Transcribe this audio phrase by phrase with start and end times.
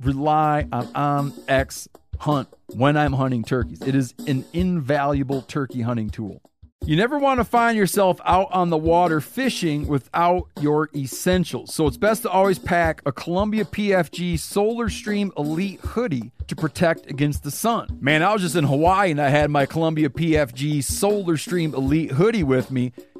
[0.00, 1.88] rely on um, OnX
[2.20, 3.82] Hunt when I'm hunting turkeys.
[3.82, 6.40] It is an invaluable turkey hunting tool.
[6.84, 11.74] You never want to find yourself out on the water fishing without your essentials.
[11.74, 17.10] So it's best to always pack a Columbia PFG Solar Stream Elite hoodie to protect
[17.10, 17.98] against the sun.
[18.00, 22.12] Man, I was just in Hawaii and I had my Columbia PFG Solar Stream Elite
[22.12, 22.92] hoodie with me.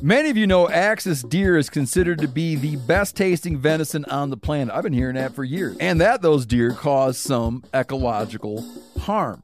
[0.00, 4.30] Many of you know Axis deer is considered to be the best tasting venison on
[4.30, 4.74] the planet.
[4.74, 5.76] I've been hearing that for years.
[5.78, 8.64] And that those deer cause some ecological
[8.98, 9.42] harm.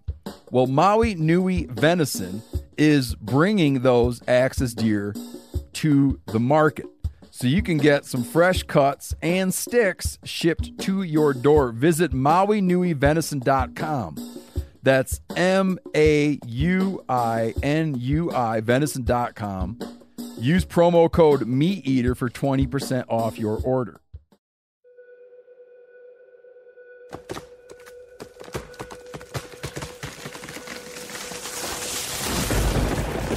[0.51, 2.43] Well, Maui Nui Venison
[2.77, 5.15] is bringing those Axis deer
[5.75, 6.87] to the market.
[7.31, 11.71] So you can get some fresh cuts and sticks shipped to your door.
[11.71, 14.17] Visit MauiNuiVenison.com.
[14.83, 19.79] That's M A U I N U I venison.com.
[20.39, 24.01] Use promo code MeatEater for 20% off your order.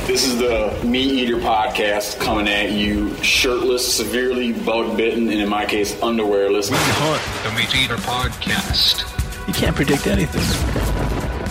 [0.07, 5.47] This is the Meat Eater podcast coming at you shirtless, severely bug bitten, and in
[5.47, 6.69] my case, underwearless.
[6.69, 9.07] We hunt the Meat Eater podcast.
[9.47, 10.41] You can't predict anything.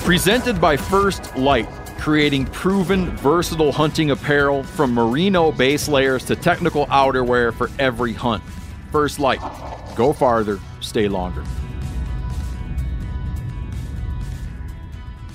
[0.05, 1.69] Presented by First Light,
[2.01, 8.43] creating proven, versatile hunting apparel from merino base layers to technical outerwear for every hunt.
[8.91, 9.41] First Light.
[9.95, 11.45] Go farther, stay longer.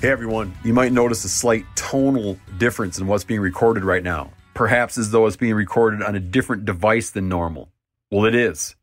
[0.00, 4.32] Hey everyone, you might notice a slight tonal difference in what's being recorded right now.
[4.52, 7.70] Perhaps as though it's being recorded on a different device than normal.
[8.10, 8.74] Well, it is.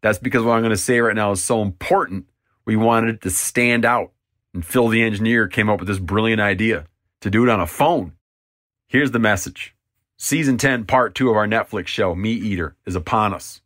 [0.00, 2.26] That's because what I'm going to say right now is so important,
[2.64, 4.12] we wanted it to stand out.
[4.54, 6.86] And Phil the engineer came up with this brilliant idea
[7.26, 8.12] to do it on a phone.
[8.86, 9.74] Here's the message
[10.16, 13.60] Season 10, Part 2 of our Netflix show, Meat Eater, is upon us.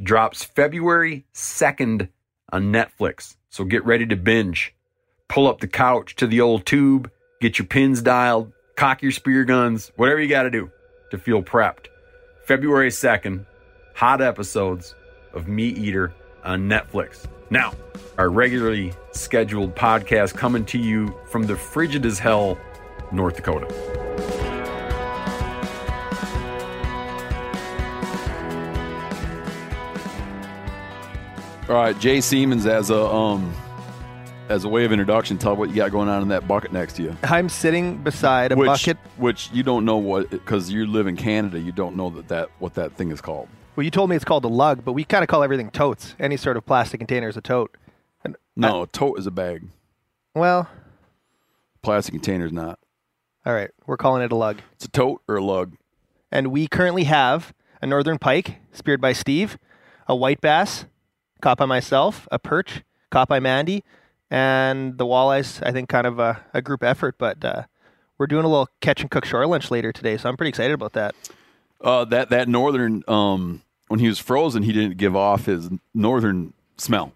[0.00, 2.08] Drops February 2nd
[2.52, 3.34] on Netflix.
[3.48, 4.76] So get ready to binge
[5.26, 7.10] pull up the couch to the old tube,
[7.40, 10.70] get your pins dialed, cock your spear guns, whatever you got to do
[11.10, 11.86] to feel prepped.
[12.44, 13.44] February 2nd,
[13.94, 14.94] hot episodes
[15.32, 16.12] of Meat Eater
[16.44, 17.26] on Netflix.
[17.48, 17.72] Now,
[18.18, 22.58] our regularly scheduled podcast coming to you from the frigid as hell
[23.12, 23.66] North Dakota.
[31.68, 33.54] All right, Jay Siemens as a um
[34.48, 36.94] as a way of introduction, tell what you got going on in that bucket next
[36.94, 37.16] to you.
[37.22, 38.96] I'm sitting beside a which, bucket.
[39.16, 41.60] which you don't know what because you live in Canada.
[41.60, 43.48] You don't know that, that what that thing is called.
[43.76, 46.16] Well, you told me it's called a lug, but we kind of call everything totes.
[46.18, 47.76] Any sort of plastic container is a tote.
[48.24, 49.68] And No, a tote is a bag.
[50.34, 50.68] well,
[51.82, 52.78] Plastic container is not.
[53.46, 54.58] All right, we're calling it a lug.
[54.74, 55.76] It's a tote or a lug.
[56.30, 57.52] And we currently have
[57.82, 59.58] a northern pike, speared by Steve,
[60.06, 60.84] a white bass,
[61.40, 63.82] caught by myself, a perch, caught by Mandy,
[64.30, 65.64] and the walleyes.
[65.66, 67.62] I think kind of a, a group effort, but uh,
[68.18, 70.74] we're doing a little catch and cook shore lunch later today, so I'm pretty excited
[70.74, 71.14] about that.
[71.80, 76.52] Uh, that that northern um, when he was frozen, he didn't give off his northern
[76.76, 77.12] smell.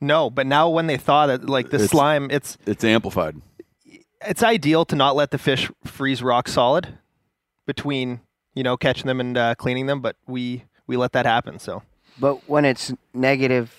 [0.00, 3.40] No, but now when they thaw that, like the It's- slime, it's It's amplified.
[4.26, 6.98] It's ideal to not let the fish freeze rock solid
[7.66, 8.20] between
[8.54, 11.58] you know catching them and uh, cleaning them, but we we let that happen.
[11.58, 11.82] So
[12.18, 13.74] But when it's negative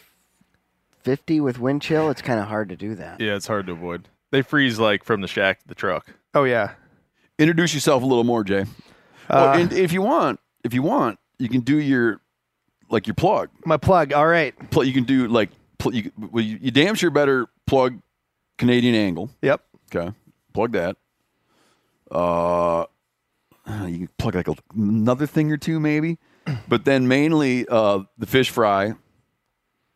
[1.03, 3.21] 50 with wind chill, it's kind of hard to do that.
[3.21, 4.09] Yeah, it's hard to avoid.
[4.31, 6.07] They freeze like from the shack to the truck.
[6.33, 6.71] oh yeah,
[7.37, 8.65] Introduce yourself a little more, Jay.
[9.29, 12.21] oh, and if you want, if you want, you can do your
[12.89, 13.49] like your plug.
[13.65, 14.13] my plug.
[14.13, 14.53] All right.
[14.71, 17.99] Pl- you can do like pl- you, well, you, you damn sure better plug
[18.57, 19.29] Canadian angle.
[19.41, 19.61] Yep.
[19.93, 20.11] Okay,
[20.55, 20.95] plug that.
[22.09, 22.85] Uh,
[23.87, 26.17] you can plug like a, another thing or two maybe,
[26.67, 28.93] but then mainly uh the fish fry.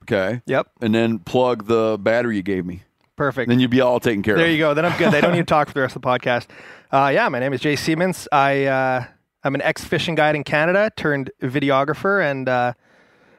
[0.03, 0.41] Okay.
[0.45, 0.67] Yep.
[0.81, 2.83] And then plug the battery you gave me.
[3.15, 3.50] Perfect.
[3.50, 4.47] Then you'd be all taken care There of.
[4.47, 4.73] There you go.
[4.73, 5.13] Then I'm good.
[5.13, 6.47] I don't need to talk for the rest of the podcast.
[6.91, 8.27] Uh, yeah, my name is Jay Siemens.
[8.31, 9.05] I uh,
[9.44, 12.73] I'm an ex fishing guide in Canada turned videographer, and uh,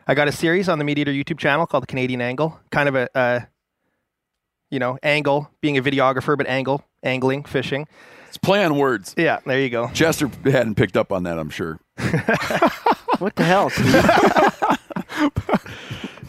[0.06, 2.60] I got a series on the Meat Eater YouTube channel called the Canadian Angle.
[2.70, 3.40] Kind of a, uh,
[4.70, 7.86] you know, angle being a videographer, but angle, angling, fishing.
[8.28, 9.14] It's play on words.
[9.16, 9.88] Yeah, there you go.
[9.88, 11.80] Chester hadn't picked up on that, I'm sure.
[13.18, 13.70] What the hell?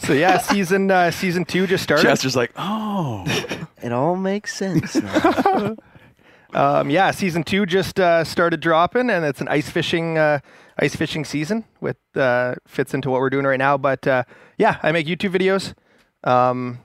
[0.04, 2.02] So yeah, season uh, season two just started.
[2.02, 3.24] Chester's like, oh.
[3.84, 5.76] it all makes sense now.
[6.54, 10.40] Um, yeah, season two just uh, started dropping, and it's an ice fishing uh,
[10.80, 11.66] ice fishing season.
[11.82, 13.78] With uh, fits into what we're doing right now.
[13.78, 14.24] But uh,
[14.58, 15.76] yeah, I make YouTube videos,
[16.30, 16.80] um,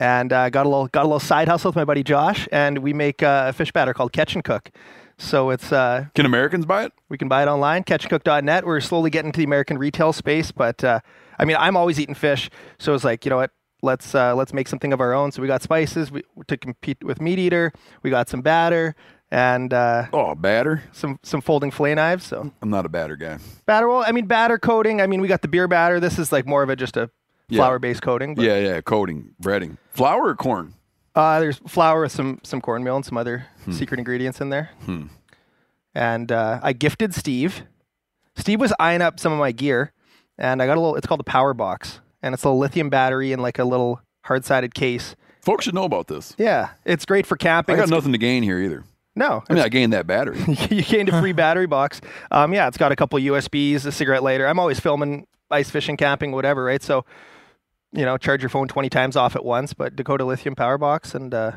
[0.00, 2.78] and uh, got a little got a little side hustle with my buddy Josh, and
[2.78, 4.70] we make uh, a fish batter called Catch and Cook.
[5.18, 6.92] So it's uh, Can Americans buy it?
[7.08, 8.66] we can buy it online, catchandcook.net.
[8.66, 11.00] We're slowly getting to the American retail space, but uh,
[11.38, 13.50] I mean, I'm always eating fish, so it's like, you know what?
[13.82, 15.32] Let's uh, let's make something of our own.
[15.32, 17.72] So we got spices we, to compete with Meat Eater.
[18.02, 18.94] We got some batter
[19.30, 20.82] and uh, Oh, batter?
[20.92, 22.24] some some folding fillet knives.
[22.26, 23.38] So I'm not a batter guy.
[23.66, 25.00] batter, well, I mean, batter coating.
[25.00, 26.00] I mean, we got the beer batter.
[26.00, 27.10] This is like more of a just a
[27.48, 27.58] Yeah.
[27.58, 28.34] flour based coating.
[28.34, 29.78] But, Yeah, yeah, coating, breading.
[29.90, 30.74] Flour or corn?
[31.14, 33.72] Uh, there's flour with some some cornmeal and some other Hmm.
[33.72, 34.70] secret ingredients in there.
[35.94, 37.62] And uh, I gifted Steve.
[38.36, 39.92] Steve was eyeing up some of my gear,
[40.36, 40.96] and I got a little.
[40.96, 44.44] It's called the Power Box, and it's a lithium battery in like a little hard
[44.44, 45.16] sided case.
[45.40, 46.34] Folks should know about this.
[46.36, 47.74] Yeah, it's great for camping.
[47.74, 48.84] I got It's- nothing to gain here either.
[49.18, 50.38] No, I mean, I gained that battery.
[50.70, 52.02] you gained a free battery box.
[52.30, 54.46] Um, yeah, it's got a couple USBs, a cigarette lighter.
[54.46, 56.82] I'm always filming ice fishing, camping, whatever, right?
[56.82, 57.06] So,
[57.96, 61.14] you know, charge your phone 20 times off at once, but Dakota Lithium Power Box,
[61.14, 61.52] and uh,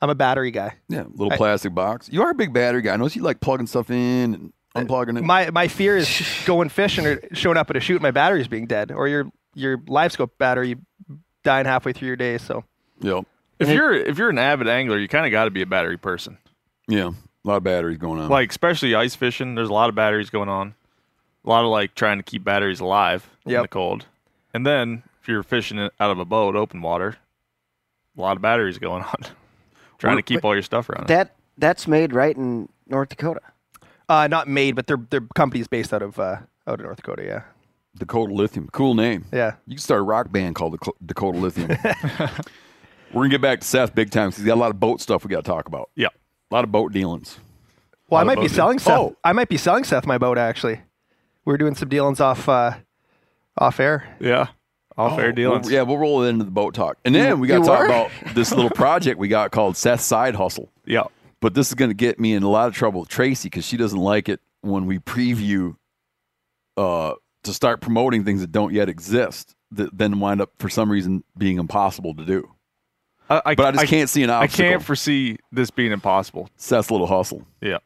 [0.00, 0.74] I'm a battery guy.
[0.88, 2.08] Yeah, little I- plastic box.
[2.12, 2.92] You are a big battery guy.
[2.92, 5.24] I notice you like plugging stuff in and unplugging it.
[5.24, 6.08] My my fear is
[6.46, 9.30] going fishing or showing up at a shoot, and my battery's being dead, or your
[9.54, 10.76] your live scope battery
[11.42, 12.38] dying halfway through your day.
[12.38, 12.64] So,
[13.00, 13.24] Yep.
[13.58, 15.96] If you're if you're an avid angler, you kind of got to be a battery
[15.96, 16.38] person.
[16.86, 17.10] Yeah.
[17.44, 18.28] A lot of batteries going on.
[18.28, 20.74] Like especially ice fishing, there's a lot of batteries going on.
[21.44, 24.06] A lot of like trying to keep batteries alive in the cold.
[24.54, 27.16] And then if you're fishing out of a boat, open water,
[28.16, 29.16] a lot of batteries going on.
[29.98, 31.08] trying to keep all your stuff around.
[31.08, 33.40] that that's made right in North Dakota.
[34.08, 37.24] uh, not made, but their their company's based out of uh, out of North Dakota.
[37.24, 37.42] Yeah,
[37.98, 38.68] Dakota Lithium.
[38.72, 39.26] Cool name.
[39.30, 39.56] yeah.
[39.66, 41.68] You can start a rock band called Daco- Dakota Lithium.
[43.10, 44.78] We're going to get back to Seth big time because he's got a lot of
[44.80, 45.88] boat stuff we got to talk about.
[45.94, 46.08] Yeah.
[46.50, 47.38] A lot of boat dealings.
[48.10, 48.84] Well, I might be selling deals.
[48.84, 48.98] Seth.
[48.98, 49.16] Oh.
[49.24, 50.80] I might be selling Seth my boat actually.
[51.44, 52.74] We are doing some dealings off uh,
[53.58, 54.14] off air.
[54.20, 54.48] Yeah.
[54.98, 56.98] All fair We'll- yeah, we'll roll it into the boat talk.
[57.04, 57.86] And then we got to talk were?
[57.86, 60.70] about this little project we got called Seth's Side Hustle.
[60.84, 61.04] Yeah.
[61.40, 63.64] But this is going to get me in a lot of trouble with Tracy because
[63.64, 65.76] she doesn't like it when we preview
[66.76, 67.14] uh,
[67.44, 71.22] to start promoting things that don't yet exist that then wind up for some reason
[71.36, 72.50] being impossible to do.
[73.30, 76.48] I, I, But I just can't see an I can't foresee this being impossible.
[76.56, 77.46] Seth's Little Hustle.
[77.60, 77.76] Yeah.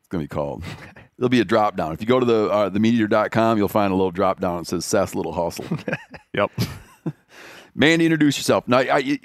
[0.00, 0.64] It's going to be called.
[1.20, 1.92] There'll be a drop down.
[1.92, 4.84] If you go to the uh, themeateater.com, you'll find a little drop down that says
[4.86, 5.66] Seth's Little Hustle.
[6.34, 6.50] Yep.
[7.74, 8.66] Mandy, introduce yourself.
[8.66, 9.18] Now, I, I-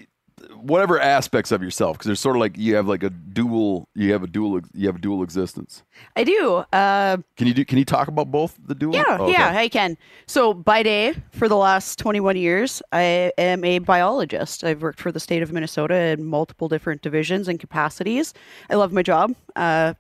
[0.56, 4.12] whatever aspects of yourself, because there's sort of like you have like a dual, you
[4.12, 5.84] have a dual, you have a dual existence.
[6.16, 6.64] I do.
[6.74, 7.64] Uh, Can you do?
[7.64, 8.94] Can you talk about both the dual?
[8.96, 9.34] yeah, Oh, okay.
[9.34, 9.98] yeah, I can.
[10.28, 14.64] So by day, for the last 21 years, I am a biologist.
[14.64, 18.34] I've worked for the state of Minnesota in multiple different divisions and capacities.
[18.70, 19.36] I love my job.
[19.56, 19.94] Uh,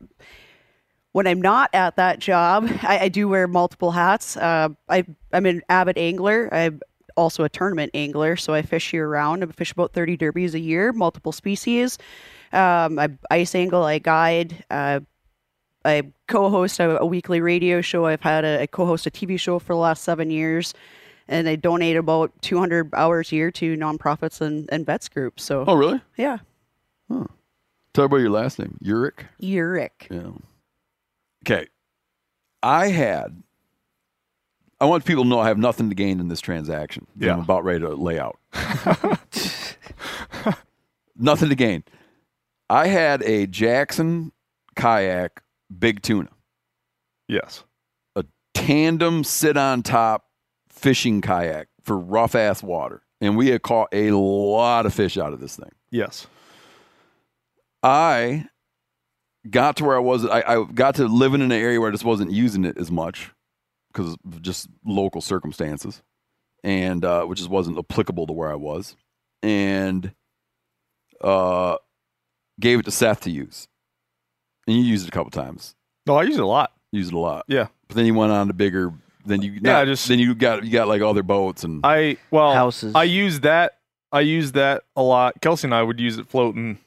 [1.15, 4.35] when I'm not at that job, I, I do wear multiple hats.
[4.35, 6.53] Uh, I, I'm an avid angler.
[6.53, 6.81] I'm
[7.15, 9.41] also a tournament angler, so I fish year round.
[9.41, 11.97] I fish about 30 derbies a year, multiple species.
[12.51, 14.65] Um, I ice angle, I guide.
[14.69, 14.99] Uh,
[15.85, 18.05] I co-host a, a weekly radio show.
[18.07, 20.73] I've had a I co-host a TV show for the last seven years,
[21.29, 25.45] and I donate about 200 hours a year to nonprofits and, and vets groups.
[25.45, 26.01] So Oh, really?
[26.17, 26.39] yeah,
[27.09, 29.23] Talk about your last name, Uhrich.
[29.41, 30.09] Uhrich.
[30.11, 30.31] Yeah.
[31.45, 31.67] Okay.
[32.63, 33.43] I had.
[34.81, 37.07] I want people to know I have nothing to gain in this transaction.
[37.17, 38.37] that I'm about ready to lay out.
[41.15, 41.83] nothing to gain.
[42.69, 44.31] I had a Jackson
[44.75, 45.41] kayak
[45.77, 46.29] big tuna,
[47.27, 47.63] Yes.
[48.15, 50.25] A tandem sit on top
[50.69, 53.01] fishing kayak for rough ass water.
[53.21, 55.71] And we had caught a lot of fish out of this thing.
[55.89, 56.27] Yes.
[57.81, 58.47] I
[59.49, 60.25] got to where I was.
[60.25, 62.91] I, I got to living in an area where I just wasn't using it as
[62.91, 63.31] much
[63.91, 66.01] because of just local circumstances,
[66.63, 68.95] and uh, which just wasn't applicable to where I was,
[69.43, 70.11] and
[71.21, 71.77] uh,
[72.59, 73.67] gave it to Seth to use,
[74.67, 75.75] and you used it a couple times.
[76.05, 76.71] No, I used it a lot.
[76.91, 77.45] Used it a lot.
[77.47, 77.67] Yeah.
[77.87, 78.93] but then you went on to bigger.
[79.25, 81.81] Then you Yeah, not- I just- then you got you got like other boats and
[81.83, 82.93] I well Houses.
[82.93, 83.79] I used that
[84.11, 85.41] I used that a lot.
[85.41, 86.77] Kelsey and I would use it floating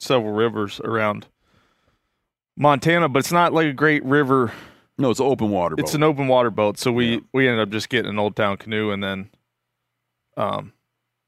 [0.00, 1.26] several rivers around
[2.56, 4.52] Montana, but it's not like a great river
[4.96, 5.82] No, it's an open water boat.
[5.82, 7.20] It's an open water boat, so we Yeah.
[7.32, 9.30] we ended up just getting an old town canoe, and then
[10.36, 10.72] um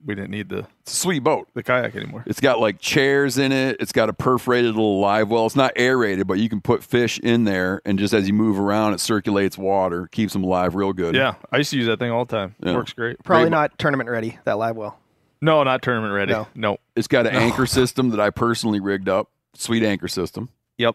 [0.05, 1.49] we didn't need the It's a sweet boat.
[1.55, 2.23] the kayak anymore.
[2.27, 3.79] It's got like chairs in it.
[3.81, 5.47] It's got a perforated little live well.
[5.47, 8.61] It's not aerated, but you can put fish in there, and just as you move
[8.61, 11.15] around, it circulates water, keeps them alive real good.
[11.17, 12.55] Yeah, I used to use that thing all the time.
[12.63, 12.75] Yeah.
[12.75, 13.17] Works great.
[13.25, 14.39] Probably Great- not tournament ready.
[14.45, 14.99] That live well.
[15.41, 16.33] No, not tournament ready.
[16.33, 16.47] No.
[16.55, 16.77] no.
[16.95, 19.29] It's got an anchor system that I personally rigged up.
[19.55, 20.51] Sweet anchor system.
[20.79, 20.95] Yep.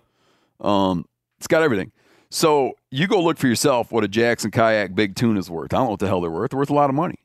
[0.62, 1.06] Um,
[1.39, 1.91] it's got everything.
[2.30, 5.74] So you go look for yourself what a Jackson kayak big tuna is worth.
[5.74, 6.51] I don't know what the hell they're worth.
[6.51, 7.15] They're worth a lot of money.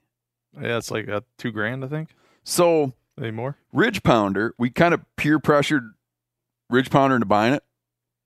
[0.61, 2.09] Yeah, it's like uh, two grand, I think.
[2.45, 3.57] So Any more?
[3.73, 5.93] Ridge Pounder, we kind of peer pressured
[6.71, 7.63] Ridge Pounder into buying it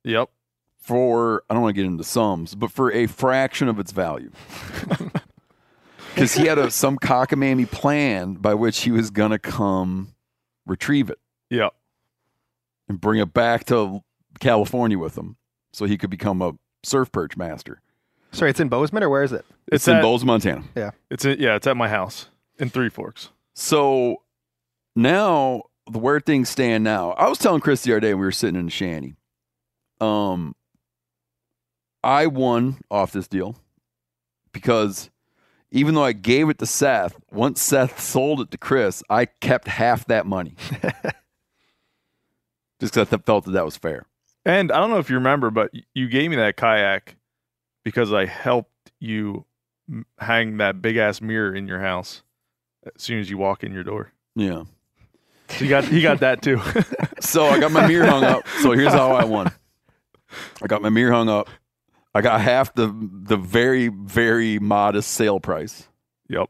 [0.05, 0.31] Yep.
[0.79, 4.31] for I don't want to get into sums, but for a fraction of its value.
[6.15, 10.09] Because he had a, some cockamamie plan by which he was gonna come
[10.67, 11.19] retrieve it
[11.51, 11.73] Yep.
[12.89, 14.03] and bring it back to
[14.39, 15.37] California with him,
[15.73, 17.83] so he could become a surf perch master.
[18.33, 19.45] Sorry, it's in Bozeman or where is it?
[19.67, 20.63] It's, It's in at- Bowles, Montana.
[21.11, 23.31] It's a, yeah, it's at my house in Three Forks.
[23.55, 24.23] So
[24.95, 27.11] now the where things stand now.
[27.13, 29.17] I was telling Chris the other day when we were sitting in the shanty.
[30.01, 30.55] Um
[32.05, 33.57] I won off this deal
[34.53, 35.11] because
[35.73, 39.69] even though I gave it to Seth, once Seth sold it to Chris, I kept
[39.69, 40.55] half that money.
[42.81, 44.07] Just because I th- felt that that was fair.
[44.45, 47.17] And I don't know if you remember, but you gave me that kayak
[47.85, 49.45] because I helped you
[50.19, 52.23] hang that big ass mirror in your house
[52.85, 54.13] as soon as you walk in your door.
[54.35, 54.65] Yeah.
[55.51, 56.61] So you got he got that too.
[57.21, 58.49] So I got my mirror hung up.
[58.63, 59.53] So here's how I won.
[60.63, 61.51] I got my mirror hung up.
[62.15, 65.87] I got half the the very very modest sale price.
[66.29, 66.49] yep.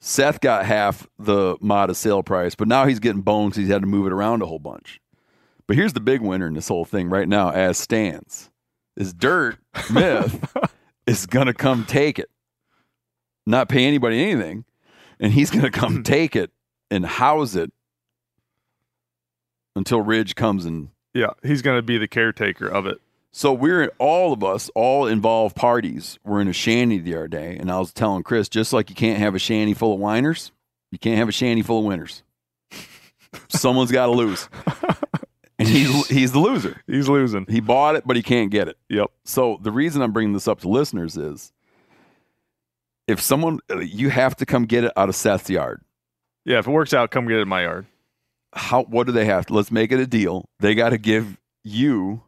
[0.00, 3.54] Seth got half the modest sale price, but now he's getting bones.
[3.56, 5.00] He's had to move it around a whole bunch.
[5.70, 8.50] But here's the big winner in this whole thing right now, as stands,
[8.96, 9.56] is Dirt
[9.92, 10.44] Myth
[11.06, 12.28] is gonna come take it,
[13.46, 14.64] not pay anybody anything,
[15.20, 16.50] and he's gonna come take it
[16.90, 17.70] and house it
[19.76, 23.00] until Ridge comes and Yeah, he's gonna be the caretaker of it.
[23.30, 27.56] so we're all of us, all involved parties, were in a shanty the other day,
[27.56, 30.50] and I was telling Chris, just like you can't have a shanty full of whiners,
[30.90, 32.24] you can't have a shanty full of winners.
[33.48, 34.48] Someone's got to lose,
[35.68, 36.80] he's he's the loser.
[36.86, 37.46] He's losing.
[37.48, 38.76] He bought it, but he can't get it.
[38.88, 39.10] Yep.
[39.24, 41.52] So the reason I'm bringing this up to listeners is,
[43.06, 45.82] if someone you have to come get it out of Seth's yard.
[46.44, 47.86] Yeah, if it works out, come get it in my yard.
[48.54, 48.84] How?
[48.84, 49.46] What do they have?
[49.46, 50.48] to Let's make it a deal.
[50.58, 52.22] They got to give you,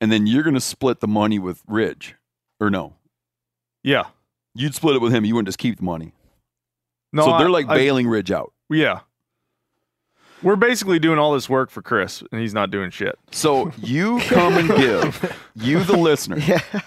[0.00, 2.14] and then you're going to split the money with Ridge,
[2.58, 2.94] or no?
[3.84, 4.04] Yeah.
[4.54, 5.24] You'd split it with him.
[5.24, 6.12] You wouldn't just keep the money.
[7.12, 8.52] No, so they're like I- bailing Ridge out.
[8.70, 9.00] Yeah.
[10.42, 13.18] We're basically doing all this work for Chris, and he's not doing shit.
[13.32, 16.40] So you come and give, you the listener,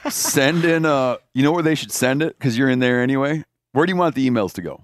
[0.10, 1.17] send in a.
[1.34, 3.43] You know where they should send it because you're in there anyway.
[3.74, 4.84] Where do you want the emails to go?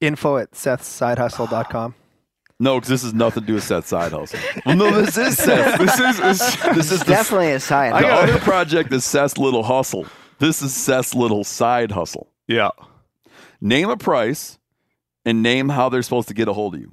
[0.00, 1.94] Info at sethsidehustle.com.
[2.62, 4.38] No, because this is nothing to do with Seth's side hustle.
[4.66, 5.80] Well, no, this is Seth.
[5.80, 8.02] This is this, this is the, Definitely a side.
[8.02, 10.06] the other project is Seth's little hustle.
[10.38, 12.28] This is Seth's little side hustle.
[12.46, 12.70] Yeah.
[13.62, 14.58] Name a price
[15.24, 16.92] and name how they're supposed to get a hold of you.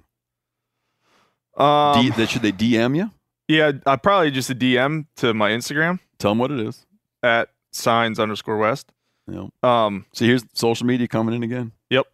[1.62, 3.12] Um, D, that should they DM you?
[3.48, 6.86] yeah, I probably just a DM to my Instagram Tell them what it is.
[7.24, 8.91] at signs underscore west.
[9.27, 9.51] Know.
[9.63, 11.72] Um, So here's social media coming in again.
[11.89, 12.05] yep.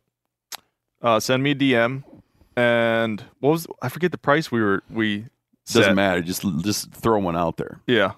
[1.01, 2.03] Uh, send me a DM,
[2.55, 5.25] and what was I forget the price we were we
[5.65, 5.95] Doesn't set.
[5.95, 6.21] matter.
[6.21, 7.81] Just just throw one out there.
[7.87, 8.13] Yeah,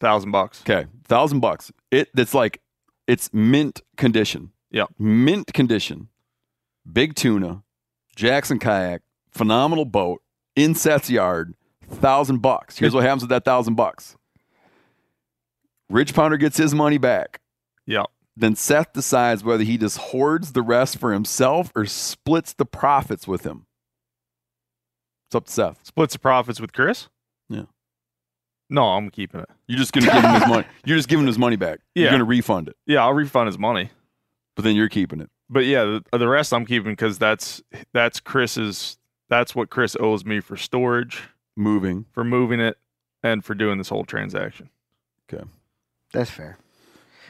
[0.00, 0.60] thousand bucks.
[0.62, 1.70] Okay, thousand bucks.
[1.92, 2.60] It that's like
[3.06, 4.50] it's mint condition.
[4.72, 4.86] Yeah.
[4.98, 6.08] mint condition.
[6.90, 7.62] Big tuna,
[8.16, 10.22] Jackson kayak, phenomenal boat
[10.56, 11.54] in Seth's yard.
[11.88, 12.78] Thousand bucks.
[12.78, 14.16] Here's what happens with that thousand bucks.
[15.90, 17.40] Ridge Pounder gets his money back.
[17.86, 18.04] Yeah,
[18.36, 23.28] Then Seth decides whether he just hoards the rest for himself or splits the profits
[23.28, 23.66] with him.
[25.28, 25.80] It's up to Seth.
[25.84, 27.08] splits the profits with Chris.
[27.50, 27.64] Yeah.
[28.70, 29.50] No, I'm keeping it.
[29.68, 30.64] You're just gonna give him his money.
[30.86, 31.80] You're just giving him his money back.
[31.94, 32.04] Yeah.
[32.04, 33.90] You're gonna refund it, Yeah, I'll refund his money.
[34.56, 35.28] but then you're keeping it.
[35.50, 38.98] But yeah, the, uh, the rest I'm keeping because that's that's Chris's.
[39.28, 41.22] That's what Chris owes me for storage,
[41.56, 42.04] Moving.
[42.12, 42.76] for moving it,
[43.22, 44.68] and for doing this whole transaction.
[45.32, 45.42] Okay,
[46.12, 46.58] that's fair.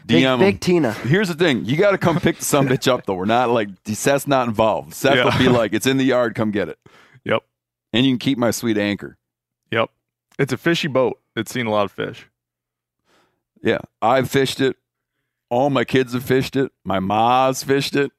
[0.06, 0.38] Big, DM 'em.
[0.40, 0.92] big Tina.
[0.92, 3.14] Here's the thing: you got to come pick the some bitch up though.
[3.14, 4.92] We're not like Seth's not involved.
[4.94, 5.24] Seth Yeah.
[5.24, 6.34] will be like, "It's in the yard.
[6.34, 6.78] Come get it."
[7.24, 7.42] Yep.
[7.92, 9.16] And you can keep my sweet anchor.
[9.70, 9.88] Yep.
[10.38, 11.20] It's a fishy boat.
[11.36, 12.28] It's seen a lot of fish.
[13.62, 14.76] Yeah, I've fished it.
[15.54, 16.72] All my kids have fished it.
[16.84, 18.10] My ma's fished it.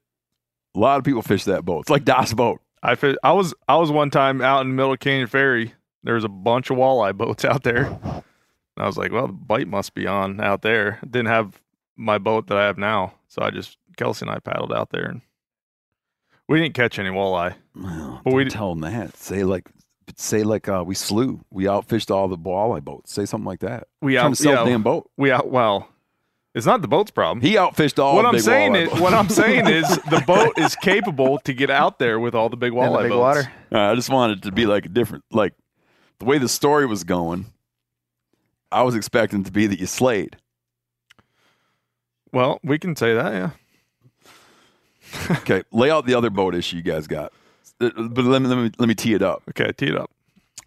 [0.74, 1.80] A lot of people fish that boat.
[1.82, 2.60] It's like Das boat.
[2.82, 5.74] I fi- I was I was one time out in the middle of Canyon Ferry.
[6.02, 7.86] There was a bunch of walleye boats out there.
[7.86, 8.22] And
[8.78, 10.98] I was like, well, the bite must be on out there.
[11.02, 11.60] Didn't have
[11.96, 15.06] my boat that I have now, so I just Kelsey and I paddled out there,
[15.06, 15.22] and
[16.48, 17.54] we didn't catch any walleye.
[17.74, 19.16] Well, But we- tell them that.
[19.16, 19.70] Say like,
[20.16, 23.12] say like uh, we slew, we outfished all the walleye boats.
[23.12, 23.88] Say something like that.
[24.02, 25.10] We out, sell yeah, the damn boat.
[25.16, 25.50] we out.
[25.50, 25.88] Well,
[26.56, 27.40] it's not the boat's problem.
[27.42, 28.16] He outfished all.
[28.16, 29.00] what the I'm big saying is, boats.
[29.00, 32.56] what I'm saying is, the boat is capable to get out there with all the
[32.56, 33.20] big In the walleye big boats.
[33.20, 33.52] water.
[33.70, 35.52] Uh, I just wanted it to be like a different, like
[36.18, 37.46] the way the story was going.
[38.72, 40.36] I was expecting to be that you slayed.
[42.32, 43.50] Well, we can say that, yeah.
[45.38, 47.32] Okay, lay out the other boat issue you guys got.
[47.80, 49.42] Uh, But let me let me let me tee it up.
[49.50, 50.10] Okay, tee it up.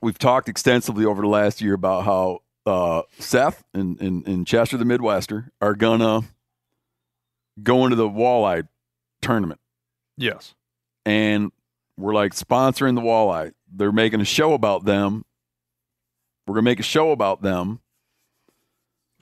[0.02, 2.40] We've talked extensively over the last year about how
[2.70, 6.22] uh, Seth and, and, and Chester the Midwester are gonna
[7.62, 8.68] go into the walleye
[9.22, 9.60] tournament.
[10.18, 10.54] Yes.
[11.06, 11.52] and
[11.98, 13.52] we're like sponsoring the walleye.
[13.74, 15.26] They're making a show about them.
[16.48, 17.80] We're gonna make a show about them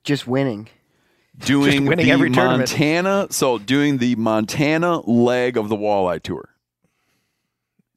[0.03, 0.69] Just winning.
[1.37, 2.69] doing winning the every tournament.
[2.71, 3.27] Montana.
[3.31, 6.49] So doing the Montana leg of the walleye tour.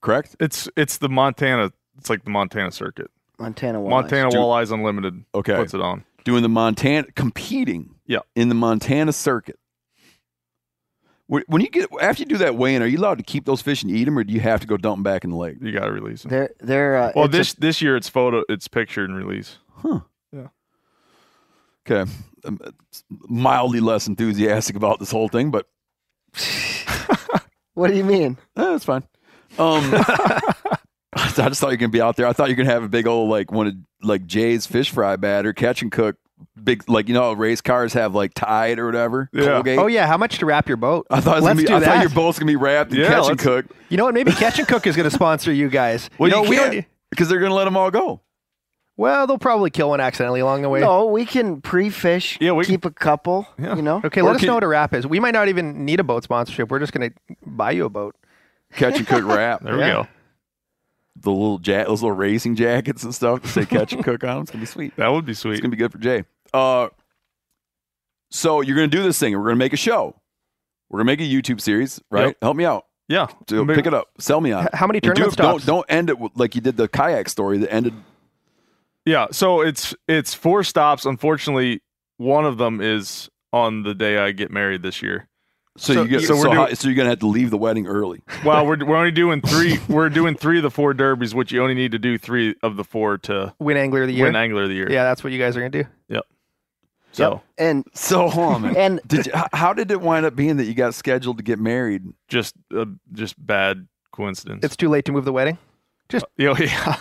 [0.00, 0.35] Correct.
[0.40, 1.73] It's it's the Montana.
[1.99, 3.11] It's like the Montana circuit.
[3.40, 3.90] Montana walleyes.
[3.90, 5.56] Montana Do- Walleyes Unlimited Okay.
[5.56, 6.04] puts it on.
[6.25, 7.94] Doing the Montana competing.
[8.06, 8.18] Yeah.
[8.37, 9.59] In the Montana circuit.
[11.26, 13.62] When when you get after you do that weigh-in, are you allowed to keep those
[13.62, 15.37] fish and eat them, or do you have to go dump them back in the
[15.37, 15.56] lake?
[15.61, 16.30] You got to release them.
[16.30, 19.59] They're they're uh, Well, it's a- this this year it's photo, it's picture and release.
[21.88, 22.11] Okay,
[22.44, 22.61] I'm
[23.09, 25.66] mildly less enthusiastic about this whole thing, but
[27.75, 28.37] what do you mean?
[28.56, 29.02] Eh, that's fine.
[29.59, 29.82] Um,
[31.22, 32.26] I just thought you were gonna be out there.
[32.26, 34.90] I thought you were gonna have a big old like one of like Jay's fish
[34.90, 36.16] fry batter, catch and cook,
[36.62, 39.28] big like you know how race cars have like Tide or whatever.
[39.32, 39.46] Yeah.
[39.46, 39.78] Colgate.
[39.78, 41.06] Oh yeah, how much to wrap your boat?
[41.10, 42.00] I thought it was Let's gonna be, do I thought that.
[42.02, 43.66] your boat's gonna be wrapped in Yeah, catch and let's- cook.
[43.88, 44.14] You know what?
[44.14, 46.08] Maybe Catch and Cook is going to sponsor you guys.
[46.16, 46.84] Well, you know, you we can't don't.
[47.10, 48.20] because they're gonna let them all go.
[48.96, 50.78] Well, they'll probably kill one accidentally along the way.
[50.80, 52.36] No, we can pre-fish.
[52.40, 53.48] Yeah, we keep a couple.
[53.58, 53.74] Yeah.
[53.74, 54.00] You know.
[54.04, 55.06] Okay, Or let us can- know what a wrap is.
[55.06, 56.70] We might not even need a boat sponsorship.
[56.70, 58.14] We're just going to buy you a boat.
[58.75, 59.62] Catch and cook wrap.
[59.62, 59.86] There Yeah.
[59.99, 60.08] we go.
[61.16, 64.30] The little ja- those little racing jackets and stuff to say catch and cook on
[64.36, 64.42] them.
[64.42, 64.96] It's gonna be sweet.
[64.96, 65.52] That would be sweet.
[65.54, 66.25] It's gonna be good for Jay.
[66.54, 66.88] Uh,
[68.30, 70.14] so you're gonna do this thing, we're gonna make a show.
[70.88, 72.26] We're gonna make a YouTube series, right?
[72.28, 72.36] Yep.
[72.42, 72.86] Help me out.
[73.08, 73.26] Yeah.
[73.50, 74.08] Maybe- pick it up.
[74.18, 74.75] Sell me on it.
[74.75, 76.88] How many And do tournament it- don't, don't end it with- like you did the
[76.88, 77.94] kayak story that ended.
[79.04, 79.26] Yeah.
[79.32, 81.06] So it's it's four stops.
[81.06, 81.82] Unfortunately,
[82.18, 85.26] one of them is on the day I get married this year.
[85.80, 87.56] So, So- you get so so, we're doing- so you're gonna have to leave the
[87.56, 88.21] wedding early.
[88.45, 89.78] Well, we're we're only doing three.
[89.88, 92.76] We're doing three of the four derbies, which you only need to do three of
[92.76, 94.26] the four to Win Angler of the Year.
[94.26, 94.90] win Angler of the Year.
[94.90, 95.88] Yeah, that's what you guys are going to do.
[96.08, 96.25] Yep.
[97.12, 100.64] So And So hold on, and Did you, how did it wind up being that
[100.66, 102.04] you got scheduled to get married?
[102.28, 104.64] just uh, just bad coincidence.
[104.64, 105.58] It's too late to move the wedding.
[106.36, 106.97] Yo, yeah.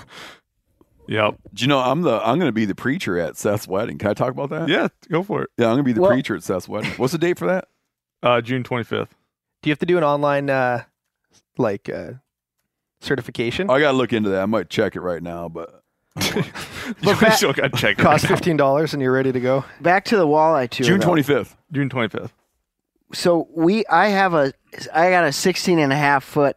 [1.07, 1.35] Yep.
[1.53, 3.97] Do you know I'm the I'm gonna be the preacher at Seth's wedding?
[3.97, 4.67] Can I talk about that?
[4.69, 4.87] Yeah.
[5.09, 5.49] Go for it.
[5.57, 6.91] Yeah, I'm gonna be the Well- preacher at Seth's wedding.
[6.97, 7.67] What's the date for that?
[8.21, 9.15] Uh, June twenty fifth.
[9.61, 10.83] Do you have to do an online uh,
[11.57, 12.13] like uh,
[13.01, 13.69] certification?
[13.69, 14.41] I gotta look into that.
[14.41, 15.83] I might check it right now, but
[16.25, 18.01] You back- still got to check it.
[18.01, 18.35] Cost right now.
[18.35, 19.63] fifteen dollars and you're ready to go.
[19.81, 20.85] back to the walleye tour.
[20.85, 21.07] June though.
[21.07, 21.55] 25th.
[21.71, 22.33] June twenty fifth.
[23.13, 24.53] So we, I have a,
[24.93, 26.55] I got a 16 and a half foot.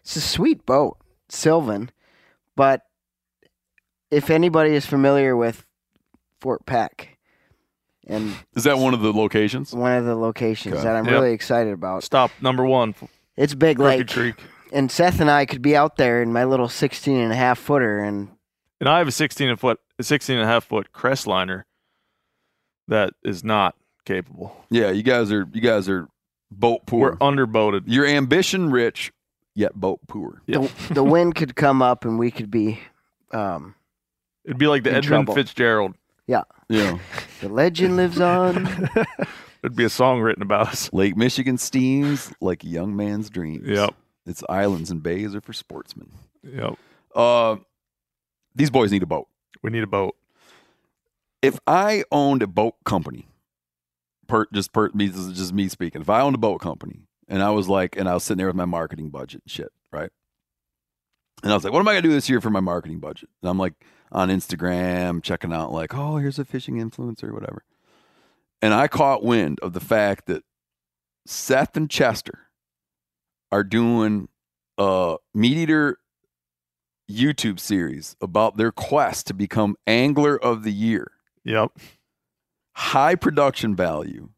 [0.00, 0.96] It's a sweet boat,
[1.28, 1.92] Sylvan,
[2.56, 2.82] but
[4.10, 5.64] if anybody is familiar with
[6.40, 7.11] Fort Peck
[8.06, 9.72] and Is that one of the locations?
[9.72, 10.84] one of the locations Okay.
[10.84, 11.12] that I'm Yep.
[11.12, 12.94] really excited about, Stop number one.
[13.36, 14.46] it's Big Crooked Lake, Creek.
[14.72, 17.58] and Seth and I could be out there in my little 16 and a half
[17.58, 18.28] footer, and
[18.80, 21.62] And I have a 16 and foot, a 16 and a half foot Crestliner
[22.88, 24.64] that is not capable.
[24.70, 26.08] Yeah, you guys are you guys are
[26.50, 27.10] boat poor.
[27.12, 27.30] We're poor.
[27.32, 27.84] underboated.
[27.86, 29.12] You're ambition rich,
[29.54, 30.42] yet boat poor.
[30.46, 30.58] Yeah.
[30.88, 32.80] the, the wind could come up, and we could be.
[33.32, 33.74] Um,
[34.44, 35.34] It'd be like the In Edmund trouble.
[35.36, 35.94] Fitzgerald.
[36.26, 36.42] Yeah.
[36.68, 36.98] Yeah.
[37.40, 38.64] the legend lives on.
[39.60, 40.92] There'd be a song written about us.
[40.92, 43.68] Lake Michigan steams like a young man's dreams.
[43.68, 43.94] Yep.
[44.26, 46.10] Its islands and bays are for sportsmen.
[46.42, 46.78] Yep.
[47.14, 47.56] Uh
[48.54, 49.28] these boys need a boat.
[49.62, 50.16] We need a boat.
[51.40, 53.28] If I owned a boat company,
[54.26, 56.00] per just per me this is just me speaking.
[56.00, 58.46] If I owned a boat company and I was like and I was sitting there
[58.48, 60.10] with my marketing budget and shit, right?
[61.42, 63.28] And I was like, what am I gonna do this year for my marketing budget?
[63.42, 63.74] And I'm like
[64.12, 67.64] on Instagram checking out like, oh, here's a fishing influencer or whatever.
[68.60, 70.44] And I caught wind of the fact that
[71.26, 72.46] Seth and Chester
[73.50, 74.28] are doing
[74.78, 75.98] a meat eater
[77.10, 81.10] YouTube series about their quest to become angler of the year.
[81.44, 81.72] Yep.
[82.74, 84.30] High production value.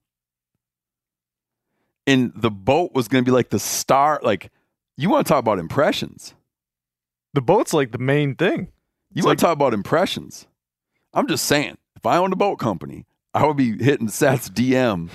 [2.06, 4.20] And the boat was going to be like the star.
[4.22, 4.50] Like,
[4.96, 6.34] you want to talk about impressions.
[7.32, 8.68] The boat's like the main thing.
[9.14, 10.46] You It's want like- to talk about impressions.
[11.14, 11.78] I'm just saying.
[11.96, 15.08] If I owned a boat company, I would be hitting Seth's DM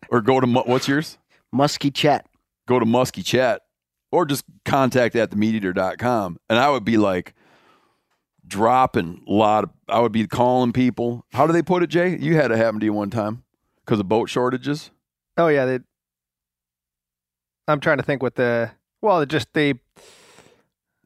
[0.10, 1.18] or go to what's yours?
[1.52, 2.26] Musky Chat.
[2.66, 3.62] Go to Muskie Chat
[4.10, 6.38] or just contact at themeateater.com.
[6.48, 7.34] And I would be like
[8.46, 11.24] dropping a lot of, I would be calling people.
[11.32, 12.16] How do they put it, Jay?
[12.18, 13.44] You had it happen to you one time
[13.84, 14.90] because of boat shortages.
[15.36, 15.78] Oh yeah, they.
[17.68, 18.70] I'm trying to think what the
[19.02, 19.74] well, just they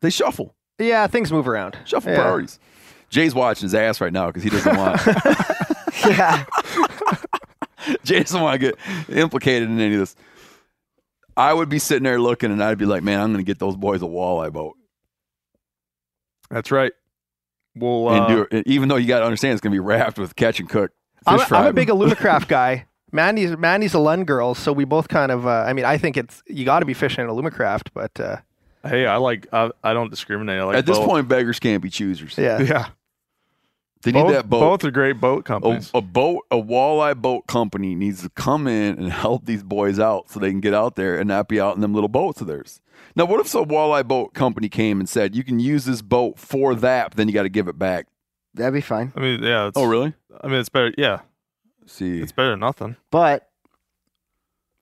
[0.00, 1.77] They shuffle, yeah things move around.
[1.85, 2.21] shuffle Yeah.
[2.23, 2.59] priorities.
[3.11, 5.01] Jay's watching his ass right now because he doesn't want.
[6.07, 6.45] Yeah.
[8.05, 8.79] Jay doesn't want to get
[9.16, 10.16] implicated in any of this.
[11.37, 13.59] I would be sitting there looking, and I'd be like, "Man, I'm going to get
[13.59, 14.77] those boys a walleye boat."
[16.51, 16.93] That's right.
[17.77, 19.81] Well, and uh, do it, even though you got to understand it's going to be
[19.81, 20.90] wrapped with catch and cook.
[21.27, 21.73] I'm, fish a- I'm a fry.
[21.73, 22.87] big Alumacraft guy.
[23.12, 25.47] Mandy's Mandy's a Lund girl, so we both kind of.
[25.47, 28.37] Uh, I mean, I think it's you got to be fishing at Alumacraft, but uh,
[28.85, 29.47] hey, I like.
[29.53, 30.61] I, I don't discriminate.
[30.61, 31.09] I like At this both.
[31.09, 32.37] point, beggars can't be choosers.
[32.38, 32.88] yeah, yeah,
[34.03, 34.61] They need both, that boat.
[34.61, 35.90] Both are great boat a, companies.
[35.95, 40.31] a boat, a walleye boat company needs to come in and help these boys out
[40.31, 42.47] so they can get out there and not be out in them little boats of
[42.47, 42.81] theirs.
[43.16, 46.38] Now, what if some walleye boat company came and said, you can use this boat
[46.38, 48.07] for that, but then you got to give it back?
[48.55, 49.12] That'd be fine.
[49.16, 49.69] I mean, yeah.
[49.69, 50.14] It's, Oh, really?
[50.43, 50.93] I mean, it's better.
[50.99, 51.21] Yeah,
[51.87, 52.97] See, it's better than nothing.
[53.11, 53.49] But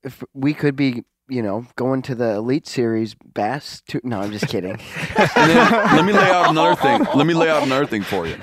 [0.03, 3.83] if we could be, you know, going to the Elite Series bass.
[3.89, 4.79] To, no, I'm just kidding.
[5.17, 5.27] Then
[5.97, 7.05] let me lay out another thing.
[7.15, 8.37] Let me lay out another thing for you.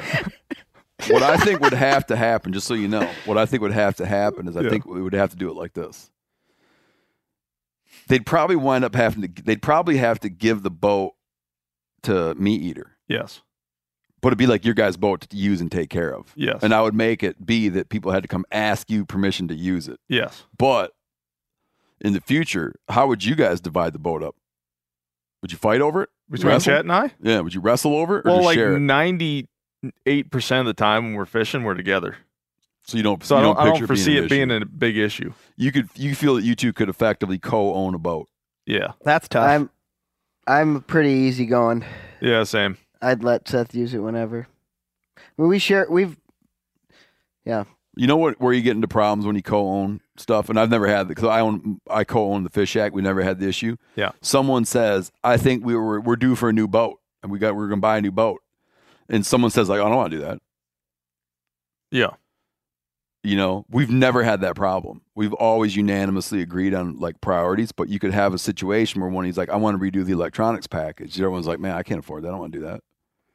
[1.10, 3.74] What I think would have to happen, just so you know, what I think would
[3.74, 4.70] have to happen is I Yeah.
[4.70, 6.10] think we would have to do it like this.
[8.08, 9.44] They'd probably wind up having to.
[9.44, 11.14] They'd probably have to give the boat
[12.04, 13.42] to meat eater, Yes.
[14.22, 16.32] but it'd be like your guy's boat to use and take care of.
[16.36, 16.60] Yes.
[16.62, 19.56] And I would make it be that people had to come ask you permission to
[19.56, 20.00] use it.
[20.08, 20.44] yes.
[20.58, 20.92] But
[22.06, 24.36] in the future, how would you guys divide the boat up?
[25.42, 26.10] Would you fight over it?
[26.30, 26.74] Between Wrestle?
[26.74, 27.12] Chet and I.
[27.22, 27.42] Yeah.
[27.42, 31.04] Would you wrestle over it or Well, just like share ninety-eight percent of the time
[31.04, 32.18] when we're fishing, we're together.
[32.88, 33.24] So you don't.
[33.24, 35.34] So you I don't, don't, I don't foresee being it being a big issue.
[35.58, 35.90] You could.
[35.96, 38.28] You feel that you two could effectively co-own a boat.
[38.66, 39.48] Yeah, that's tough.
[39.48, 39.70] I'm,
[40.48, 41.86] I'm pretty easygoing.
[42.22, 42.44] Yeah.
[42.44, 42.78] Same.
[43.02, 44.48] I'd let Seth use it whenever.
[45.18, 45.86] I mean, we share.
[45.90, 46.18] We've
[47.46, 47.66] Yeah.
[47.96, 48.42] You know what?
[48.42, 51.42] Where you get into problems when you co-own stuff, and I've never had because I
[51.42, 51.80] own.
[51.90, 52.94] I co-own the Fish Shack.
[52.94, 53.78] We never had the issue.
[53.96, 54.12] Yeah.
[54.22, 57.56] Someone says, "I think we were we're due for a new boat, and we got
[57.56, 58.42] we're going to buy a new boat,"
[59.10, 60.40] and someone says, "Like, I don't want to do that."
[61.92, 62.12] Yeah.
[63.24, 65.02] You know, we've never had that problem.
[65.16, 69.26] We've always unanimously agreed on like priorities, but you could have a situation where one
[69.26, 71.20] he's like, I want to redo the electronics package.
[71.20, 72.28] Everyone's like, man, I can't afford that.
[72.28, 72.82] I don't want to do that.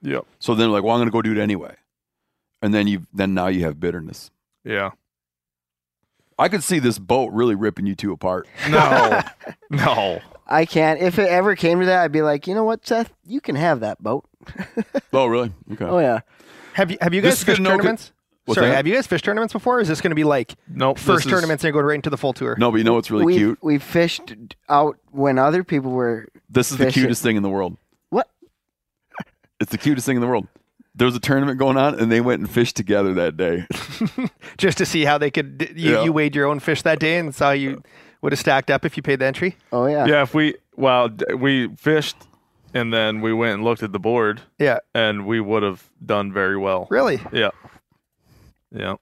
[0.02, 0.26] Yep.
[0.38, 1.74] So then like, well, I'm going to go do it anyway.
[2.62, 4.30] And then you then now you have bitterness.
[4.64, 4.90] Yeah.
[6.40, 8.48] I could see this boat really ripping you two apart.
[8.68, 9.22] No.
[9.70, 10.20] no.
[10.46, 11.00] I can't.
[11.00, 13.54] If it ever came to that, I'd be like, you know what, Seth, you can
[13.56, 14.24] have that boat.
[15.12, 15.52] Oh, really?
[15.72, 15.84] Okay.
[15.84, 16.20] Oh yeah.
[16.74, 18.12] have you have you guys is good fished to tournaments?
[18.44, 18.76] What's Sorry, that?
[18.76, 19.78] have you guys fished tournaments before?
[19.78, 20.98] Or is this going to be like Nope.
[20.98, 22.56] first is- tournaments and you're right into the full tour?
[22.56, 23.58] No, but you know what's really we cute?
[23.60, 24.34] we fished
[24.68, 26.28] out when other people were.
[26.48, 27.76] This is the cutest thing in the world.
[28.10, 28.28] What?
[29.60, 30.46] It's the cutest thing in the world.
[31.00, 33.66] There was a tournament going on, and they went and fished together that day.
[34.58, 35.72] Just to see how they could.
[35.74, 36.02] You, Yeah.
[36.04, 37.82] you weighed your own fish that day and saw you
[38.20, 39.56] would have stacked up if you paid the entry.
[39.72, 40.04] Oh yeah.
[40.04, 40.20] Yeah.
[40.22, 41.08] If we well,
[41.38, 42.16] we fished,
[42.74, 46.34] and then we went and looked at the board, Yeah, and we would have done
[46.34, 46.86] very well.
[46.90, 47.18] really.
[47.32, 47.50] Yeah.
[48.70, 48.96] Yeah.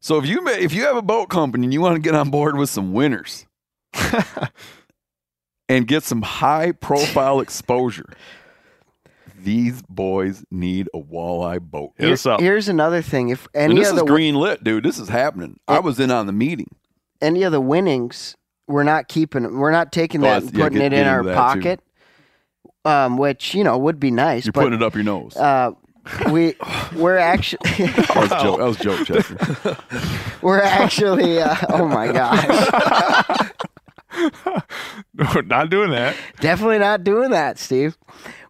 [0.00, 2.16] So if you ma- if you have a boat company and you want to get
[2.16, 3.46] on board with some winners
[5.68, 8.06] and get some high profile exposure,
[9.44, 11.92] these boys need a walleye boat.
[11.96, 12.40] Hit us up.
[12.40, 13.28] Here's another thing.
[13.30, 14.84] If And this of is the green lit, dude.
[14.84, 15.58] This is happening.
[15.68, 16.68] I was in on the meeting.
[17.20, 19.58] any of the winnings, we're not keeping.
[19.58, 21.36] We're not taking Oh, that that's- and yeah, putting get- it in our into too.
[21.36, 21.80] pocket.
[22.84, 25.36] Um, which you know would be nice, You're but putting it up your nose.
[25.36, 25.72] uh,
[26.30, 26.54] we
[26.96, 28.58] we're actually that was a joke.
[28.58, 29.76] That was joke, Chester.
[30.42, 31.38] we're actually.
[31.40, 33.50] Uh, oh my gosh.
[35.34, 36.16] We're not doing that.
[36.40, 37.96] Definitely not doing that, Steve.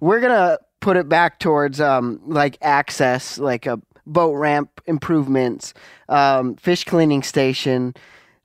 [0.01, 5.74] We're gonna put it back towards um like access, like a boat ramp improvements,
[6.08, 7.94] um, fish cleaning station.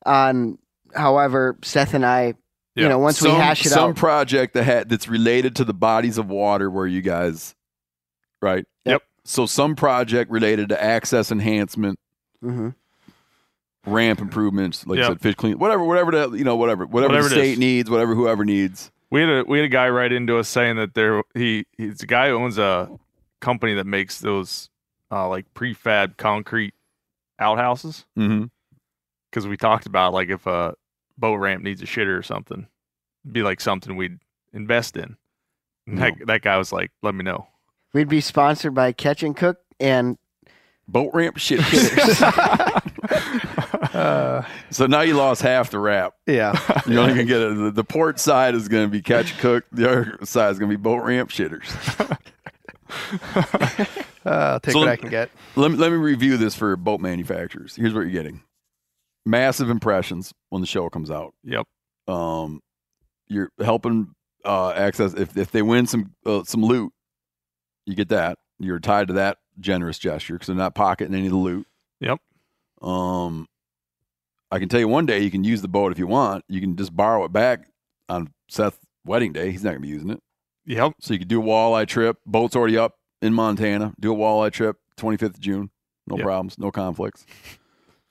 [0.05, 0.57] On
[0.95, 2.33] however, Seth and I,
[2.75, 5.63] you know, once we hash it some out, some project that had, that's related to
[5.63, 7.55] the bodies of water where you guys,
[8.41, 8.65] right?
[8.85, 9.01] Yep.
[9.23, 11.97] So some project related to access enhancement,
[12.41, 12.69] hmm
[13.85, 15.05] ramp improvements, like Yep.
[15.05, 17.59] I said, fish clean, whatever, whatever that you know, whatever, whatever, Whatever the state is.
[17.59, 18.91] needs, whatever whoever needs.
[19.13, 22.01] We had a we had a guy write into us saying that there he he's
[22.01, 22.89] a guy who owns a
[23.41, 24.71] company that makes those
[25.11, 26.73] uh, like prefab concrete
[27.39, 28.45] outhouses Mm-hmm.
[29.29, 30.73] because we talked about like if a
[31.15, 32.65] boat ramp needs a shitter or something,
[33.23, 34.17] it'd be like something we'd
[34.51, 35.15] invest in.
[35.85, 37.45] And that that guy was like, "Let me know."
[37.93, 40.17] we'd be sponsored by Catch and Cook and
[40.87, 42.21] Boat ramp shit hitters.
[43.93, 46.13] Uh, so now you lost half the wrap.
[46.25, 46.57] yeah.
[46.87, 49.65] You're only gonna get a, the, the port side is gonna be catch cook.
[49.71, 51.69] The other side is gonna be boat ramp shitters.
[54.25, 55.29] Uh, I'll take So what let- I can get.
[55.55, 57.75] let me let me review this for boat manufacturers.
[57.75, 58.41] Here's what you're getting:
[59.25, 61.33] massive impressions when the show comes out.
[61.43, 61.67] Yep.
[62.07, 62.61] Um,
[63.27, 64.07] you're helping
[64.45, 66.91] uh, access if if they win some uh, some loot,
[67.85, 68.37] you get that.
[68.59, 71.67] You're tied to that generous gesture because they're not pocketing any of the loot.
[71.99, 72.19] Yep.
[72.81, 73.47] Um,
[74.51, 76.43] I can tell you one day you can use the boat if you want.
[76.47, 77.67] You can just borrow it back
[78.09, 79.51] on Seth's wedding day.
[79.51, 80.21] He's not gonna be using it.
[80.65, 80.93] Yep.
[81.01, 82.17] So you could do a walleye trip.
[82.25, 83.93] Boat's already up in Montana.
[83.99, 85.69] Do a walleye trip, 25th of June.
[86.07, 86.25] No Yep.
[86.25, 87.25] problems, no conflicts.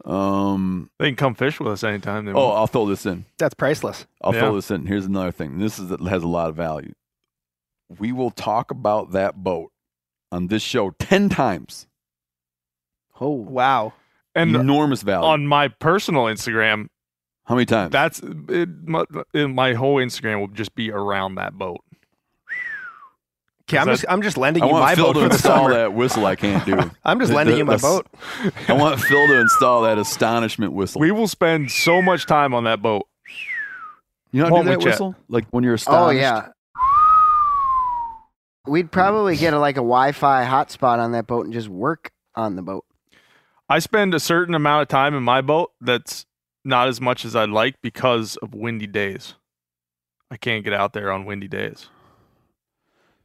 [0.05, 0.91] Um.
[0.99, 2.59] They can come fish with us anytime they Oh, want.
[2.59, 3.25] I'll throw this in.
[3.39, 4.07] That's priceless.
[4.23, 4.41] I'll Yeah.
[4.41, 4.87] throw this in.
[4.87, 5.59] Here's another thing.
[5.59, 6.93] This is has a lot of value.
[7.99, 9.72] We will talk about that boat
[10.33, 11.87] on this show ten times.
[13.21, 13.93] Oh, Wow.
[14.35, 15.25] And Enormous value.
[15.29, 16.87] on my personal Instagram,
[17.45, 17.93] How many times?
[17.93, 21.85] that's it, my, it, my whole Instagram will just be around that boat.
[23.69, 25.35] Okay, I'm Is just I'm just lending I you my Phil boat to for the
[25.35, 25.75] install summer.
[25.75, 26.25] that whistle.
[26.27, 26.79] I can't do.
[27.05, 28.07] I'm just The- lending the- you my the- boat.
[28.69, 31.01] I want Phil to install that astonishment whistle.
[31.01, 33.07] We will spend so much time on that boat.
[34.33, 34.93] you know how to do we, that Chet?
[34.93, 35.15] whistle?
[35.29, 36.07] Like when you're astonished.
[36.07, 36.49] oh yeah.
[38.67, 42.57] We'd probably get a, like a Wi-Fi hotspot on that boat and just work on
[42.57, 42.85] the boat.
[43.69, 46.27] I spend a certain amount of time in my boat that's
[46.65, 49.35] not as much as I'd like because of windy days.
[50.31, 51.89] I can't get out there on windy days.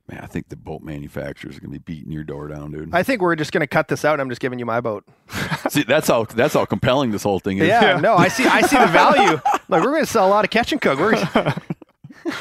[0.09, 2.89] Man, I think the boat manufacturers are gonna be beating your door down, dude.
[2.93, 4.19] I think we're just gonna cut this out.
[4.21, 5.03] I'm just giving you my boat.
[5.69, 7.67] See, that's how that's how compelling this whole thing is.
[7.67, 7.99] Yeah, Yeah.
[7.99, 8.45] no, I see.
[8.45, 9.39] I see the value.
[9.69, 10.97] Like we're gonna sell a lot of catch and cook.
[10.97, 11.11] We're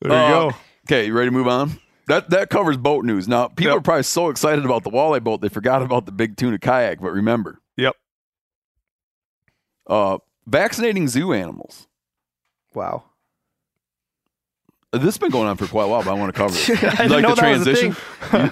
[0.00, 0.52] There Uh, you go.
[0.86, 1.78] Okay, you ready to move on?
[2.06, 3.26] That that covers boat news.
[3.26, 3.78] Now, people Yep.
[3.78, 7.00] are probably so excited about the walleye boat they forgot about the big tuna kayak.
[7.00, 7.94] But remember, Yep.
[9.86, 11.86] uh, vaccinating zoo animals.
[12.74, 13.04] wow.
[14.92, 16.68] This has been going on for quite a while, but I want to cover it.
[16.82, 17.96] You I like the a transition?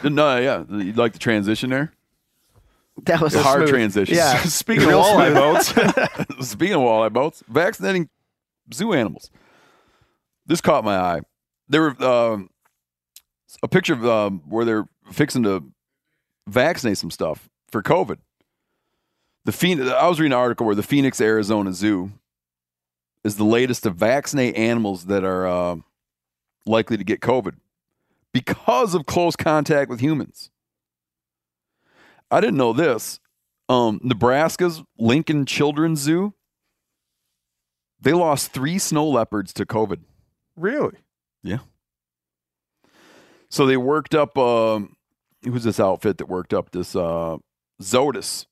[0.02, 1.92] You- no, yeah, you like the transition there.
[3.04, 3.70] That was The hard smooth.
[3.70, 4.16] transition.
[4.16, 4.38] Yeah.
[4.44, 5.68] Speaking of walleye boats,
[6.48, 8.08] Speaking of walleye boats, vaccinating
[8.74, 9.30] zoo animals.
[10.44, 11.20] This caught my eye.
[11.72, 12.50] There were um,
[13.62, 15.64] a picture of um, where they're fixing to
[16.46, 18.18] vaccinate some stuff for COVID.
[19.46, 22.12] The Phoenix, I was reading an article where the Phoenix, Arizona Zoo
[23.24, 25.76] is the latest to vaccinate animals that are uh,
[26.66, 27.54] likely to get COVID
[28.35, 30.50] because of close contact with humans.
[32.30, 33.18] I didn't know this.
[33.70, 36.35] Um, Nebraska's Lincoln Children's Zoo,
[37.98, 40.00] they lost three snow leopards to COVID.
[40.54, 40.98] really?
[43.48, 44.37] So they worked up.
[44.38, 44.96] Um,
[45.44, 47.37] who's this outfit that worked up this uh,
[47.83, 48.46] Zoetis?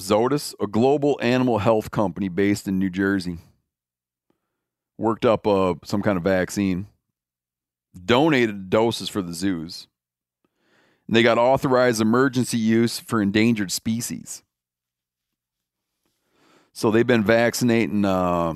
[0.00, 3.38] Zoetis, a global animal health company based in New Jersey,
[4.98, 6.86] worked up uh, some kind of vaccine,
[8.04, 9.88] donated doses for the zoos.
[11.06, 14.42] And they got authorized emergency use for endangered species.
[16.74, 18.54] So they've been vaccinating uh,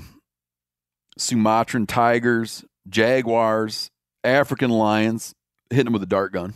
[1.16, 3.90] Sumatran tigers, jaguars,
[4.24, 5.34] African lions,
[5.70, 6.54] hitting them with a dart gun.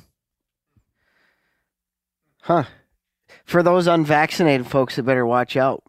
[2.43, 2.65] Huh.
[3.45, 5.83] For those unvaccinated folks that better watch out.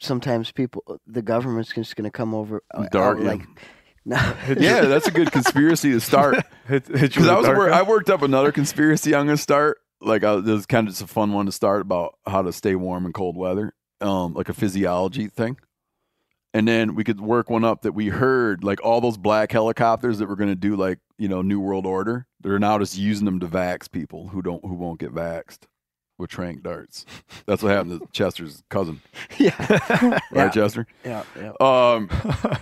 [0.00, 2.60] Sometimes people, the government's just going to come over.
[2.74, 3.30] uh, Dart, out yeah.
[3.30, 3.42] like,
[4.04, 4.34] no.
[4.58, 6.44] Yeah, that's a good conspiracy to start.
[6.66, 9.26] Hit, hit you Because with I a was wor- I worked up another conspiracy I'm
[9.26, 9.78] going to start.
[10.00, 12.52] Like I, this is kind of just a fun one to start about how to
[12.52, 15.56] stay warm in cold weather, um, like a physiology thing.
[16.54, 20.18] And then we could work one up that we heard, like all those black helicopters
[20.18, 22.26] that were going to do, like you know, New World Order.
[22.40, 25.60] They're now just using them to vax people who don't who won't get vaxxed
[26.18, 27.06] with trank darts.
[27.46, 29.00] That's what happened to Chester's cousin,
[29.38, 29.54] yeah.
[30.02, 30.50] right, Yeah.
[30.50, 30.86] Chester?
[31.04, 31.24] yeah.
[31.40, 31.52] Yeah.
[31.60, 32.10] Um,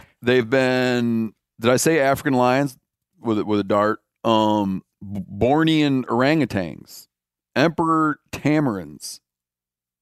[0.23, 1.33] they've been.
[1.61, 2.79] Did I say African lions
[3.21, 3.99] with a, with a dart?
[4.23, 7.09] Um, Bornean orangutans,
[7.57, 9.19] emperor tamarins.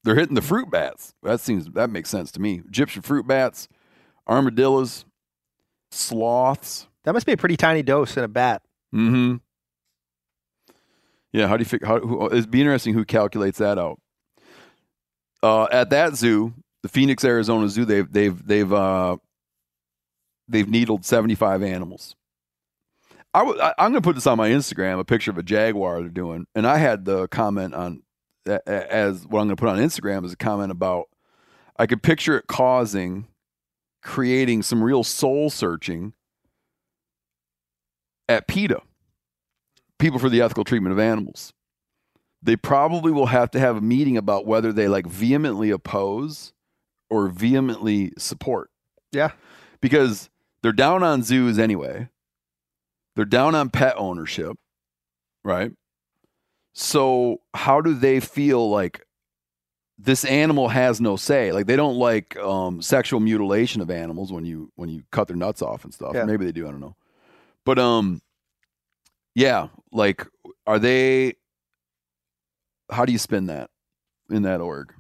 [0.05, 1.15] They're hitting the fruit bats.
[1.23, 2.63] That seems that makes sense to me.
[2.67, 3.69] Egyptian fruit bats,
[4.29, 5.05] armadillos,
[5.91, 6.87] sloths.
[7.05, 8.63] That must be a pretty tiny dose in a bat.
[8.95, 9.37] Mm-hmm.
[11.33, 11.87] Yeah, how do you figure?
[11.87, 14.01] How who, it'd be interesting who calculates that out.
[15.43, 19.17] Uh, at that zoo, the Phoenix, Arizona Zoo, they've they've they've uh,
[20.49, 22.15] they've needled seventy five animals.
[23.35, 25.43] I w- I, I'm going to put this on my Instagram, a picture of a
[25.43, 28.03] jaguar they're doing, and I had the comment on
[28.67, 31.09] as what I'm going to put on Instagram is a comment about
[31.79, 33.27] I could picture it causing,
[34.03, 36.13] creating some real soul searching
[38.29, 38.81] at PETA,
[39.99, 41.53] People for the Ethical Treatment of Animals.
[42.43, 46.53] they probably will have to have a meeting about whether they like vehemently oppose
[47.11, 48.71] or vehemently support.
[49.11, 49.33] Yeah.
[49.81, 50.31] Because
[50.63, 52.09] they're down on zoos anyway.
[53.17, 54.57] They're down on pet ownership,
[55.45, 55.73] right?
[56.75, 59.03] So how do they feel like
[59.99, 61.53] this animal has no say?
[61.53, 65.37] Like they don't like um, sexual mutilation of animals when you when you cut their
[65.37, 66.13] nuts off and stuff.
[66.15, 66.25] Yeah.
[66.25, 66.67] Maybe they do.
[66.69, 66.97] I don't know.
[67.65, 68.23] But um,
[69.35, 69.69] yeah.
[69.91, 70.27] Like,
[70.67, 71.35] are they?
[72.91, 73.71] How do you spin that
[74.31, 74.95] in that org?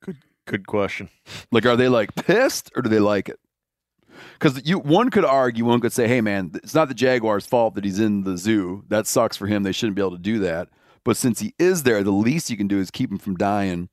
[0.00, 1.08] Good good question.
[1.50, 3.38] Like, are they like pissed or do they like it?
[4.34, 7.74] Because you, one could argue, one could say, "Hey, man, it's not the Jaguar's fault
[7.74, 8.84] that he's in the zoo.
[8.88, 9.62] That sucks for him.
[9.62, 10.68] They shouldn't be able to do that.
[11.08, 13.88] But since he is there, the least you can do is keep him from dying,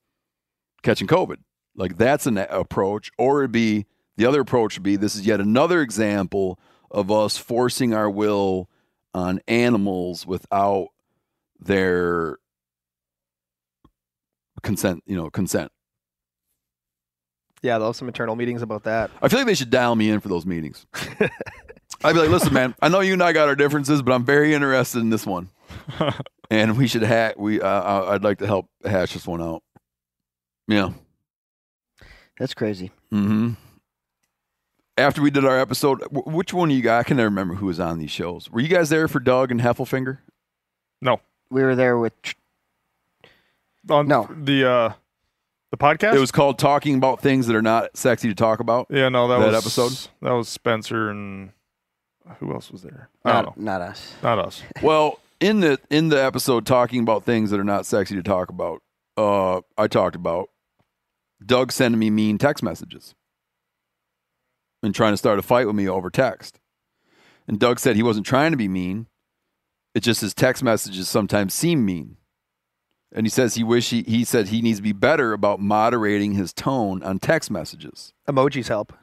[0.84, 1.38] catching COVID.
[1.73, 3.10] Like that's an approach.
[3.17, 3.86] Or it'd be
[4.17, 6.60] the other approach would be this is yet another example
[6.91, 8.69] of us forcing our will
[9.13, 10.89] on animals without
[11.58, 12.38] their
[14.62, 15.01] consent.
[15.06, 15.71] You know, consent.
[17.62, 19.10] Yeah, they'll have some internal meetings about that.
[19.21, 20.86] I feel like they should dial me in for those meetings.
[22.04, 24.25] I'd be like, listen, man, I know you and I got our differences, but I'm
[24.25, 25.49] very interested in this one,
[26.49, 29.63] and we should ha- we uh, I- I'd like to help hash this one out.
[30.67, 30.89] Yeah.
[32.39, 32.91] That's crazy.
[33.13, 33.51] Mm-hmm.
[34.97, 37.01] After we did our episode, wh- which one of you guys?
[37.01, 38.49] I can never remember who was on these shows.
[38.49, 40.19] Were you guys there for Doug and Heffelfinger?
[41.01, 41.19] No.
[41.49, 42.13] We were there with
[43.89, 44.27] On No.
[44.34, 44.93] the uh
[45.71, 46.15] the podcast?
[46.15, 49.27] It was called "Talking About Things That Are Not Sexy to Talk About." Yeah, no,
[49.27, 50.10] that, that was episode?
[50.21, 51.51] That was Spencer and
[52.39, 53.10] who else was there?
[53.23, 53.63] I don't not, know.
[53.63, 54.13] not us.
[54.23, 54.63] Not us.
[54.81, 58.50] Well, in the in the episode talking about things that are not sexy to talk
[58.50, 58.82] about,
[59.17, 60.50] uh, I talked about
[61.45, 63.15] Doug sending me mean text messages
[64.82, 66.60] and trying to start a fight with me over text.
[67.48, 69.08] And Doug said he wasn't trying to be mean.
[69.93, 72.17] It's just his text messages sometimes seem mean.
[73.13, 76.34] And he says he wish he he said he needs to be better about moderating
[76.34, 78.13] his tone on text messages.
[78.28, 78.93] Emojis help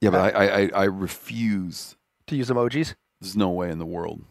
[0.00, 1.96] Yeah, but I I, I, I refuse.
[2.28, 2.94] to use emojis.
[3.20, 4.22] There's no way in the world.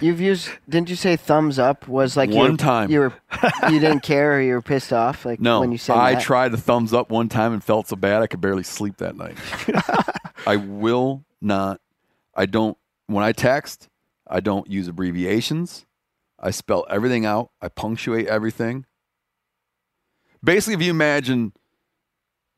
[0.00, 0.48] You've used.
[0.68, 2.90] Didn't you say thumbs up was like you One were- time.
[2.90, 3.12] you were
[3.70, 6.22] you didn't care or you were pissed off like No, when you said I that?
[6.22, 9.16] tried a thumbs up one time and felt so bad I could barely sleep that
[9.16, 9.36] night.
[10.46, 11.80] I will not.
[12.34, 12.76] I don't.
[13.06, 13.88] When I text,
[14.26, 15.86] I don't use abbreviations.
[16.38, 17.50] I spell everything out.
[17.62, 18.84] I punctuate everything.
[20.44, 21.52] Basically, if you imagine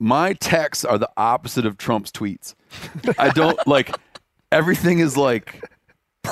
[0.00, 2.54] my texts are the opposite of Trump's tweets.
[3.18, 3.94] I don't like
[4.52, 5.62] everything is like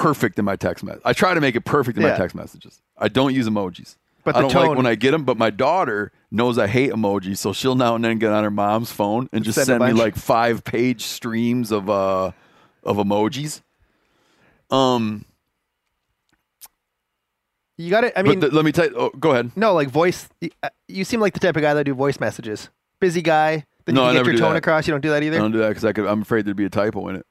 [0.01, 1.03] perfect in my text message.
[1.05, 2.81] I try to make it perfect in my text messages.
[2.99, 3.97] I don't use emojis.
[4.25, 5.25] But I don't like when I get them.
[5.25, 8.51] But my daughter knows I hate emojis, so she'll now and then get on her
[8.51, 12.33] mom's phone and just Send send, me like five page streams of uh
[12.83, 13.63] of emojis.
[14.71, 15.25] Um,
[17.79, 18.15] You got it.
[18.17, 18.95] I mean, th- let me tell you.
[18.97, 19.53] Oh, go ahead.
[19.55, 20.29] no, like voice.
[20.63, 22.69] uh, You seem like the type of guy that do voice messages.
[23.01, 23.65] Busy guy.
[23.85, 24.59] Then No, I you can never get your do tone that.
[24.59, 24.87] across.
[24.89, 25.37] You don't do that either.
[25.37, 26.07] I don't do that because I could.
[26.07, 27.27] I'm afraid there'd be a typo in it.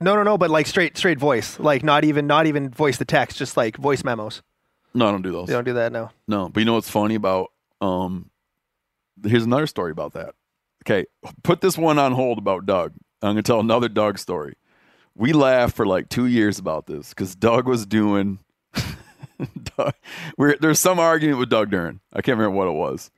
[0.00, 0.38] No, no, no.
[0.38, 1.58] But like straight, straight voice.
[1.58, 3.36] Like not even, not even voice the text.
[3.38, 4.42] Just like voice memos.
[4.94, 5.48] No, I don't do those.
[5.48, 5.92] You don't do that.
[5.92, 6.10] No.
[6.26, 8.30] No, but you know what's funny about um
[9.24, 10.34] here's another story about that.
[10.84, 11.06] Okay,
[11.42, 12.94] put this one on hold about Doug.
[13.22, 14.54] I'm gonna tell another Doug story.
[15.14, 18.38] We laughed for like two years about this because Doug was doing
[19.76, 19.94] Doug,
[20.36, 22.00] we're, there's some argument with Doug Duren.
[22.12, 23.10] I can't remember what it was.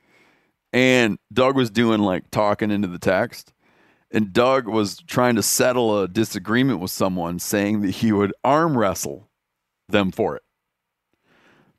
[0.73, 3.53] And Doug was doing like talking into the text.
[4.13, 8.77] And Doug was trying to settle a disagreement with someone saying that he would arm
[8.77, 9.31] wrestle
[9.89, 10.43] them for it.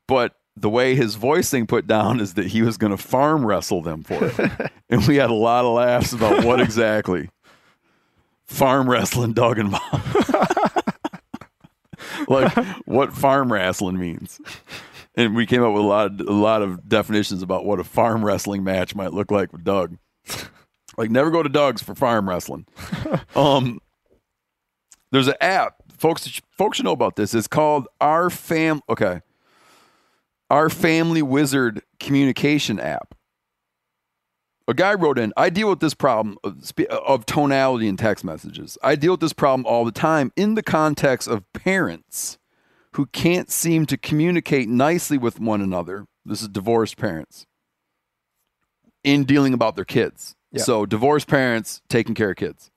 [0.08, 3.46] But the way his voice thing put down is that he was going to farm
[3.46, 4.70] wrestle them for it.
[4.90, 7.30] and we had a lot of laughs about what exactly
[8.44, 10.34] farm wrestling Doug involved.
[12.28, 12.52] like
[12.86, 14.40] what farm wrestling means.
[15.16, 17.84] And we came up with a lot of a lot of definitions about what a
[17.84, 19.96] farm wrestling match might look like with Doug.
[20.96, 22.66] Like never go to Doug's for farm wrestling.
[23.36, 23.80] um
[25.10, 25.76] there's an app.
[25.96, 27.34] Folks folks should know about this.
[27.34, 29.20] It's called Our Fam okay.
[30.50, 33.14] Our Family Wizard communication app.
[34.66, 38.78] A guy wrote in, I deal with this problem of, of tonality in text messages.
[38.82, 42.38] I deal with this problem all the time in the context of parents
[42.92, 46.06] who can't seem to communicate nicely with one another.
[46.24, 47.46] This is divorced parents
[49.02, 50.34] in dealing about their kids.
[50.62, 52.70] So, divorced parents taking care of kids.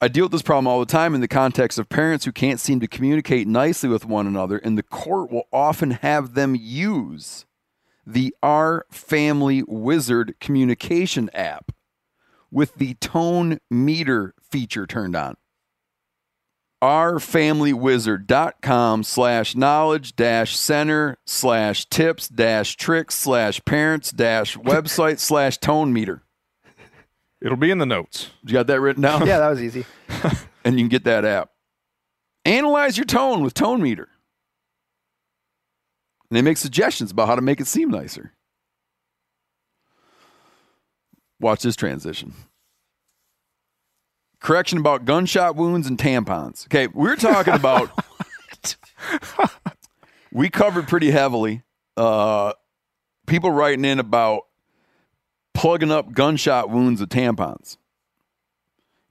[0.00, 2.60] I deal with this problem all the time in the context of parents who can't
[2.60, 7.46] seem to communicate nicely with one another, and the court will often have them use
[8.06, 11.72] the Our Family Wizard communication app
[12.50, 15.36] with the tone meter feature turned on.
[16.82, 25.90] ourfamilywizard.com slash knowledge dash center slash tips dash tricks slash parents dash website slash tone
[25.92, 26.22] meter.
[27.40, 28.30] It'll be in the notes.
[28.44, 29.20] You got that written down?
[29.26, 29.84] Yeah, that was easy.
[30.64, 31.50] and you can get that app.
[32.44, 34.08] Analyze your tone with Tone Meter.
[36.30, 38.32] And they make suggestions about how to make it seem nicer.
[41.40, 42.32] Watch this transition.
[44.40, 46.66] Correction about gunshot wounds and tampons.
[46.66, 47.90] Okay, we're talking about.
[50.32, 51.62] we covered pretty heavily.
[51.96, 52.52] Uh,
[53.26, 54.42] people writing in about
[55.56, 57.78] plugging up gunshot wounds with tampons.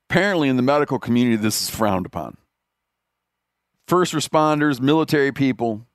[0.07, 2.37] Apparently, in the medical community, this is frowned upon.
[3.87, 5.87] First responders, military people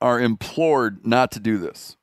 [0.00, 1.96] are implored not to do this.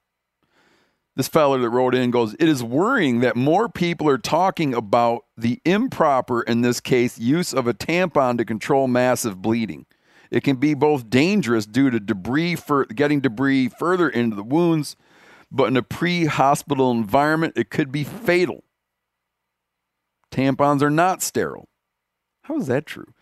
[1.16, 5.26] This fellow that wrote in goes, It is worrying that more people are talking about
[5.36, 9.88] the improper, in this case, use of a tampon to control massive bleeding.
[10.30, 14.96] It can be both dangerous due to debris for getting debris further into the wounds,
[15.52, 18.64] but in a pre-hospital environment, it could be fatal.
[20.32, 21.68] Tampons are not sterile.
[22.44, 23.14] How is that true?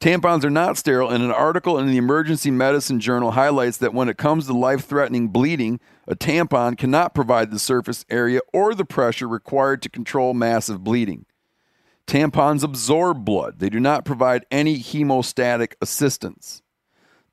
[0.00, 4.08] Tampons are not sterile, and an article in the Emergency Medicine Journal highlights that when
[4.08, 8.84] it comes to life threatening bleeding, a tampon cannot provide the surface area or the
[8.84, 11.26] pressure required to control massive bleeding.
[12.06, 16.60] Tampons absorb blood, they do not provide any hemostatic assistance.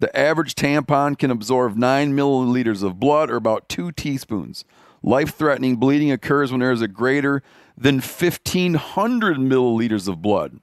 [0.02, 4.66] The average tampon can absorb 9 milliliters of blood, or about 2 teaspoons.
[5.04, 7.44] Life threatening bleeding occurs when there is a greater
[7.78, 10.60] than 1,500 milliliters of blood.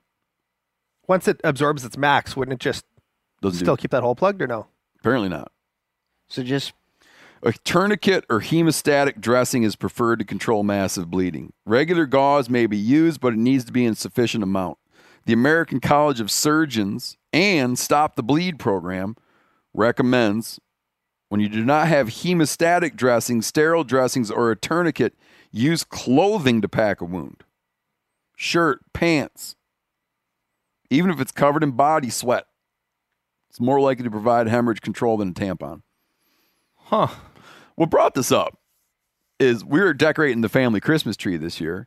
[1.06, 2.84] Once it absorbs its max, wouldn't it just
[3.40, 4.66] Doesn't still do, keep that hole plugged or no?
[4.98, 5.52] apparently not.
[6.28, 6.72] So just
[7.40, 11.52] A tourniquet or hemostatic dressing is preferred to control massive bleeding.
[11.64, 14.78] Regular gauze may be used, but it needs to be in sufficient amount.
[15.26, 19.14] The American College of Surgeons and Stop the Bleed program
[19.74, 20.58] recommends
[21.28, 25.14] when you do not have hemostatic dressings, sterile dressings, or a tourniquet,
[25.50, 27.44] use clothing to pack a wound.
[28.36, 29.56] Shirt, pants,
[30.90, 32.46] even if it's covered in body sweat.
[33.50, 35.82] It's more likely to provide hemorrhage control than a tampon.
[36.76, 37.08] Huh.
[37.74, 38.58] What brought this up
[39.38, 41.86] is we were decorating the family Christmas tree this year,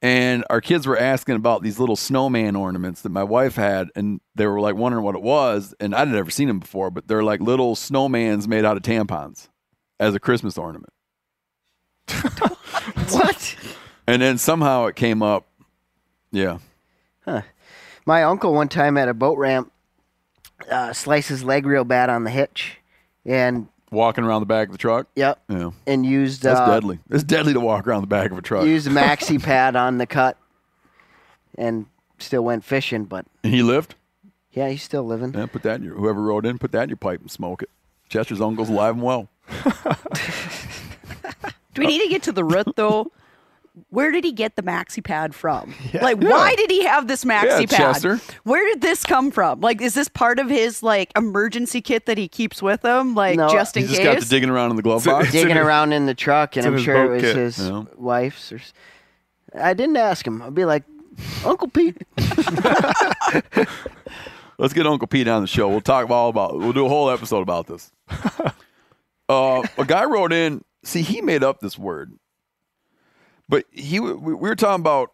[0.00, 4.20] and our kids were asking about these little snowman ornaments that my wife had, and
[4.36, 5.74] they were like wondering what it was.
[5.80, 9.48] And I'd never seen them before, but they're like little snowmans made out of tampons
[9.98, 10.92] as a Christmas ornament.
[13.10, 13.56] what?
[14.06, 15.48] And then somehow it came up.
[16.30, 16.58] Yeah.
[17.24, 17.42] Huh.
[18.06, 19.72] My uncle one time at a boat ramp
[20.70, 22.78] uh, sliced his leg real bad on the hitch,
[23.24, 25.06] and Walking around the back of the truck.
[25.16, 25.70] yep, Yeah.
[25.86, 26.98] and used That's uh, deadly.
[27.10, 28.66] It's deadly to walk around the back of a truck.
[28.66, 30.36] used a maxi pad on the cut,
[31.56, 31.86] and
[32.18, 33.04] still went fishing.
[33.04, 33.94] But and he lived?
[34.52, 35.32] yeah, he's still living.
[35.34, 37.62] Yeah, put that in your, whoever wrote in, put that in your pipe and smoke
[37.62, 37.70] it.
[38.08, 39.28] Chester's uncle's alive and well.
[41.74, 43.10] Do we need to get to the root though?
[43.90, 45.74] Where did he get the maxi pad from?
[45.94, 47.70] Like, why did he have this maxi Yeah, pad?
[47.70, 48.20] Chester.
[48.44, 49.60] Where did this come from?
[49.60, 53.36] Like, is this part of his like emergency kit that he keeps with him, like
[53.36, 53.48] No.
[53.48, 54.14] just in He just case?
[54.14, 55.32] got to digging around in the glove box.
[55.32, 57.36] Digging in his- around in the truck, and I'm sure it was kit.
[57.36, 57.84] his Yeah.
[57.96, 58.52] wife's.
[58.52, 58.72] Or, s-
[59.58, 60.42] I didn't ask him.
[60.42, 60.84] I'd be like,
[61.44, 61.96] Uncle Pete.
[64.58, 65.68] Let's get Uncle Pete on the show.
[65.68, 66.58] We'll talk all about.
[66.58, 67.92] We'll do a whole episode about this.
[69.28, 70.64] uh, a guy wrote in.
[70.84, 72.12] See, he made up this word,
[73.48, 75.12] but he we, we were talking about.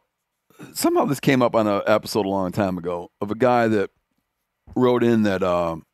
[0.72, 3.90] Somehow this came up on an episode a long time ago of a guy that
[4.76, 5.42] wrote in that.
[5.42, 5.84] Um,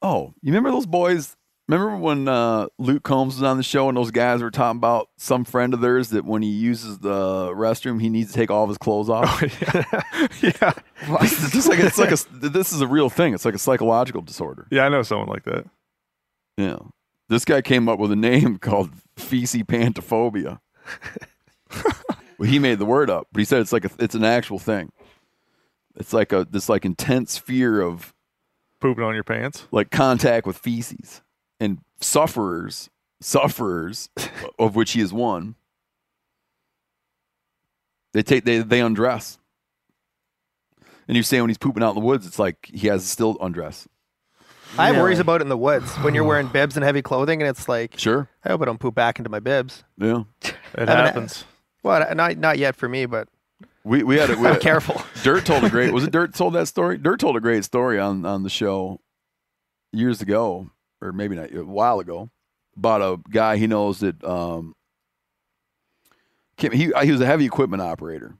[0.00, 1.36] oh, you remember those boys?
[1.68, 5.08] Remember when uh, Luke Combs was on the show and those guys were talking about
[5.18, 8.62] some friend of theirs that when he uses the restroom he needs to take all
[8.62, 9.42] of his clothes off.
[10.42, 10.72] yeah.
[11.02, 13.34] It's just like it's like a this is a real thing.
[13.34, 14.68] It's like a psychological disorder.
[14.70, 15.66] Yeah, I know someone like that.
[16.56, 16.78] Yeah.
[17.28, 20.60] This guy came up with a name called feces pantophobia.
[22.38, 24.58] well, he made the word up, but he said it's like a, it's an actual
[24.58, 24.92] thing.
[25.96, 28.14] It's like a this like intense fear of
[28.80, 29.66] Pooping on your pants.
[29.70, 31.22] like contact with feces
[31.58, 34.10] and sufferers sufferers
[34.58, 35.54] of which he is one.
[38.12, 39.38] They take they they undress.
[41.08, 43.36] And you say when he's pooping out in the woods, it's like he has still
[43.40, 43.86] undress.
[44.78, 45.02] I have Yeah.
[45.02, 47.68] worries about it in the woods when you're wearing bibs and heavy clothing, and it's
[47.68, 48.28] like, Sure.
[48.44, 49.84] I hope I don't poop back into my bibs.
[49.96, 50.24] Yeah.
[50.42, 51.44] It mean, happens.
[51.82, 53.28] Well, not not yet for me, but
[53.84, 55.00] We we had a we I'm had, careful.
[55.22, 56.98] Dirt told a great was it Dirt told that story?
[56.98, 59.00] Dirt told a great story on on the show
[59.92, 62.28] years ago, or maybe not a while ago,
[62.76, 64.74] about a guy he knows that um
[66.56, 68.34] came- he he was a heavy equipment operator.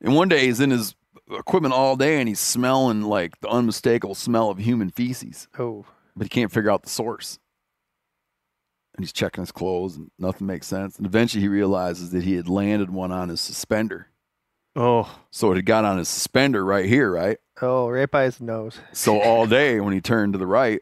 [0.00, 0.94] And one day he's in his
[1.30, 5.84] equipment all day and he's smelling like the unmistakable smell of human feces, Oh,
[6.16, 7.38] but he can't figure out the source.
[8.94, 10.96] And he's checking his clothes and nothing makes sense.
[10.96, 14.08] And eventually he realizes that he had landed one on his suspender.
[14.74, 17.38] Oh, So it had got on his suspender right here, right?
[17.60, 18.78] oh, right by his nose.
[18.92, 20.80] So all day when he turned to the right,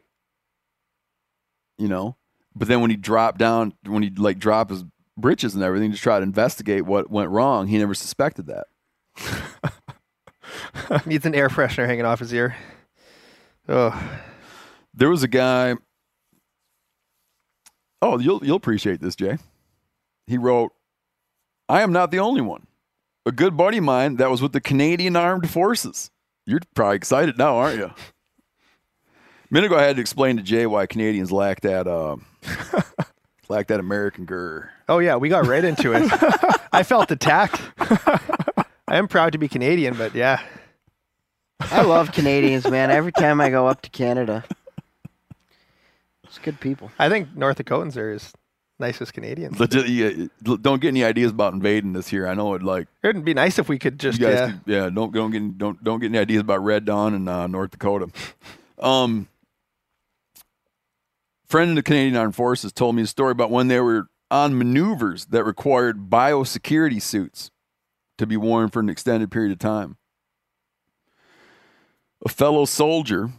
[1.77, 2.15] you know,
[2.55, 4.83] but then when he dropped down, when he like dropped his
[5.15, 8.67] britches and everything to try to investigate what went wrong, he never suspected that.
[11.05, 12.55] Needs an air freshener hanging off his ear.
[13.69, 14.19] Oh,
[14.93, 15.75] There was a guy.
[18.01, 19.37] Oh, you'll you'll appreciate this, Jay.
[20.27, 20.71] He wrote,
[21.67, 22.67] "I am not the only one.
[23.25, 26.11] A good buddy of mine that was with the Canadian Armed Forces.
[26.45, 27.93] You're probably excited now, aren't you?" A
[29.49, 32.17] minute ago, I had to explain to Jay why Canadians lack that uh,
[33.49, 34.69] lack that American grr.
[34.89, 36.03] oh yeah, we got right into it.
[36.71, 37.59] I felt attacked.
[38.87, 40.41] I am proud to be Canadian, but yeah,
[41.59, 42.89] I love Canadians, man.
[42.91, 44.45] Every time I go up to Canada,
[46.23, 46.91] it's good people.
[46.97, 48.31] I think North Dakotans are as
[48.79, 49.59] nice as Canadians.
[49.59, 52.27] Legit, yeah, don't get any ideas about invading this here.
[52.27, 54.45] I know it like It would be nice if we could just guys, yeah.
[54.51, 57.47] could- yeah, don't don't get don't don't get any ideas about Red Dawn and uh,
[57.47, 58.07] North Dakota.
[58.79, 59.27] Um,
[61.47, 64.57] friend in the Canadian Armed Forces told me a story about when they were on
[64.57, 67.49] maneuvers that required biosecurity suits
[68.17, 69.97] to be worn for an extended period of time.
[72.25, 73.29] A fellow soldier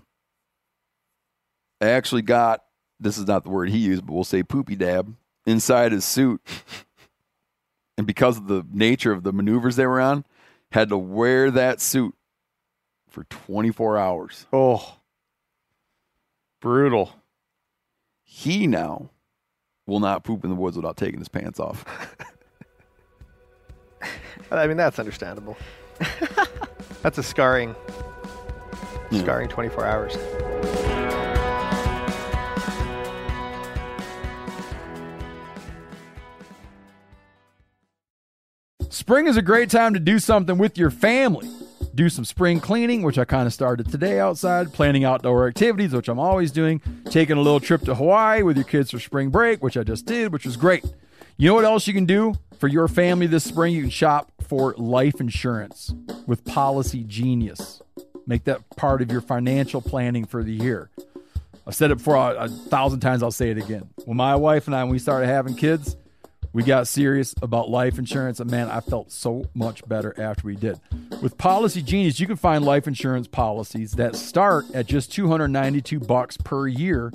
[1.81, 2.63] actually got
[3.01, 5.15] this is not the word he used, but we'll say poopy dab
[5.47, 6.41] inside his suit.
[7.99, 10.25] And because of the nature of the maneuvers they were on,
[10.71, 12.15] had to wear that suit
[13.09, 14.47] for 24 hours.
[14.53, 15.01] oh,
[16.61, 17.13] brutal.
[18.23, 19.11] He now
[19.85, 21.85] will not poop in the woods without taking his pants off.
[24.51, 25.57] I mean, that's understandable.
[27.03, 27.75] that's a scarring,
[29.11, 29.21] Yeah.
[29.21, 30.17] scarring 24 hours.
[38.91, 41.49] Spring is a great time to do something with your family.
[41.95, 46.09] Do some spring cleaning, which I kind of started today outside, planning outdoor activities, which
[46.09, 49.63] I'm always doing, taking a little trip to Hawaii with your kids for spring break,
[49.63, 50.85] which I just did, which was great.
[51.37, 53.75] You know what else you can do for your family this spring?
[53.75, 55.95] You can shop for life insurance
[56.27, 57.83] with Policy Genius.
[58.27, 60.91] Make that part of your financial planning for the year.
[61.67, 63.91] I've said it before a, a thousand times, I'll say it again.
[64.07, 65.97] When my wife and I, when we started having kids,
[66.55, 70.57] we got serious about life insurance, and man, I felt so much better after we
[70.57, 70.81] did.
[71.23, 76.39] With Policy Genius, you can find life insurance policies that start at just 292 bucks
[76.39, 77.13] per year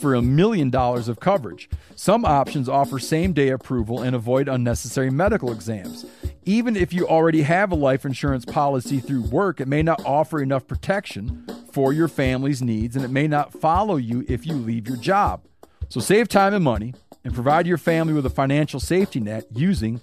[0.00, 1.68] for a million dollars of coverage.
[1.94, 6.06] Some options offer same-day approval and avoid unnecessary medical exams.
[6.44, 10.40] Even if you already have a life insurance policy through work, it may not offer
[10.40, 14.88] enough protection for your family's needs and it may not follow you if you leave
[14.88, 15.44] your job.
[15.88, 20.00] So save time and money and provide your family with a financial safety net using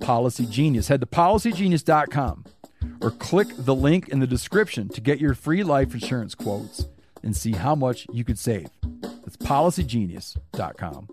[0.00, 0.88] Policy Genius.
[0.88, 2.44] Head to policygenius.com
[3.00, 6.86] or click the link in the description to get your free life insurance quotes
[7.22, 8.68] and see how much you could save.
[9.02, 11.08] That's policygenius.com.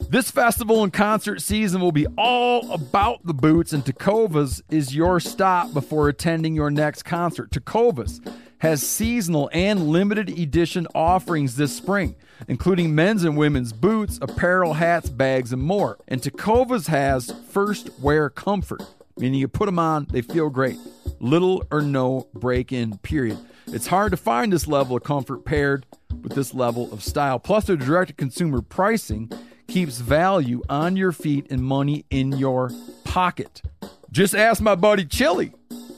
[0.00, 5.20] This festival and concert season will be all about the boots, and Tecovas is your
[5.20, 7.50] stop before attending your next concert.
[7.50, 8.26] Tecovas
[8.60, 12.14] has seasonal and limited edition offerings this spring,
[12.48, 15.98] including men's and women's boots, apparel, hats, bags, and more.
[16.08, 18.82] And Tecovas has first wear comfort,
[19.18, 20.78] meaning you put them on, they feel great.
[21.20, 23.38] Little or no break in, period.
[23.66, 25.84] It's hard to find this level of comfort paired
[26.22, 27.38] with this level of style.
[27.38, 29.30] Plus, their direct to consumer pricing
[29.68, 32.70] keeps value on your feet and money in your
[33.04, 33.62] pocket.
[34.10, 35.52] Just ask my buddy Chili,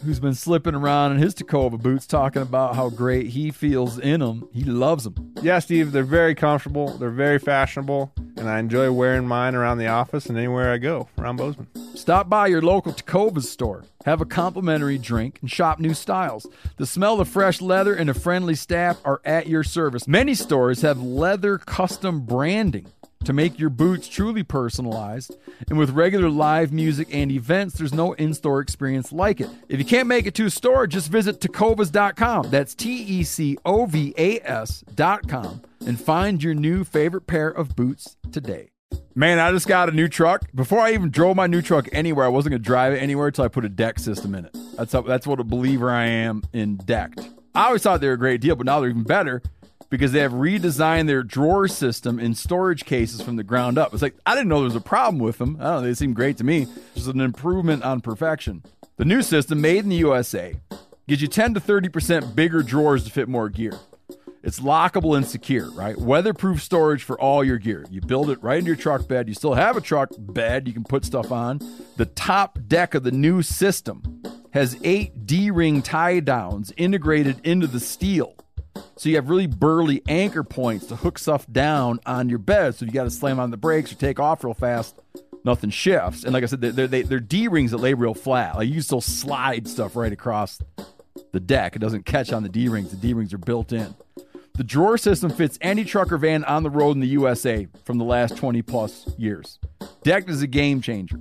[0.05, 4.21] who's been slipping around in his Tecova boots, talking about how great he feels in
[4.21, 4.49] them.
[4.53, 5.35] He loves them.
[5.41, 6.99] Yeah, Steve, they're very comfortable.
[6.99, 11.09] They're very fashionable, and I enjoy wearing mine around the office and anywhere I go
[11.17, 11.69] around Bozeman.
[11.95, 16.49] Stop by your local Tecovas store, have a complimentary drink, and shop new styles.
[16.77, 20.09] The smell of fresh leather and a friendly staff are at your service.
[20.09, 22.87] Many stores have leather custom branding
[23.25, 25.37] to make your boots truly personalized.
[25.69, 29.51] And with regular live music and events, there's no in store experience like it.
[29.69, 32.51] If you can't make it to a store, just visit tecovas.com.
[32.51, 37.77] That's T E C O V A S.com and find your new favorite pair of
[37.77, 38.71] boots today.
[39.15, 40.51] Man, I just got a new truck.
[40.55, 43.29] Before I even drove my new truck anywhere, I wasn't going to drive it anywhere
[43.29, 44.57] until I put a deck system in it.
[44.77, 47.21] That's how, that's what a believer I am in decked.
[47.55, 49.43] I always thought they were a great deal, but now they're even better
[49.91, 53.93] because they have redesigned their drawer system and storage cases from the ground up.
[53.93, 55.57] It's like I didn't know there was a problem with them.
[55.61, 56.67] I don't know, they seem great to me.
[56.95, 58.63] Just an improvement on perfection.
[58.97, 60.55] The new system, made in the USA,
[61.11, 63.73] Gives you 10 to 30% bigger drawers to fit more gear.
[64.45, 65.99] It's lockable and secure, right?
[65.99, 67.85] Weatherproof storage for all your gear.
[67.91, 69.27] You build it right into your truck bed.
[69.27, 71.59] You still have a truck bed you can put stuff on.
[71.97, 74.23] The top deck of the new system
[74.53, 78.37] has eight D ring tie downs integrated into the steel.
[78.97, 82.75] So you have really burly anchor points to hook stuff down on your bed.
[82.75, 84.99] So if you got to slam on the brakes or take off real fast,
[85.45, 86.25] nothing shifts.
[86.25, 88.57] And like I said, they're, they're, they're D rings that lay real flat.
[88.57, 90.61] Like you can still slide stuff right across
[91.33, 91.77] the deck.
[91.77, 92.91] It doesn't catch on the D rings.
[92.91, 93.95] The D rings are built in.
[94.55, 97.99] The drawer system fits any truck or van on the road in the USA from
[97.99, 99.59] the last 20 plus years.
[100.03, 101.19] Decked is a game changer.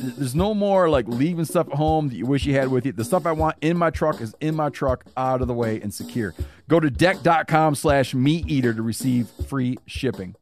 [0.00, 2.92] There's no more like leaving stuff at home that you wish you had with you.
[2.92, 5.80] The stuff I want in my truck is in my truck, out of the way
[5.80, 6.34] and secure.
[6.68, 10.34] Go to decked.com slash meat eater to receive free shipping.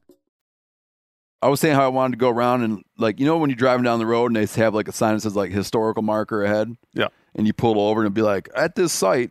[1.40, 3.56] I was saying how I wanted to go around and like you know when you're
[3.56, 6.44] driving down the road and they have like a sign that says like historical marker
[6.44, 6.76] ahead.
[6.94, 7.08] Yeah.
[7.34, 9.30] And you pull over and it'd be like, at this site,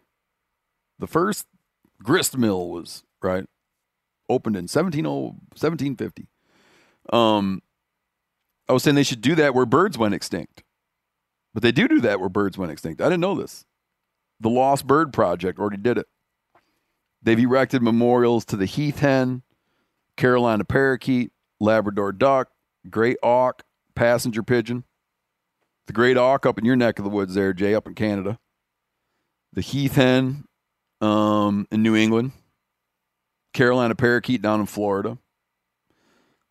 [1.00, 1.46] the first
[2.02, 3.46] grist mill was right
[4.30, 6.28] opened in 17, 1750.
[7.12, 7.62] Um,
[8.70, 10.64] I was saying they should do that where birds went extinct,
[11.54, 13.02] but they do do that where birds went extinct.
[13.02, 13.66] I didn't know this.
[14.40, 16.08] The Lost Bird Project already did it.
[17.22, 19.44] They've erected memorials to the heath hen,
[20.16, 22.50] Carolina parakeet, Labrador duck,
[22.90, 23.64] great auk,
[23.96, 24.84] passenger pigeon,
[25.88, 28.38] the great auk up in your neck of the woods there, Jay, up in Canada,
[29.54, 30.46] the heath hen
[31.02, 32.32] um, in New England,
[33.54, 35.18] Carolina parakeet down in Florida,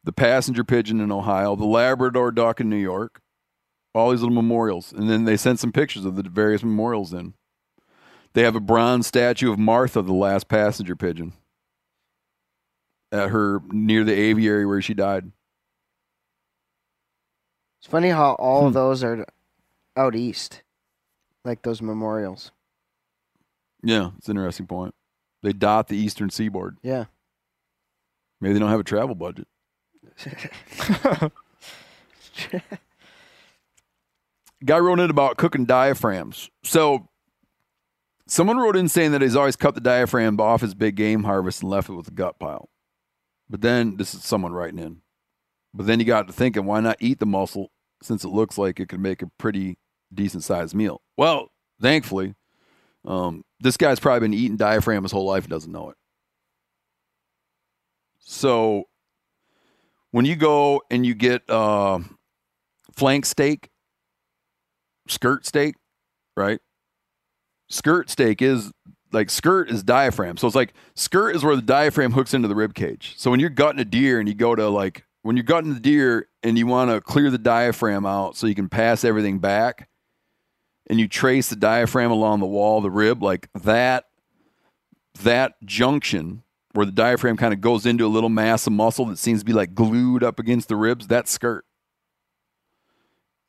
[0.07, 3.21] the passenger pigeon in Ohio, the Labrador duck in New York,
[3.93, 4.93] all these little memorials.
[4.93, 7.35] And then they sent some pictures of the various memorials in.
[8.33, 11.33] They have a bronze statue of Martha, the last passenger pigeon,
[13.11, 15.33] at her near the aviary where she died.
[17.81, 18.67] It's funny how all Hmm.
[18.69, 19.27] of those are
[19.97, 20.63] out east,
[21.45, 22.53] like those memorials.
[23.83, 24.95] Yeah, it's an interesting point.
[25.43, 26.79] They dot the eastern seaboard.
[26.83, 27.07] Yeah.
[28.41, 29.49] Maybe they don't have a travel budget.
[34.65, 36.51] Guy wrote in about cooking diaphragms.
[36.65, 37.09] So
[38.27, 41.63] someone wrote in saying that he's always cut the diaphragm off his big game harvest
[41.63, 42.69] and left it with a gut pile.
[43.49, 45.03] But then this is someone writing in.
[45.73, 47.71] But then you got to thinking, why not eat the muscle
[48.03, 49.79] since it looks like it could make a pretty
[50.13, 51.03] decent sized meal?
[51.17, 51.51] Well,
[51.81, 52.35] thankfully,
[53.05, 55.97] um, this guy's probably been eating diaphragm his whole life and doesn't know it.
[58.19, 58.85] So
[60.11, 61.99] when you go and you get uh,
[62.95, 63.71] flank steak,
[65.09, 65.75] skirt steak,
[66.37, 66.61] right?
[67.69, 68.73] Skirt steak is
[69.13, 70.37] like skirt is diaphragm.
[70.37, 73.15] So it's like skirt is where the diaphragm hooks into the rib cage.
[73.17, 75.81] So when you're gutting a deer and you go to like when you're gutting the
[75.81, 79.89] deer and you want to clear the diaphragm out so you can pass everything back
[80.89, 84.05] and you trace the diaphragm along the wall of the rib like that
[85.23, 86.43] that junction
[86.77, 89.45] where the diaphragm kind of goes into a little mass of muscle that seems to
[89.47, 91.65] be like glued up against the ribs, that's skirt.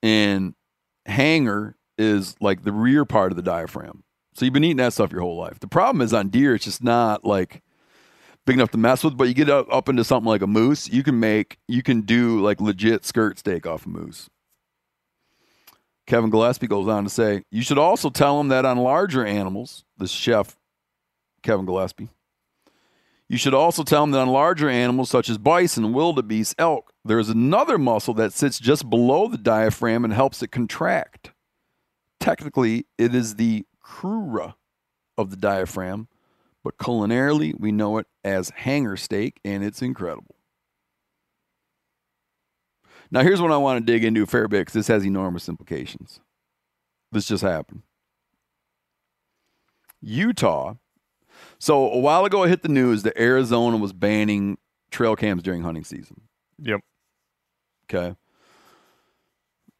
[0.01, 0.53] And
[1.05, 4.03] hanger is like the rear part of the diaphragm.
[4.34, 5.59] So you've been eating that stuff your whole life.
[5.59, 7.63] The problem is on deer, it's just not like
[8.45, 9.17] big enough to mess with.
[9.17, 12.01] But you get up, up into something like a moose, you can make, you can
[12.01, 14.30] do like legit skirt steak off a moose.
[16.05, 19.84] Kevin Gillespie goes on to say, you should also tell them that on larger animals,
[19.97, 20.55] this chef,
[21.43, 22.07] Kevin Gillespie,
[23.30, 27.19] you should also tell them that on larger animals such as bison, wildebeest, elk, there
[27.19, 31.32] is another muscle that sits just below the diaphragm and helps it contract.
[32.19, 34.55] Technically, it is the crura
[35.17, 36.07] of the diaphragm,
[36.63, 40.36] but culinarily, we know it as hanger steak, and it's incredible.
[43.09, 45.47] Now, here's what I want to dig into a fair bit because this has enormous
[45.47, 46.19] implications.
[47.11, 47.84] This just happened.
[50.01, 50.75] Utah.
[51.60, 54.58] So a while ago, I hit the news that Arizona was banning
[54.91, 56.22] trail cams during hunting season.
[56.60, 56.82] Yep.
[57.89, 58.16] Okay.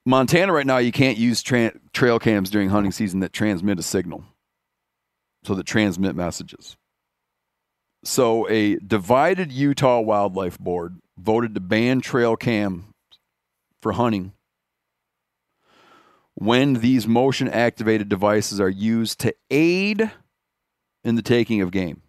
[0.06, 3.84] Montana right now, you can't use tra- trail cams during hunting season that transmit a
[3.84, 4.24] signal,
[5.44, 6.78] so that transmit messages.
[8.04, 12.94] So a divided Utah Wildlife Board voted to ban trail cam
[13.82, 14.32] for hunting
[16.36, 20.12] when these motion activated devices are used to aid
[21.08, 22.02] in the taking of game.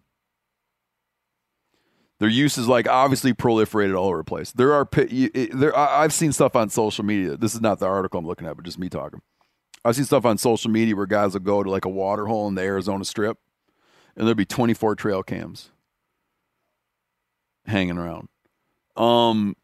[2.19, 4.51] Their use is like obviously proliferated all over the place.
[4.51, 4.87] There are
[5.53, 5.77] there.
[5.77, 7.37] I've seen stuff on social media.
[7.37, 9.21] This is not the article I'm looking at, but just me talking.
[9.85, 12.49] I've seen stuff on social media where guys will go to like a water hole
[12.49, 13.37] in the Arizona Strip,
[14.17, 15.71] and there'll be 24 trail cams
[17.65, 18.27] hanging around.
[18.97, 19.55] Um,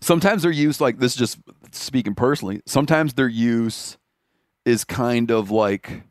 [0.00, 1.38] sometimes their use, like this, is just
[1.72, 2.62] speaking personally.
[2.66, 3.98] Sometimes their use
[4.64, 6.04] is kind of like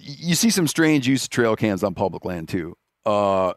[0.00, 2.76] you see some strange use of trail cams on public land too.
[3.06, 3.52] Uh,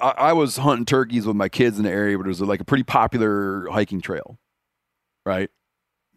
[0.00, 2.60] I, I was hunting turkeys with my kids in the area, but it was like
[2.60, 4.38] a pretty popular hiking trail,
[5.26, 5.50] right?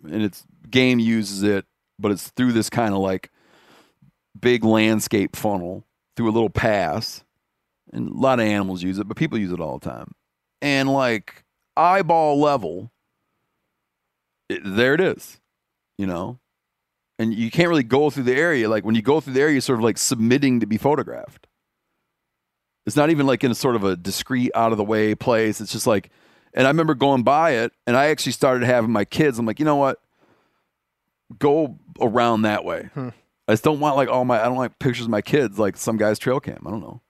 [0.04, 1.66] And it's game uses it,
[1.98, 3.32] but it's through this kind of like
[4.40, 5.86] big landscape funnel
[6.16, 7.24] through a little pass,
[7.92, 10.12] and a lot of animals use it, but people use it all the time.
[10.62, 11.44] And like
[11.76, 12.92] eyeball level,
[14.50, 15.40] it, there it is,
[15.98, 16.40] you know.
[17.18, 18.68] And you can't really go through the area.
[18.68, 21.48] Like when you go through the area, you're sort of like submitting to be photographed.
[22.86, 25.60] It's not even like in a sort of a discreet, out of the way place.
[25.60, 26.10] It's just like,
[26.54, 29.40] and I remember going by it, and I actually started having my kids.
[29.40, 30.00] I'm like, you know what?
[31.40, 32.90] Go around that way.
[32.94, 33.10] Hmm.
[33.48, 34.40] I just don't want like all my.
[34.40, 36.64] I don't like pictures of my kids like some guy's trail cam.
[36.66, 37.02] I don't know.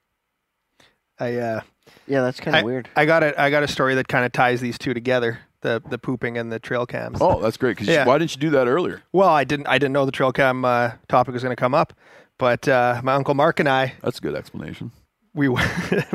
[1.18, 1.60] I uh,
[2.06, 2.88] Yeah, that's kind of weird.
[2.96, 5.82] I got a I got a story that kind of ties these two together: the
[5.88, 7.18] the pooping and the trail cams.
[7.20, 7.76] Oh, that's great.
[7.76, 8.04] Cause you- Yeah.
[8.06, 9.02] why didn't you do that earlier?
[9.12, 11.74] Well, I didn't I didn't know the trail cam uh, topic was going to come
[11.74, 11.92] up,
[12.38, 14.92] but uh, my uncle Mark and I That's a good explanation.
[15.34, 15.64] we my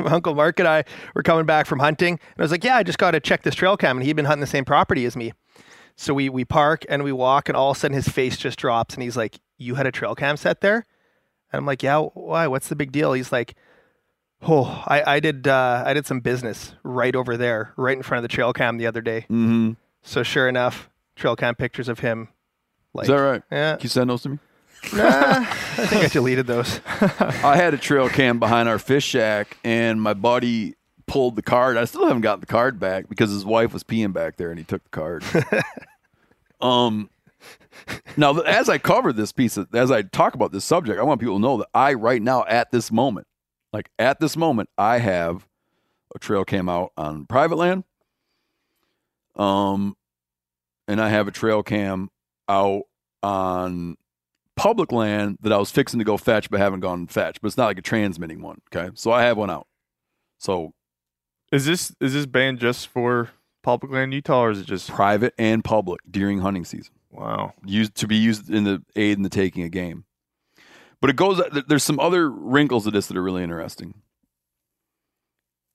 [0.06, 0.84] uncle Mark and I
[1.14, 3.42] were coming back from hunting, and I was like, "Yeah, I just got to check
[3.42, 5.32] this trail cam." And he'd been hunting the same property as me,
[5.96, 8.58] so we we park and we walk, and all of a sudden his face just
[8.58, 10.86] drops, and he's like, "You had a trail cam set there?"
[11.52, 12.46] And I'm like, "Yeah, why?
[12.48, 13.54] What's the big deal?" He's like,
[14.42, 18.24] "Oh, I I did uh, I did some business right over there, right in front
[18.24, 19.72] of the trail cam the other day." Mm-hmm.
[20.02, 22.28] So sure enough, trail cam pictures of him.
[22.94, 23.42] Like, Is that right?
[23.50, 23.76] Yeah.
[23.76, 24.38] Can you send those to me?
[24.92, 26.80] Nah, I think I deleted those.
[26.86, 30.74] I had a trail cam behind our fish shack, and my buddy
[31.06, 31.76] pulled the card.
[31.76, 34.58] I still haven't gotten the card back because his wife was peeing back there, and
[34.58, 35.24] he took the card.
[36.60, 37.10] um,
[38.16, 41.20] now as I cover this piece, of, as I talk about this subject, I want
[41.20, 43.26] people to know that I right now at this moment,
[43.72, 45.46] like at this moment, I have
[46.14, 47.84] a trail cam out on private land.
[49.36, 49.96] Um,
[50.86, 52.10] and I have a trail cam
[52.48, 52.82] out
[53.22, 53.96] on
[54.56, 57.40] public land that I was fixing to go fetch, but haven't gone and fetch.
[57.40, 58.60] But it's not like a transmitting one.
[58.74, 59.66] Okay, so I have one out.
[60.38, 60.74] So
[61.50, 63.30] Is this is this banned just for
[63.62, 67.54] public land Utah, or is it just private and public during hunting season, wow?
[67.64, 70.04] used to be used in the aid in the taking of game.
[71.02, 71.42] But it goes.
[71.66, 73.94] There's some other wrinkles to this that are really interesting.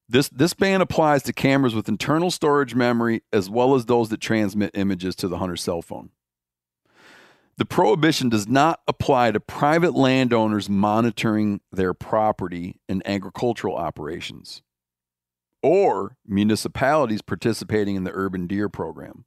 [0.07, 4.21] This this ban applies to cameras with internal storage memory as well as those that
[4.21, 6.11] transmit images to the hunter's cell phone.
[7.57, 14.61] The prohibition does not apply to private landowners monitoring their property and agricultural operations
[15.61, 19.25] or municipalities participating in the urban deer program.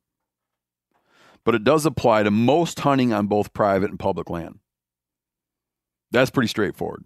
[1.44, 4.60] But it does apply to most hunting on both private and public land.
[6.10, 7.04] That's pretty straightforward.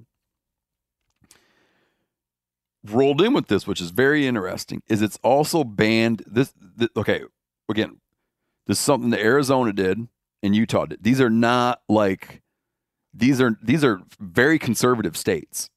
[2.87, 6.23] Rolled in with this, which is very interesting, is it's also banned.
[6.27, 7.23] This, th- okay,
[7.69, 8.01] again,
[8.67, 10.07] this is something that Arizona did
[10.43, 11.03] and Utah did.
[11.03, 12.43] These are not like
[13.15, 15.71] these are these are very conservative states,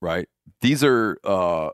[0.00, 0.28] right?
[0.62, 1.70] These are uh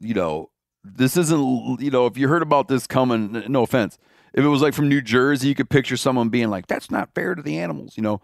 [0.00, 0.50] you know,
[0.84, 3.98] this isn't you know, if you heard about this coming, no offense.
[4.34, 7.14] If it was like from New Jersey, you could picture someone being like, That's not
[7.14, 8.20] fair to the animals, you know.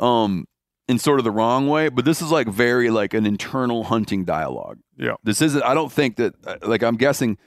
[0.00, 0.46] Um
[0.90, 4.24] in sort of the wrong way, but this is like very like an internal hunting
[4.24, 4.78] dialogue.
[4.96, 5.14] Yeah.
[5.22, 7.38] This isn't I don't think that uh, like I'm guessing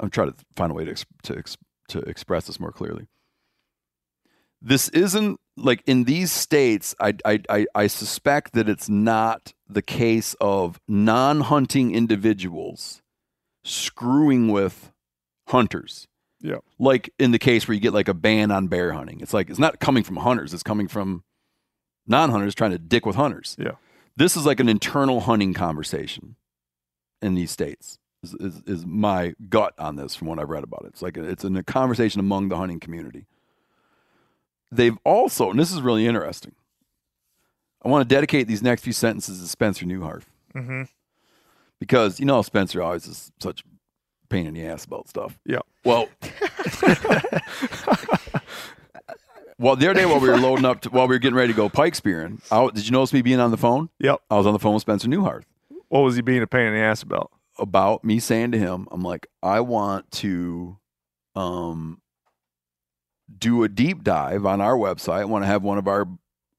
[0.00, 1.56] I'm trying to find a way to ex- to ex-
[1.88, 3.06] to express this more clearly
[4.60, 9.82] this isn't like in these states I, I i i suspect that it's not the
[9.82, 13.00] case of non-hunting individuals
[13.64, 14.90] screwing with
[15.48, 16.08] hunters
[16.40, 16.58] Yeah.
[16.78, 19.48] like in the case where you get like a ban on bear hunting it's like
[19.48, 21.22] it's not coming from hunters it's coming from
[22.08, 23.72] non-hunters trying to dick with hunters Yeah.
[24.16, 26.36] this is like an internal hunting conversation
[27.22, 30.82] in these states is, is, is my gut on this from what i've read about
[30.84, 33.26] it it's like a, it's a conversation among the hunting community
[34.70, 36.52] they've also, and this is really interesting.
[37.82, 40.82] I want to dedicate these next few sentences to Spencer Neuharth Mm-hmm.
[41.80, 43.62] because you know Spencer always is such
[44.28, 45.38] pain in the ass about stuff.
[45.46, 45.60] Yeah.
[45.84, 46.08] Well,
[49.58, 51.52] well, the other day while we were loading up, to, while we were getting ready
[51.52, 53.88] to go pike spearing, I, did you notice me being on the phone?
[54.00, 54.20] Yep.
[54.30, 55.44] I was on the phone with Spencer Neuharth
[55.88, 57.30] What was he being a pain in the ass about?
[57.58, 60.78] about me saying to him, I'm like, I want to
[61.34, 62.00] um
[63.36, 65.18] do a deep dive on our website.
[65.20, 66.06] I want to have one of our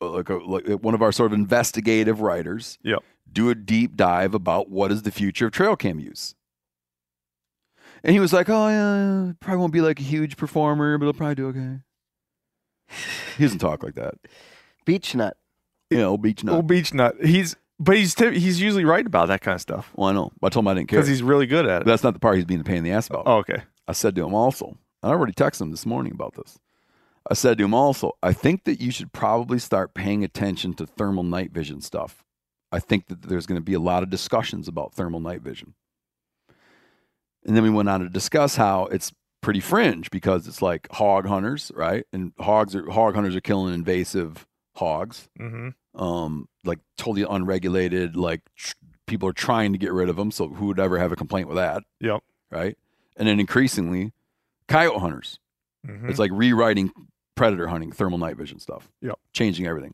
[0.02, 3.00] uh, like, a, like one of our sort of investigative writers Yep.
[3.32, 6.36] do a deep dive about what is the future of trail cam use.
[8.04, 11.14] And he was like, "Oh yeah, probably won't be like a huge performer, but it'll
[11.18, 11.80] probably do okay."
[13.37, 14.15] He doesn't talk like that.
[14.85, 15.37] Beach nut.
[15.89, 16.55] You know, beach nut.
[16.55, 17.15] Old beach nut.
[17.23, 20.31] He's but he's t- he's usually right about that kind of stuff Well, I know.
[20.43, 20.99] I told him I didn't care.
[20.99, 21.91] because he's really good at But it.
[21.91, 23.23] that's not the part he's being a pain in the ass about.
[23.25, 23.63] Oh, okay.
[23.87, 26.59] I said to him also, and I already texted him this morning about this.
[27.29, 30.85] I said to him also, I think that you should probably start paying attention to
[30.85, 32.23] thermal night vision stuff.
[32.71, 35.73] I think that there's going to be a lot of discussions about thermal night vision.
[37.45, 41.25] And then we went on to discuss how it's pretty fringe because it's like hog
[41.25, 42.05] hunters, right?
[42.13, 46.01] And hogs are hog hunters are killing invasive hogs, Mm-hmm.
[46.01, 48.15] um, like totally unregulated.
[48.15, 48.73] Like tr-
[49.07, 50.31] people are trying to get rid of them.
[50.31, 52.21] So who would ever have a complaint with that, Yep.
[52.51, 52.77] right?
[53.17, 54.11] And then increasingly,
[54.67, 55.39] coyote hunters.
[55.87, 56.09] Mm-hmm.
[56.09, 56.91] It's like rewriting
[57.35, 58.89] predator hunting, thermal night vision stuff.
[59.01, 59.17] Yep.
[59.33, 59.93] Changing everything.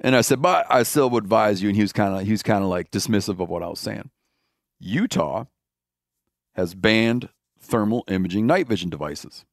[0.00, 1.68] And I said, but I still would advise you.
[1.68, 3.80] And he was kind of he was kind of like dismissive of what I was
[3.80, 4.10] saying.
[4.78, 5.44] Utah
[6.54, 7.28] has banned
[7.66, 9.44] thermal imaging night vision devices.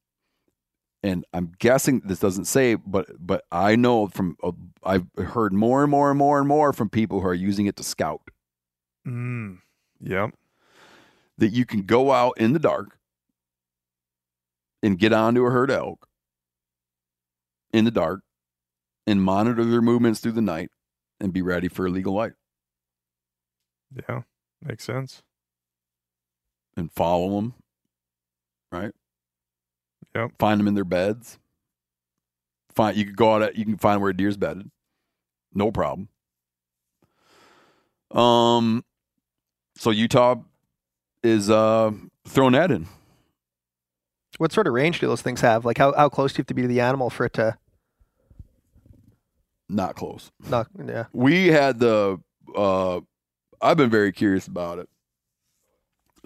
[1.02, 4.52] And I'm guessing this doesn't say, but but I know from uh,
[4.82, 7.76] I've heard more and more and more and more from people who are using it
[7.76, 8.22] to scout
[9.06, 9.58] Mm.
[10.00, 10.30] Yep.
[11.36, 12.98] that you can go out in the dark
[14.82, 16.08] and get onto a herd of elk
[17.72, 18.22] in the dark
[19.06, 20.70] and monitor their movements through the night
[21.20, 22.32] and be ready for illegal light
[24.08, 24.22] Yeah.
[24.62, 25.22] Makes sense.
[26.76, 27.54] and follow them,
[28.74, 28.92] right?
[30.14, 30.32] Yep.
[30.38, 31.38] Find them in their beds.
[32.74, 34.70] Find you can go out at you can find where a deer's bedded,
[35.52, 36.08] no problem.
[38.10, 38.84] Um,
[39.76, 40.36] so Utah
[41.22, 41.92] is uh
[42.26, 42.86] throwing that in.
[44.38, 45.64] What sort of range do those things have?
[45.64, 47.56] Like how, how close do you have to be to the animal for it to
[49.68, 50.30] Not close.
[50.48, 51.04] not yeah.
[51.12, 52.20] we had the
[52.56, 53.00] uh
[53.62, 54.88] i've been very curious about it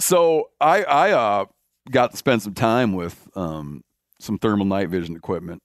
[0.01, 1.44] so i i uh
[1.91, 3.82] got to spend some time with um
[4.20, 5.61] some thermal night vision equipment.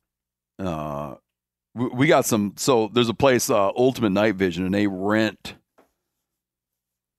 [0.60, 1.16] Uh
[1.76, 5.56] we, we got some so there's a place uh ultimate night vision and they rent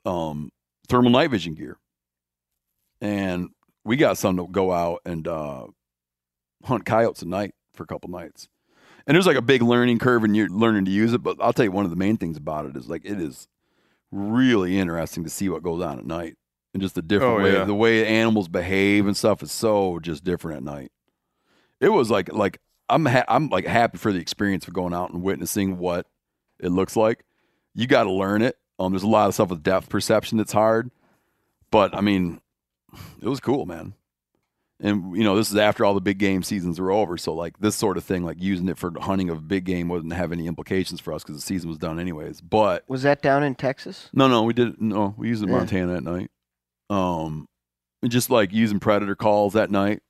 [0.04, 0.50] um
[0.88, 1.76] thermal night vision gear.
[3.00, 3.50] And
[3.84, 5.66] we got some to go out and uh
[6.64, 8.48] hunt coyotes at night for a couple nights.
[9.06, 11.52] And there's like a big learning curve and you're learning to use it but i'll
[11.52, 13.48] tell you one of the main things about it is like it is
[14.10, 16.36] really interesting to see what goes on at night
[16.74, 17.64] and just the different Oh, way yeah.
[17.64, 20.92] the way animals behave and stuff is so just different at night
[21.80, 25.10] it was like like i'm ha- i'm like happy for the experience of going out
[25.10, 26.06] and witnessing what
[26.60, 27.24] it looks like
[27.74, 30.52] you got to learn it um there's a lot of stuff with depth perception that's
[30.52, 30.90] hard
[31.70, 32.40] but i mean
[33.22, 33.94] it was cool man
[34.80, 37.58] and you know this is after all the big game seasons were over so like
[37.60, 40.46] this sort of thing like using it for hunting of big game wouldn't have any
[40.46, 44.10] implications for us because the season was done anyways but Was that down in Texas?
[44.12, 45.58] no no we did no we used it in Yeah.
[45.58, 46.30] montana at night
[46.90, 47.46] um
[48.02, 50.00] and just like using predator calls at night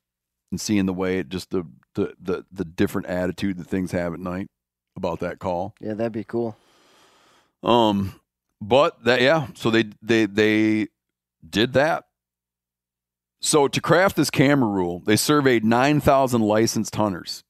[0.50, 1.64] and seeing the way it just the
[1.94, 4.48] the the, the different attitude that things have at night
[4.96, 6.56] about that call Yeah, that'd be cool.
[7.62, 8.20] um,
[8.60, 10.88] but that yeah, so they they they
[11.48, 12.04] did that.
[13.40, 17.44] So to craft this camera rule, they surveyed nine thousand licensed hunters,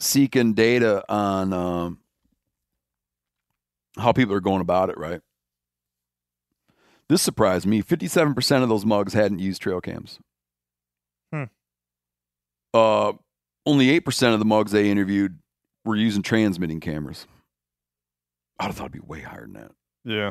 [0.00, 2.00] seeking data on um,
[3.96, 4.98] how people are going about it.
[4.98, 5.20] Right.
[7.08, 7.80] This surprised me.
[7.82, 10.18] Fifty-seven percent of those mugs hadn't used trail cams.
[11.32, 11.44] Hmm.
[12.72, 13.12] Uh,
[13.66, 15.38] only eight percent of the mugs they interviewed
[15.84, 17.26] were using transmitting cameras.
[18.58, 19.70] I'd have thought it'd be way higher than that.
[20.04, 20.30] Yeah.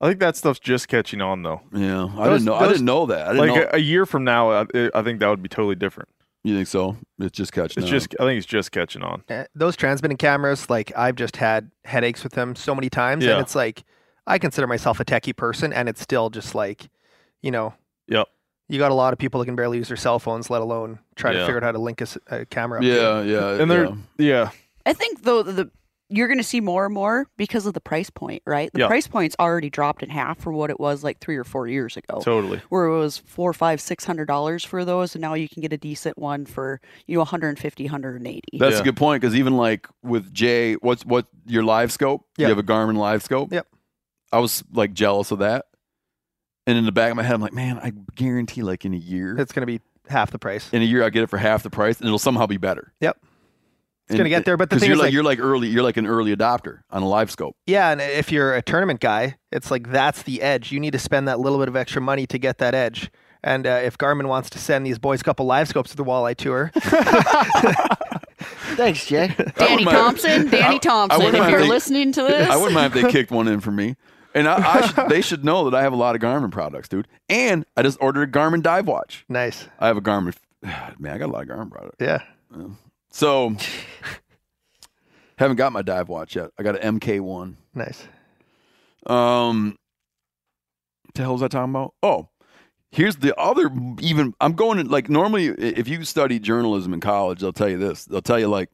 [0.00, 1.62] I think that stuff's just catching on though.
[1.72, 2.54] Yeah, I Those- didn't know.
[2.54, 3.26] I didn't know that.
[3.32, 3.68] Didn't Like know.
[3.72, 6.08] a, a year from now, I, I think that would be totally different.
[6.42, 6.96] you think so?
[7.20, 7.82] It's just catching.
[7.84, 7.98] It's on.
[7.98, 9.22] just, I think it's just catching on.
[9.30, 13.34] Uh, those transmitting cameras, like I've just had headaches with them so many times, Yeah.
[13.34, 13.84] and it's like
[14.26, 16.88] I consider myself a techie person, and it's still just like,
[17.42, 17.74] you know,
[18.08, 18.28] Yep.
[18.68, 20.98] you got a lot of people that can barely use their cell phones, let alone
[21.16, 22.78] try to figure out how to link a camera.
[22.78, 22.96] Up to it.
[22.96, 23.92] Yeah, yeah, And they're, yeah.
[24.18, 24.50] yeah.
[24.86, 25.70] I think though the
[26.14, 28.70] you're going to see more and more because of the price point, right?
[28.74, 28.86] The Yeah.
[28.88, 31.96] price point's already dropped in half from what it was like three or four years
[31.96, 32.60] ago, Totally.
[32.68, 35.72] where it was four, five, six hundred dollars for those, and now you can get
[35.72, 38.58] a decent one for you know 150, 180.
[38.58, 38.80] That's Yeah.
[38.80, 42.26] a good point because even like with Jay, what's what your live scope?
[42.36, 42.48] Yeah.
[42.48, 43.50] You have a Garmin live scope.
[43.50, 43.66] Yep.
[44.32, 45.66] I was like jealous of that,
[46.66, 48.98] and in the back of my head, I'm like, man, I guarantee like in a
[48.98, 50.68] year, It's going to be half the price.
[50.72, 52.92] in a year I get it for half the price, and it'll somehow be better.
[53.00, 53.18] Yep.
[54.08, 55.82] It's gonna get there, but the thing you're is, like, like- you're like early, you're
[55.84, 57.56] like an early adopter on a live scope.
[57.66, 60.70] Yeah, and if you're a tournament guy, it's like that's the edge.
[60.72, 63.10] You need to spend that little bit of extra money to get that edge.
[63.44, 66.04] And uh, if Garmin wants to send these boys a couple live scopes to the
[66.04, 66.70] Walleye Tour,
[68.76, 69.34] Thanks, Jay.
[69.56, 72.56] Danny mind- Thompson, Danny Thompson, wouldn't if mind you're if they- listening to this, I
[72.56, 73.96] wouldn't mind if they kicked one in for me.
[74.34, 76.88] And I, I should, they should know that I have a lot of Garmin products,
[76.88, 77.08] dude.
[77.28, 79.24] And I just ordered a Garmin dive watch.
[79.28, 79.68] nice.
[79.78, 80.34] I have a Garmin.
[80.98, 81.96] Man, I got a lot of Garmin products.
[82.00, 82.20] Yeah.
[83.10, 83.56] So,
[85.38, 86.50] haven't got my dive watch yet.
[86.58, 87.56] I got an MK1.
[87.74, 88.06] Nice.
[89.06, 89.76] Um,
[91.04, 91.94] what the hell was I talking about?
[92.02, 92.28] Oh,
[92.92, 93.70] Here's the other
[94.00, 97.78] even I'm going to like normally if you study journalism in college, they'll tell you
[97.78, 98.04] this.
[98.04, 98.68] They'll tell you like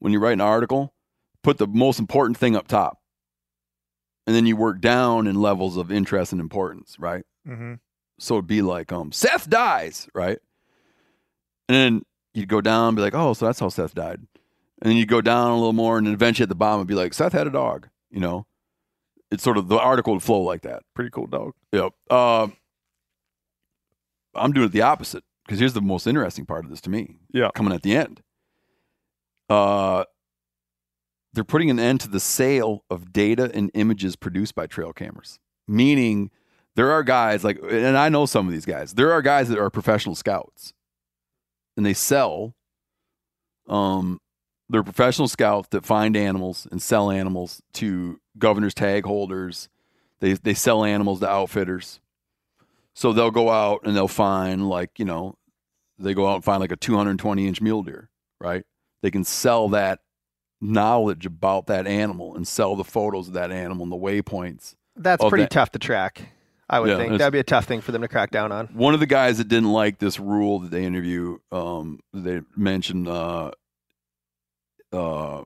[0.00, 0.92] when you write an article,
[1.44, 2.99] put the most important thing up top.
[4.26, 7.24] And then you work down in levels of interest and importance, right?
[7.48, 7.74] Mm-hmm.
[8.18, 10.38] So it'd be like, um, Seth dies, right?
[11.68, 12.02] And then
[12.34, 14.20] you'd go down and be like, oh, so that's how Seth died.
[14.82, 16.88] And then you'd go down a little more, and then eventually at the bottom it'd
[16.88, 18.46] be like, Seth had a dog, you know?
[19.30, 20.82] It's sort of the article would flow like that.
[20.94, 21.52] Pretty cool dog.
[21.72, 21.92] Yep.
[22.10, 22.48] Uh,
[24.34, 27.16] I'm doing it the opposite because here's the most interesting part of this to me.
[27.32, 27.50] Yeah.
[27.54, 28.22] Coming at the end.
[29.48, 30.04] Uh,
[31.32, 35.38] they're putting an end to the sale of data and images produced by trail cameras,
[35.68, 36.30] meaning
[36.76, 39.58] there are guys like, and I know some of these guys, there are guys that
[39.58, 40.72] are professional scouts
[41.76, 42.54] and they sell,
[43.68, 44.20] um,
[44.68, 49.68] they're professional scouts that find animals and sell animals to governor's tag holders.
[50.20, 52.00] They they sell animals to outfitters.
[52.94, 55.36] So they'll go out and they'll find like, you know,
[55.98, 58.10] they go out and find like a 220 inch mule deer,
[58.40, 58.64] right?
[59.02, 60.00] They can sell that
[60.60, 64.74] knowledge about that animal and sell the photos of that animal and the waypoints.
[64.96, 65.50] That's pretty that.
[65.50, 66.22] tough to track.
[66.68, 68.66] I would Yeah, think that'd be a tough thing for them to crack down on.
[68.68, 73.08] One of the guys that didn't like this rule that they interview, um, they mentioned,
[73.08, 73.50] uh,
[74.92, 75.42] uh,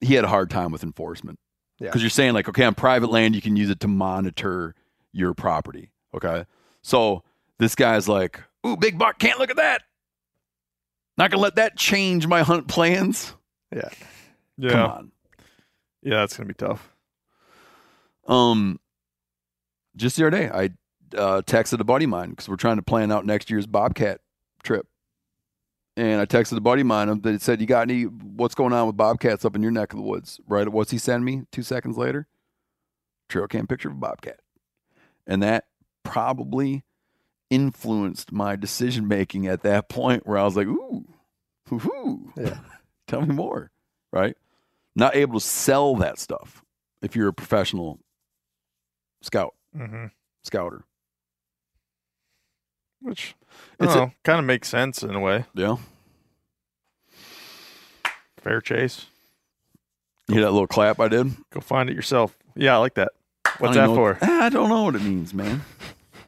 [0.00, 1.38] he had a hard time with enforcement
[1.78, 1.88] Yeah.
[1.88, 4.74] because you're saying like, okay, on private land, you can use it to monitor
[5.12, 5.90] your property.
[6.14, 6.44] Okay,
[6.82, 7.22] so
[7.58, 9.82] this guy's like, ooh, big buck, can't look at that.
[11.18, 13.34] Not gonna let that change my hunt plans.
[13.74, 13.88] Yeah.
[14.56, 14.70] Yeah.
[14.70, 15.12] Come on.
[16.02, 16.94] Yeah, that's gonna be tough.
[18.26, 18.78] Um,
[19.96, 20.64] just the other day, I
[21.16, 24.20] uh, texted a buddy of mine because we're trying to plan out next year's Bobcat
[24.62, 24.86] trip.
[25.96, 28.02] And I texted a buddy of mine that said, "You got any?
[28.04, 30.68] What's going on with bobcats up in your neck of the woods?" Right?
[30.68, 31.42] What's he send me?
[31.52, 32.26] Two seconds later,
[33.28, 34.40] trail cam picture of a bobcat,
[35.26, 35.66] and that
[36.02, 36.82] probably
[37.48, 41.04] influenced my decision making at that point, where I was like, "Ooh,
[41.68, 42.58] hoo hoo, Yeah.
[43.06, 43.70] tell me more."
[44.12, 44.36] Right?
[44.96, 46.62] Not able to sell that stuff
[47.02, 47.98] if you're a professional
[49.22, 50.06] scout, Mm-hmm.
[50.44, 50.84] scouter.
[53.00, 53.34] Which
[53.80, 55.44] It's it's kind of makes sense in a way.
[55.54, 55.76] Yeah.
[58.40, 59.06] Fair chase.
[60.28, 61.34] You hear that little clap I did?
[61.50, 62.36] Go find it yourself.
[62.54, 63.12] Yeah, I like that.
[63.58, 64.16] What's that don't for?
[64.22, 65.62] even I don't know what it means, man.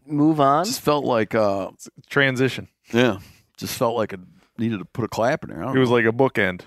[0.06, 0.64] Move on.
[0.64, 1.70] Just felt like, uh,
[2.08, 2.68] Transition.
[2.92, 3.18] yeah,
[3.56, 4.18] just felt like I
[4.58, 5.62] needed to put a clap in there.
[5.62, 6.62] I don't It was like a bookend.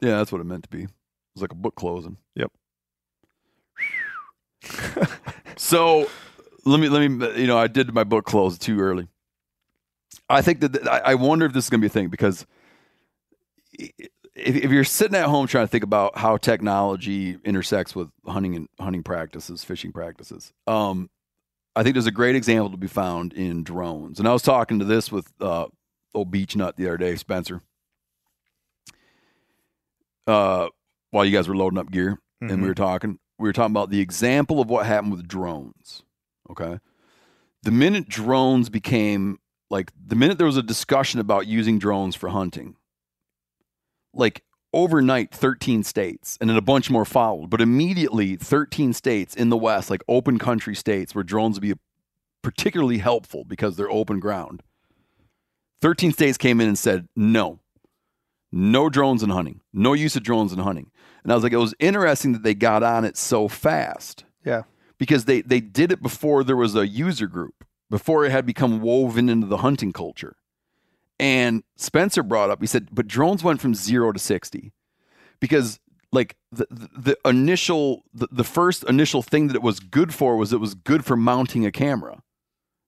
[0.00, 0.82] Yeah, that's what it meant to be.
[0.84, 0.90] It
[1.34, 2.16] was like a book closing.
[2.36, 2.52] Yep.
[5.60, 6.08] So
[6.64, 9.08] let me let me you know I did my book close too early.
[10.28, 12.46] I think that I I wonder if this is going to be a thing because
[13.78, 13.98] if,
[14.34, 18.68] if you're sitting at home trying to think about how technology intersects with hunting and
[18.80, 21.10] hunting practices, fishing practices, um,
[21.76, 24.18] I think there's a great example to be found in drones.
[24.18, 25.66] And I was talking to this with uh,
[26.14, 27.60] old Beach Nut the other day, Spencer.
[30.30, 30.68] Uh,
[31.10, 32.62] while you guys were loading up gear, and Mhm.
[32.62, 36.04] we were talking, we were talking about the example of what happened with drones.
[36.48, 36.78] Okay.
[37.62, 39.38] The minute drones became
[39.70, 42.76] like the minute there was a discussion about using drones for hunting,
[44.14, 49.48] like overnight 13 states and then a bunch more followed, but immediately 13 states in
[49.48, 51.74] the West, like open country states where drones would be
[52.42, 54.62] particularly helpful because they're open ground.
[55.82, 57.58] 13 states came in and said, no,
[58.52, 60.90] no drones in hunting, no use of drones in hunting.
[61.22, 64.62] And I was like, it was interesting that they got on it so fast Yeah.
[64.98, 68.80] because they they did it before there was a user group, before it had become
[68.80, 70.36] woven into the hunting culture.
[71.18, 74.72] And Spencer brought up, he said, but drones went from zero to sixty
[75.38, 75.78] because
[76.12, 80.36] like the the, the initial the, the first initial thing that it was good for
[80.36, 82.22] was it was good for mounting a camera.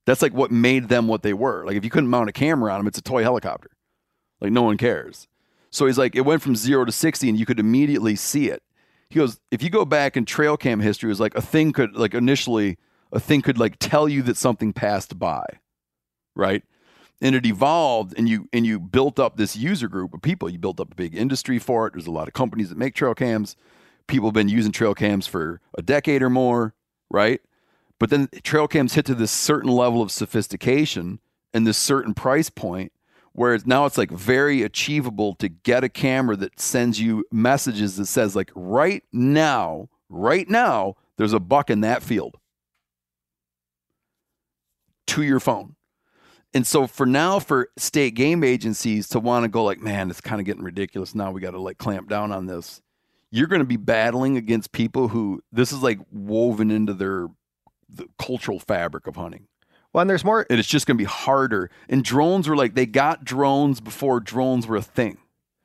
[0.07, 1.65] That's like what made them what they were.
[1.67, 3.71] Like if you couldn't mount a camera on them, it's a toy helicopter.
[4.41, 5.29] Like no one cares.
[5.73, 8.63] So he's like, it went from zero to 60 and you could immediately see it.
[9.09, 11.73] He goes, if you go back in trail cam history, it was like a thing
[11.73, 12.79] could, like initially,
[13.11, 15.45] a thing could like tell you that something passed by,
[16.37, 16.63] right?
[17.23, 20.51] And it evolved and you, and you built up this user group of people.
[20.51, 21.95] You built up a big industry for it.
[21.95, 23.57] There's a lot of companies that make trail cams.
[24.07, 26.75] People have been using trail cams for a decade or more,
[27.11, 27.41] right?
[27.99, 31.21] But then trail cams hit to this certain level of sophistication
[31.55, 32.93] and this certain price point
[33.33, 37.97] where it's, now it's like very achievable to get a camera that sends you messages
[37.97, 42.37] that says like right now, right now, there's a buck in that field
[45.09, 45.77] to your phone.
[46.55, 50.21] And so for now, for state game agencies to want to go like, man, it's
[50.21, 51.15] kind of getting ridiculous.
[51.15, 52.83] Now we got to like clamp down on this.
[53.31, 57.29] You're going to be battling against people who this is like woven into their
[57.89, 59.47] the cultural fabric of hunting.
[59.93, 60.47] Well, and there's more.
[60.49, 61.71] and it's just going to be harder.
[61.89, 65.19] And drones were like they got drones before drones were a thing.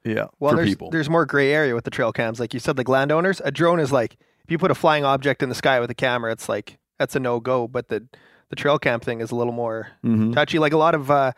[0.03, 0.28] Yeah.
[0.39, 0.89] Well, there's, people.
[0.89, 2.39] there's more gray area with the trail cams.
[2.39, 4.13] Like you said, like landowners, a drone is like
[4.45, 7.15] if you put a flying object in the sky with a camera, it's like that's
[7.15, 7.67] a no go.
[7.67, 8.05] But the
[8.49, 10.34] the trail cam thing is a little more Mhm.
[10.34, 10.59] touchy.
[10.59, 11.34] Like a lot of uh,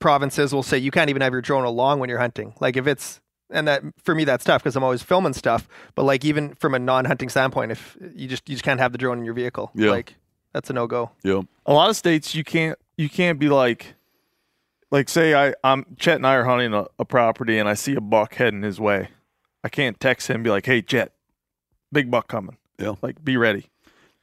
[0.00, 2.54] provinces will say you can't even have your drone along when you're hunting.
[2.60, 3.20] Like if it's
[3.50, 5.68] and that for me that's tough because I'm always filming stuff.
[5.94, 8.98] But like even from a non-hunting standpoint, if you just you just can't have the
[8.98, 9.90] drone in your vehicle, Yeah.
[9.90, 10.16] like
[10.56, 11.10] that's a no go.
[11.22, 11.42] Yeah.
[11.66, 13.94] a lot of states you can't you can't be like
[14.90, 17.94] like say I I'm Chet and I are hunting a, a property and I see
[17.94, 19.10] a buck heading his way.
[19.62, 21.12] I can't text him and be like, "Hey, Chet,
[21.92, 22.94] big buck coming." Yeah.
[23.02, 23.68] Like be ready.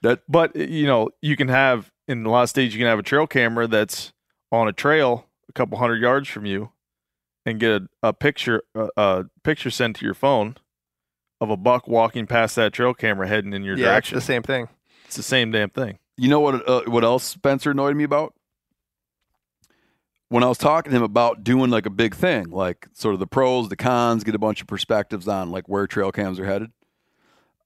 [0.02, 2.98] That But you know, you can have in a lot of states you can have
[2.98, 4.12] a trail camera that's
[4.52, 6.72] on a trail a couple hundred yards from you
[7.46, 10.58] and get a, a picture a, a picture sent to your phone
[11.40, 14.18] of a buck walking past that trail camera heading in your yeah, direction.
[14.18, 14.68] it's the same thing.
[15.06, 16.00] It's the same damn thing.
[16.18, 16.68] You know what?
[16.68, 18.34] Uh, what else Spencer annoyed me about?
[20.30, 23.20] When I was talking to him about doing like a big thing, like sort of
[23.20, 26.46] the pros, the cons, get a bunch of perspectives on like where trail cams are
[26.46, 26.72] headed.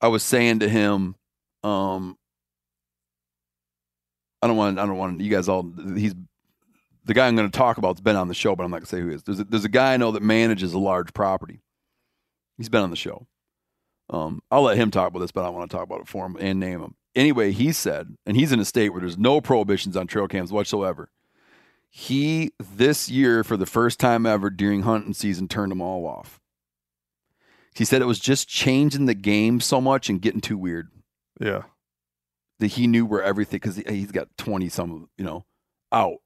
[0.01, 1.15] I was saying to him,
[1.63, 2.17] um,
[4.41, 5.71] I don't want, I don't want you guys all.
[5.95, 6.13] He's
[7.05, 8.85] the guy I'm going to talk about's been on the show, but I'm not going
[8.85, 9.23] to say who he is.
[9.23, 11.61] There's a, there's a guy I know that manages a large property.
[12.57, 13.27] He's been on the show.
[14.09, 16.25] Um, I'll let him talk about this, but I want to talk about it for
[16.25, 16.95] him and name him.
[17.17, 20.51] Anyway, he said, and he's in a state where there's no prohibitions on trail cams
[20.51, 21.09] whatsoever.
[21.89, 26.39] He this year, for the first time ever during hunting season, turned them all off.
[27.73, 30.89] He said it was just changing the game so much and getting too weird
[31.39, 31.63] Yeah.
[32.59, 35.45] that he knew where everything because he's got twenty some you know
[35.91, 36.17] out,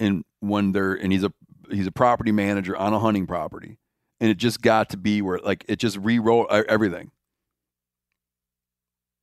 [0.00, 1.32] and when they're and he's a
[1.70, 3.78] he's a property manager on a hunting property,
[4.20, 7.12] and it just got to be where like it just rewrote everything.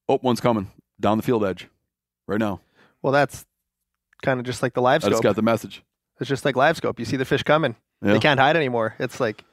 [0.08, 1.68] Oh, one's coming down the field edge,
[2.28, 2.62] right now.
[3.02, 3.46] Well, that's
[4.22, 5.12] kind of just like the live scope.
[5.12, 5.84] I just got the message.
[6.20, 7.00] It's just like live scope.
[7.00, 7.76] You see the fish coming.
[8.02, 8.14] Yeah.
[8.14, 8.96] They can't hide anymore.
[9.00, 9.44] It's like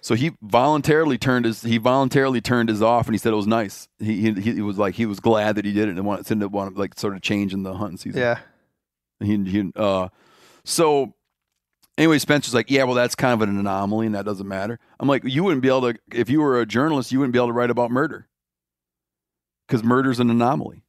[0.00, 3.46] So he voluntarily turned his he voluntarily turned his off, and he said it was
[3.46, 3.88] nice.
[3.98, 6.48] He he, he was like he was glad that he did it and wanted to
[6.48, 8.20] want like sort of change in the hunting season.
[8.20, 8.38] yeah.
[9.20, 10.08] He, he uh,
[10.64, 11.14] so
[11.96, 14.80] anyway, Spencer's like, yeah, well, that's kind of an anomaly, and that doesn't matter.
[14.98, 17.38] I'm like, you wouldn't be able to if you were a journalist, you wouldn't be
[17.38, 18.28] able to write about murder
[19.66, 20.82] because murder's an anomaly.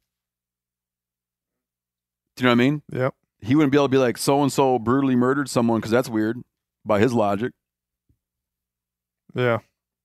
[2.36, 2.82] Do you know what I mean?
[2.92, 3.14] Yep.
[3.40, 6.08] He wouldn't be able to be like, so and so brutally murdered someone because that's
[6.08, 6.38] weird
[6.84, 7.52] by his logic.
[9.34, 9.58] Yeah.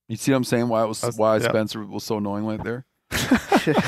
[0.08, 0.68] You see what I'm saying?
[0.68, 1.44] Why it was That's- why yeah.
[1.50, 2.86] Spencer was so annoying right there.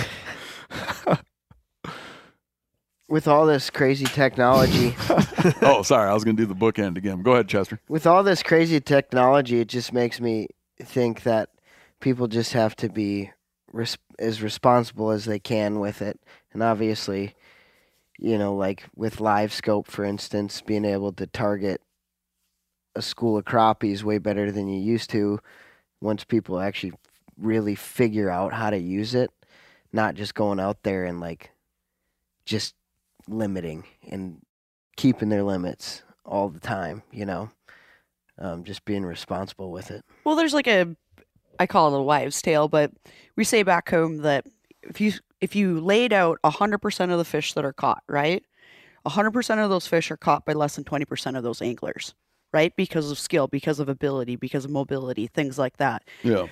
[3.10, 4.96] With all this crazy technology,
[5.62, 7.22] oh, sorry, I was going to do the bookend again.
[7.24, 7.78] Go ahead, Chester.
[7.90, 10.48] with all this crazy technology, it just makes me
[10.82, 11.50] think that
[12.00, 13.32] people just have to be
[13.72, 16.20] res- as responsible as they can with it.
[16.54, 17.36] And obviously,
[18.18, 21.82] you know, like with live scope, for instance, being able to target
[22.96, 25.40] a school of crappies way better than you used to
[26.02, 26.94] once people actually
[27.38, 29.32] really figure out how to use it,
[29.94, 31.52] not just going out there and like
[32.46, 32.76] just
[33.28, 34.42] limiting and
[34.98, 37.50] keeping their limits all the time, you know
[38.42, 40.04] um, just being responsible with it.
[40.24, 40.96] Well, there's like a,
[41.62, 42.92] I call it a wives' tale, but
[43.36, 44.48] we say back home that
[44.82, 48.44] if you if you laid out hundred percent of the fish that are caught, right,
[49.06, 52.16] hundred percent of those fish are caught by less than twenty percent of those anglers,
[52.52, 56.04] right, because of skill, because of ability, because of mobility, things like that.
[56.24, 56.48] Yeah.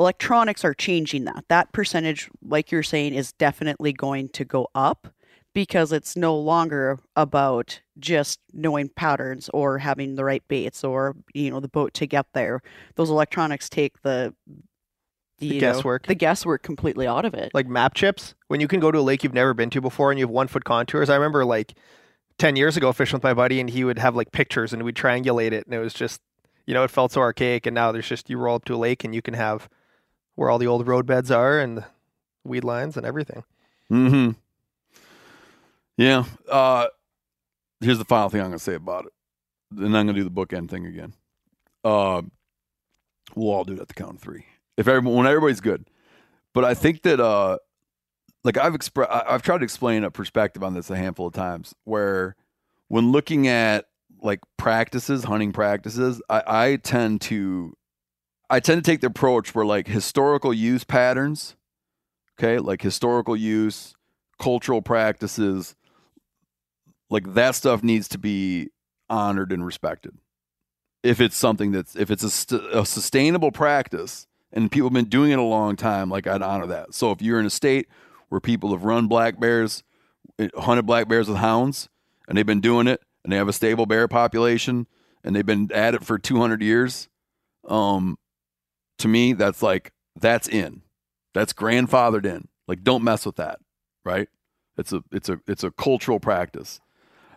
[0.00, 1.44] Electronics are changing that.
[1.48, 5.08] That percentage, like you're saying, is definitely going to go up
[5.54, 11.50] because it's no longer about just knowing patterns or having the right baits or you
[11.50, 12.60] know the boat to get there
[12.96, 14.34] those electronics take the
[15.38, 16.06] The you know, guesswork.
[16.06, 19.00] the guesswork completely out of it like map chips when you can go to a
[19.00, 21.74] lake you've never been to before and you have one foot contours i remember like
[22.38, 24.96] 10 years ago fishing with my buddy and he would have like pictures and we'd
[24.96, 26.20] triangulate it and it was just
[26.66, 28.76] you know it felt so archaic and now there's just you roll up to a
[28.76, 29.68] lake and you can have
[30.34, 31.84] where all the old road beds are and
[32.44, 33.44] weed lines and everything
[33.90, 34.30] Mm-hmm.
[35.96, 36.24] Yeah.
[36.48, 36.86] Uh,
[37.80, 39.12] here's the final thing I'm going to say about it.
[39.70, 41.14] Then I'm going to do the bookend thing again.
[41.82, 42.22] Uh,
[43.34, 44.46] we'll all do it at the count of three.
[44.76, 45.88] If everyone, when everybody's good.
[46.52, 47.58] But I think that, uh,
[48.44, 51.74] like I've expressed, I've tried to explain a perspective on this a handful of times
[51.84, 52.36] where
[52.88, 53.86] when looking at
[54.22, 57.74] like practices, hunting practices, I, I tend to,
[58.50, 61.56] I tend to take the approach where like historical use patterns,
[62.38, 63.94] okay, like historical use,
[64.40, 65.74] cultural practices,
[67.14, 68.70] like that stuff needs to be
[69.08, 70.18] honored and respected.
[71.02, 75.04] If it's something that's if it's a, st- a sustainable practice and people have been
[75.06, 76.94] doing it a long time, like I'd honor that.
[76.94, 77.88] So if you're in a state
[78.28, 79.82] where people have run black bears
[80.56, 81.88] hunted black bears with hounds,
[82.28, 84.86] and they've been doing it, and they have a stable bear population,
[85.22, 87.08] and they've been at it for 200 years.
[87.68, 88.18] Um,
[88.98, 90.82] to me, that's like that's in,
[91.32, 92.48] that's grandfathered in.
[92.66, 93.60] Like, don't mess with that,
[94.04, 94.28] right?
[94.76, 96.80] It's a it's a it's a cultural practice.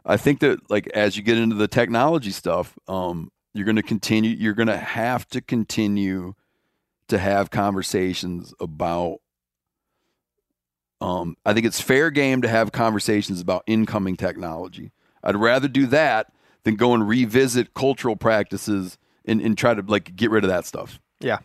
[0.08, 3.84] I think that like as you get into the technology stuff, um, you're going to
[3.84, 4.32] continue.
[4.32, 6.34] You're going to have to continue
[7.10, 9.20] to have conversations about.
[11.00, 14.92] Um, I think it's fair game to have conversations about incoming technology.
[15.24, 16.32] I'd rather do that
[16.64, 20.66] than go and revisit cultural practices and, and try to like get rid of that
[20.66, 21.00] stuff.
[21.20, 21.40] Yeah.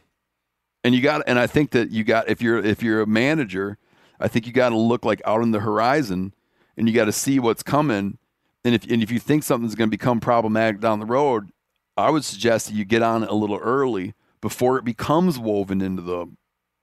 [0.84, 3.78] And you got, and I think that you got if you're if you're a manager,
[4.20, 6.32] I think you got to look like out on the horizon,
[6.76, 8.18] and you got to see what's coming.
[8.64, 11.50] And if and if you think something's going to become problematic down the road,
[11.96, 15.80] I would suggest that you get on it a little early before it becomes woven
[15.80, 16.26] into the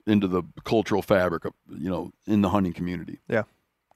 [0.05, 3.19] into the cultural fabric of you know in the hunting community.
[3.27, 3.43] Yeah.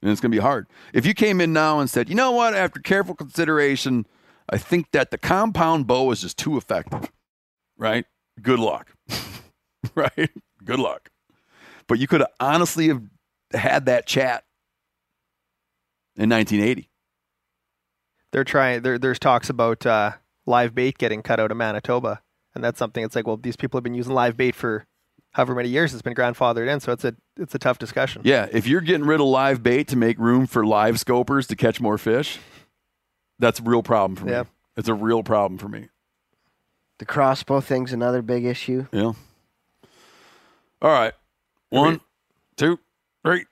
[0.02, 0.68] And it's going to be hard.
[0.94, 4.06] If you came in now and said, you know what, after careful consideration,
[4.50, 7.10] I think that the compound bow is just too effective,
[7.78, 8.06] right?
[8.42, 8.92] Good luck.
[9.96, 10.30] right?
[10.62, 11.10] Good luck.
[11.88, 13.04] But you could have honestly have
[13.54, 14.44] had that chat
[16.18, 16.90] in 1980.
[18.34, 18.82] They're trying.
[18.82, 20.14] There, there's talks about uh,
[20.48, 22.22] live bait getting cut out of Manitoba,
[22.56, 23.04] and that's something.
[23.04, 24.88] It's like, well, these people have been using live bait for
[25.34, 25.94] however many years.
[25.94, 28.24] It's been grandfathered in, so it's a it's a tough discussion.
[28.26, 31.56] Yeah, if you're getting rid of live bait to make room for live scopers to
[31.56, 32.40] catch more fish,
[33.38, 34.32] that's a real problem for me.
[34.32, 34.46] Yeah.
[34.76, 35.90] It's a real problem for me.
[36.98, 38.88] The crossbow thing's another big issue.
[38.92, 39.14] Yeah.
[40.82, 41.14] All right.
[41.70, 42.02] One,
[42.58, 42.80] two,
[43.24, 43.46] three.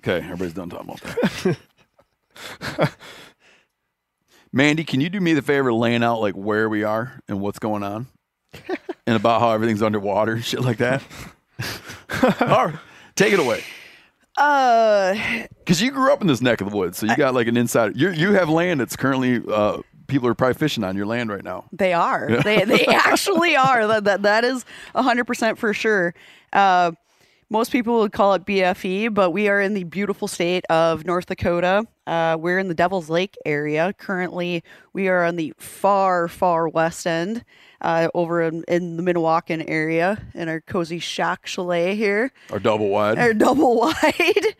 [0.00, 1.58] Okay, everybody's done talking about that.
[4.56, 7.42] Mandy, can you do me the favor of laying out like where we are and
[7.42, 8.06] what's going on?
[9.06, 11.02] and about how everything's underwater and shit like that?
[12.40, 12.76] All right.
[13.16, 13.62] Take it away.
[14.38, 15.14] Uh,
[15.58, 17.58] Because you grew up in this neck of the woods, so you got like an
[17.58, 17.92] insider.
[17.94, 21.44] You you have land that's currently uh, people are probably fishing on your land right
[21.44, 21.66] now.
[21.70, 22.26] They are.
[22.42, 23.86] They they actually are.
[23.86, 24.64] That that that is
[24.94, 26.14] hundred percent for sure.
[26.54, 26.92] Uh,
[27.48, 31.26] most people would call it BFE, but we are in the beautiful state of North
[31.26, 31.86] Dakota.
[32.06, 33.92] Uh, we're in the Devil's Lake area.
[33.92, 37.44] Currently, we are on the far, far west end,
[37.80, 42.88] uh, over in, in the Minnewaukan area, in our cozy shack chalet here Our double
[42.88, 43.18] wide.
[43.18, 44.56] Our double wide.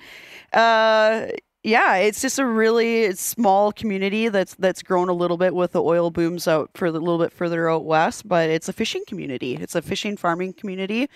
[0.52, 1.26] Uh,
[1.64, 5.82] yeah, it's just a really small community that's that's grown a little bit with the
[5.82, 9.56] oil booms out for a little bit further out west, but it's a fishing community.
[9.56, 11.10] It's a fishing farming community.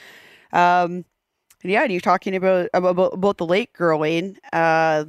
[0.53, 1.05] Um,
[1.63, 4.37] and yeah, and you're talking about about, about the lake growing.
[4.53, 5.05] Uh,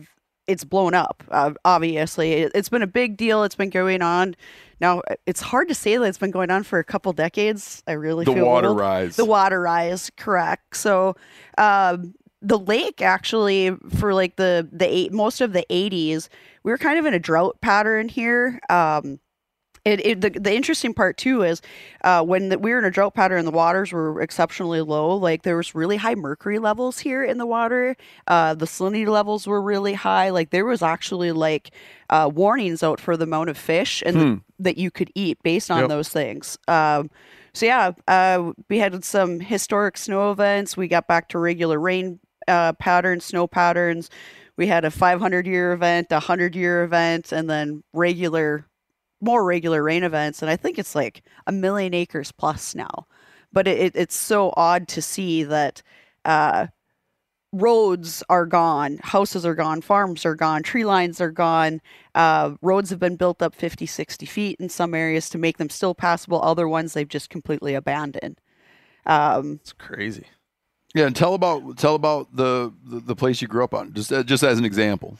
[0.47, 1.23] it's blown up.
[1.29, 3.43] Uh, obviously, it, it's been a big deal.
[3.43, 4.35] It's been going on.
[4.81, 7.83] Now, it's hard to say that it's been going on for a couple decades.
[7.87, 8.79] I really The feel water old.
[8.79, 9.15] rise.
[9.15, 10.75] The water rise, correct.
[10.75, 11.15] So,
[11.57, 16.27] um, the lake actually for like the the eight most of the 80s,
[16.63, 18.59] we were kind of in a drought pattern here.
[18.69, 19.19] Um,
[19.85, 21.61] it, it the, the interesting part too is
[22.03, 25.15] uh, when the, we were in a drought pattern, and the waters were exceptionally low.
[25.15, 27.95] Like there was really high mercury levels here in the water.
[28.27, 30.29] Uh, the salinity levels were really high.
[30.29, 31.71] Like there was actually like
[32.09, 35.71] uh, warnings out for the amount of fish and the, that you could eat based
[35.71, 35.89] on Yep.
[35.89, 36.57] those things.
[36.67, 37.09] Um,
[37.53, 40.77] so yeah, uh, we had some historic snow events.
[40.77, 44.09] We got back to regular rain uh, patterns, snow patterns.
[44.57, 48.65] We had a 500 year event, a 100 year event, and then regular,
[49.21, 50.41] more regular rain events.
[50.41, 53.07] And I think it's like a million acres plus now.
[53.53, 55.81] But it, it, it's so odd to see that
[56.25, 56.67] uh,
[57.53, 61.81] roads are gone, houses are gone, farms are gone, tree lines are gone.
[62.15, 65.69] Uh, roads have been built up 50, 60 feet in some areas to make them
[65.69, 66.41] still passable.
[66.41, 68.39] Other ones they've just completely abandoned.
[69.05, 70.25] Um, It's crazy.
[70.93, 74.11] Yeah, and tell about tell about the, the, the place you grew up on, just
[74.11, 75.17] uh, just as an example.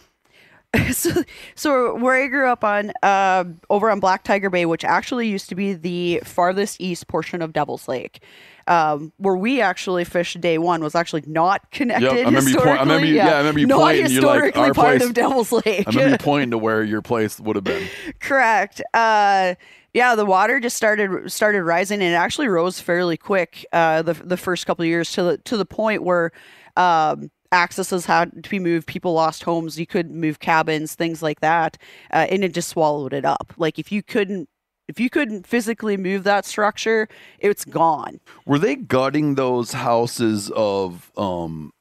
[0.92, 1.24] so,
[1.56, 5.50] so where I grew up on, uh, over on Black Tiger Bay, which actually used
[5.50, 8.24] to be the farthest east portion of Devil's Lake,
[8.68, 12.04] um, where we actually fished day one was actually not connected.
[12.06, 14.22] Yep, I remember you point- I remember you- yeah, I remember you not pointing, you're
[14.22, 15.88] like, our part place- of Devil's Lake.
[15.88, 17.88] I remember you pointing to where your place would have been.
[18.20, 18.82] Correct.
[18.94, 19.56] Uh,
[19.94, 23.66] yeah, the water just started started rising, and it actually rose fairly quick.
[23.74, 26.32] Uh, the the first couple of years to the to the point where
[26.78, 28.88] um, accesses had to be moved.
[28.88, 29.80] People lost homes.
[29.80, 31.78] You couldn't move cabins, things like that,
[32.12, 33.54] uh, and it just swallowed it up.
[33.58, 34.50] Like if you couldn't.
[34.88, 37.08] If you couldn't physically move that structure,
[37.40, 38.20] it's gone.
[38.46, 41.72] Were they gutting those houses of um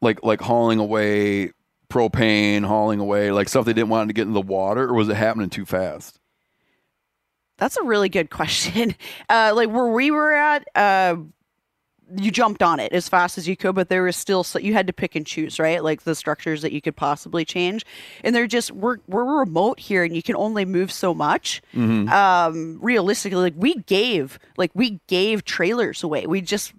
[0.00, 1.50] like like hauling away
[1.90, 5.08] propane, hauling away like stuff they didn't want to get in the water, or was
[5.08, 6.20] it happening too fast?
[7.58, 8.94] That's a really good question.
[9.28, 11.14] Uh, like where we were at, uh,
[12.16, 14.72] you jumped on it as fast as you could, but there was still so you
[14.72, 15.82] had to pick and choose, right?
[15.82, 17.84] Like the structures that you could possibly change,
[18.24, 21.62] and they're just we're we're remote here, and you can only move so much.
[21.74, 22.08] Mm-hmm.
[22.08, 26.26] Um, realistically, like we gave like we gave trailers away.
[26.26, 26.72] We just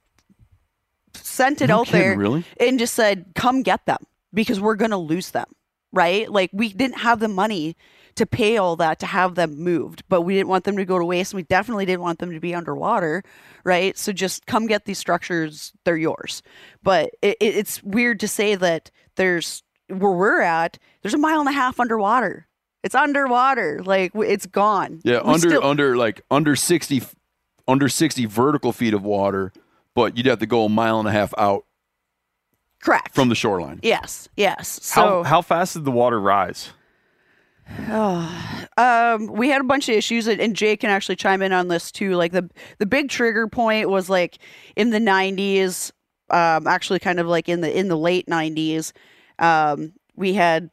[1.14, 2.44] sent it No out kidding, there really?
[2.60, 4.03] and just said, "Come get them,"
[4.34, 5.48] because we're gonna lose them,
[5.91, 6.30] right?
[6.32, 7.76] Like we didn't have the money
[8.16, 11.00] to pay all that to have them moved, but we didn't want them to go
[11.00, 13.24] to waste, and we definitely didn't want them to be underwater,
[13.64, 13.98] right?
[13.98, 16.42] So just come get these structures; they're yours.
[16.84, 20.78] But it, it, it's weird to say that there's where we're at.
[21.02, 22.48] There's a mile and a half underwater.
[22.84, 25.02] It's underwater, like it's gone.
[25.04, 27.02] Yeah, We under still- under like under sixty,
[27.68, 29.54] under sixty vertical feet of water,
[29.96, 31.66] but you'd have to go a mile and a half out
[32.82, 33.80] correct from the shoreline.
[33.84, 34.92] Yes, yes.
[34.94, 36.72] how So how fast did the water rise?
[38.77, 41.91] Um, we had a bunch of issues, and, Jay can actually chime in on this
[41.91, 42.15] too.
[42.15, 44.38] Like the the big trigger point was like
[44.76, 45.91] in the '90s,
[46.30, 48.93] um, actually kind of like in the in the late '90s.
[49.39, 50.69] Um, we had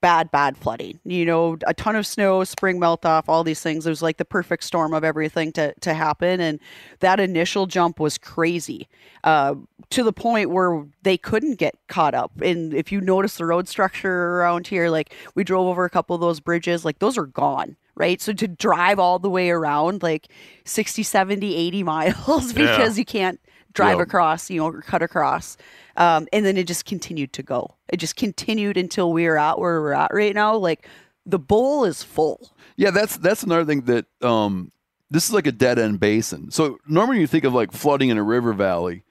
[0.00, 0.98] bad bad flooding.
[1.04, 3.86] You know, a ton of snow, spring melt off, all these things.
[3.86, 6.60] It was like the perfect storm of everything to to happen, and
[7.00, 8.88] that initial jump was crazy.
[9.24, 9.54] Uh,
[9.90, 12.40] to the point where they couldn't get caught up.
[12.40, 16.14] And if you notice the road structure around here, like we drove over a couple
[16.14, 18.20] of those bridges, like those are gone, right?
[18.20, 20.28] So to drive all the way around like
[20.64, 23.40] 60, 70, 80 miles because you can't
[23.72, 24.02] drive Yeah.
[24.02, 25.56] across, you know, or cut across.
[25.96, 27.76] Um, and then it just continued to go.
[27.88, 30.56] It just continued until we are at where we're at right now.
[30.56, 30.88] Like
[31.26, 32.50] the bowl is full.
[32.76, 34.72] Yeah, that's that's another thing that um
[35.10, 36.50] this is like a dead end basin.
[36.50, 39.04] So normally you think of like flooding in a river valley.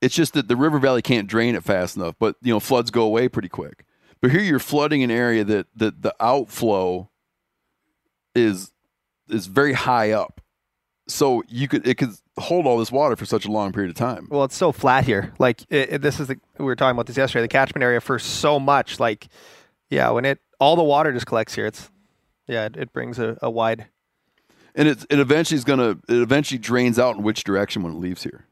[0.00, 2.90] It's just that the river valley can't drain it fast enough, but you know, floods
[2.90, 3.84] go away pretty quick.
[4.20, 7.10] But here you're flooding an area that that the outflow
[8.34, 8.70] is
[9.28, 10.40] is very high up.
[11.08, 13.96] So you could it could hold all this water for such a long period of
[13.96, 14.28] time.
[14.30, 15.32] Well, it's so flat here.
[15.38, 17.42] Like it, it- this is the we were talking about this yesterday.
[17.42, 19.00] The catchment area for so much.
[19.00, 19.28] Like,
[19.90, 21.90] yeah, when it all the water just collects here, it's
[22.46, 23.86] yeah, it, it brings a, a wide.
[24.74, 27.98] And it it eventually is gonna it eventually drains out in which direction when it
[27.98, 28.44] leaves here.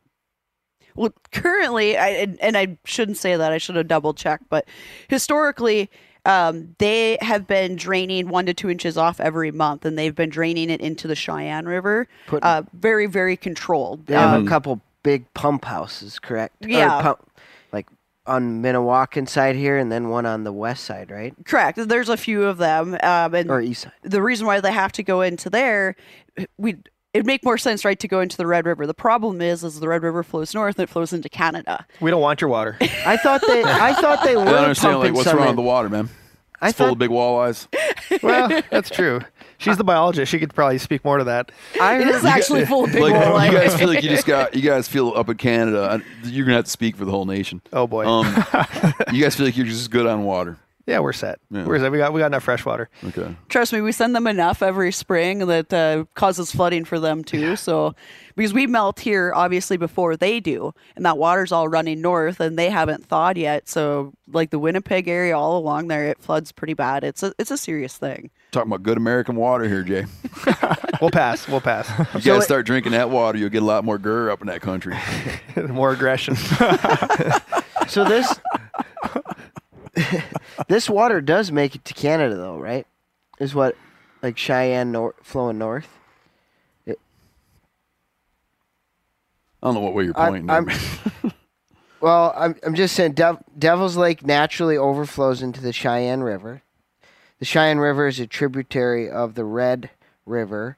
[0.94, 3.52] Well, currently, I, and, and I shouldn't say that.
[3.52, 4.44] I should have double checked.
[4.48, 4.66] But
[5.08, 5.90] historically,
[6.27, 10.31] um, they have been draining one to two inches off every month, and they've been
[10.31, 12.09] draining it into the Cheyenne River.
[12.27, 14.07] Put- uh, very, very controlled.
[14.07, 16.57] They have Um, a couple big pump houses, correct?
[16.66, 17.01] Yeah.
[17.01, 17.31] pump,
[17.73, 17.86] like
[18.27, 21.32] on Minnewaukan side here, and then one on the west side, right?
[21.44, 21.78] correct.
[21.89, 23.93] There's a few of them, um, and Or east side.
[24.03, 25.94] the reason why they have to go into there,
[26.59, 26.77] we
[27.16, 28.86] it'd make more sense, right, to go into the Red River.
[28.86, 31.86] The problem is, is the Red River flows north and it flows into Canada.
[32.01, 32.76] We don't want your water.
[32.80, 33.62] I thought they.
[33.64, 36.09] I thought they I were don't understand pumping like what's wrong with the water, man.
[36.60, 38.22] I It's full thought of big walleyes.
[38.22, 39.20] well, that's true.
[39.59, 40.30] She's the biologist.
[40.30, 41.51] She could probably speak more to that.
[41.80, 43.47] I It heard, is actually full of big like walleye.
[43.47, 46.02] you guys feel like you just got you guys feel up in Canada.
[46.24, 47.60] You're gonna have to speak for the whole nation.
[47.72, 48.06] Oh boy.
[48.06, 48.26] Um,
[49.12, 50.59] you guys feel like you're just good on water.
[50.86, 51.38] Yeah, we're set.
[51.50, 51.64] Yeah.
[51.64, 51.90] We're set.
[51.90, 52.88] We got we got enough fresh water.
[53.04, 53.34] Okay.
[53.48, 57.56] Trust me, we send them enough every spring that uh, causes flooding for them too.
[57.56, 57.94] So,
[58.36, 62.58] because we melt here obviously before they do, and that water's all running north, and
[62.58, 63.68] they haven't thawed yet.
[63.68, 67.02] So, like the Winnipeg area, all along there, it floods pretty bad.
[67.04, 68.30] It's a it's a serious thing.
[68.52, 70.04] Talking about good American water here, Jay.
[70.98, 71.46] We'll pass.
[71.46, 71.86] We'll pass.
[72.14, 74.40] You So guys it- start drinking that water, you'll get a lot more grr up
[74.40, 74.96] in that country.
[75.68, 76.36] more aggression.
[77.88, 78.34] so this.
[80.68, 82.86] this water does make it to Canada, though, right?
[83.39, 83.77] Is what,
[84.23, 85.89] like Cheyenne nor- flowing north.
[86.89, 86.94] I
[89.68, 90.51] don't know what way you're I- pointing.
[90.51, 90.68] I'm-
[91.98, 96.60] Well, I'm I'm just saying, Dev- Devil's Lake naturally overflows into the Cheyenne River.
[97.39, 99.89] The Cheyenne River is a tributary of the Red
[100.27, 100.77] River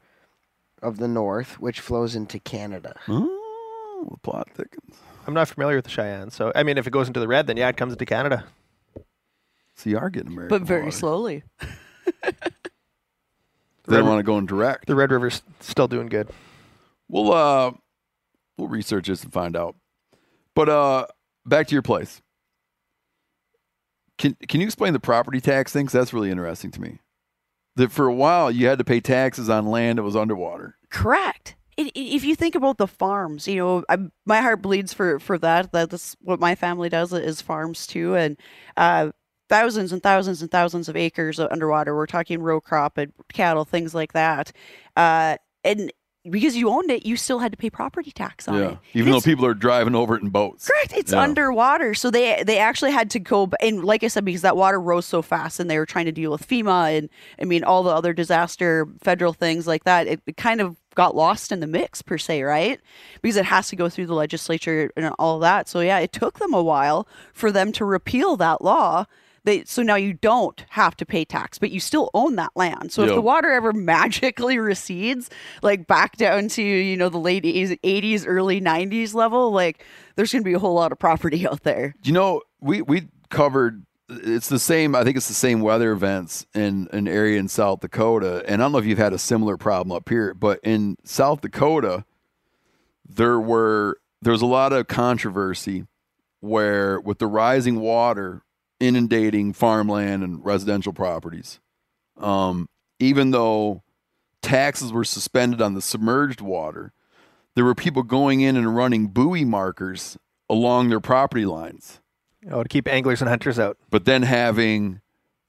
[0.80, 2.98] of the North, which flows into Canada.
[3.08, 4.94] oh, the plot thickens.
[5.26, 7.48] I'm not familiar with the Cheyenne, so I mean, if it goes into the red,
[7.48, 8.44] then yeah, it comes into Canada.
[9.78, 10.96] So you are getting American But very water.
[10.96, 11.42] slowly.
[13.86, 14.86] They don't want to go in direct.
[14.86, 16.28] The Red River's still doing good.
[17.08, 17.72] We'll uh
[18.58, 19.76] we'll research this and find out.
[20.54, 21.06] But uh
[21.46, 22.20] back to your place.
[24.18, 25.86] Can can you explain the property tax thing?
[25.86, 26.98] 'Cause that's really interesting to me.
[27.76, 30.76] That for a while you had to pay taxes on land that was underwater.
[30.90, 31.54] Correct.
[31.78, 33.96] I- i- If you think about the farms, you know, I,
[34.26, 35.72] my heart bleeds for for that.
[35.72, 38.36] That- That's what my family does is farms too, and
[38.76, 39.12] uh,
[39.48, 41.94] thousands and thousands and thousands of acres of underwater.
[41.94, 44.52] We're talking row crop and cattle, things like that.
[44.96, 45.92] Uh, and
[46.28, 48.68] because you owned it, you still had to pay property tax on Yeah.
[48.72, 48.78] it.
[48.92, 50.66] Even though people are driving over it in boats.
[50.68, 50.92] Correct.
[50.94, 51.20] It's Yeah.
[51.20, 53.48] underwater, so they they actually had to go.
[53.60, 56.12] And like I said, because that water rose so fast, and they were trying to
[56.12, 57.08] deal with FEMA and
[57.40, 60.06] I mean all the other disaster federal things like that.
[60.06, 62.78] It, it kind of got lost in the mix per se, right?
[63.22, 65.68] Because it has to go through the legislature and all that.
[65.68, 69.06] So yeah, it took them a while for them to repeal that law.
[69.48, 72.92] They, so now you don't have to pay tax, but you still own that land.
[72.92, 75.30] So if the water ever magically recedes,
[75.62, 80.42] like back down to you know the late 80s, early 90s level, like there's going
[80.42, 81.94] to be a whole lot of property out there.
[82.02, 83.86] You know, we we covered.
[84.10, 84.94] It's the same.
[84.94, 88.66] I think it's the same weather events in an area in South Dakota, and I
[88.66, 92.04] don't know if you've had a similar problem up here, but in South Dakota,
[93.08, 95.86] there were there was a lot of controversy
[96.40, 98.42] where with the rising water
[98.80, 101.60] inundating farmland and residential properties,
[102.16, 102.68] um,
[102.98, 103.82] even though
[104.42, 106.92] taxes were suspended on the submerged water,
[107.54, 110.16] there were people going in and running buoy markers
[110.48, 112.00] along their property lines,
[112.50, 113.76] Oh, to keep anglers and hunters out.
[113.90, 115.00] but then having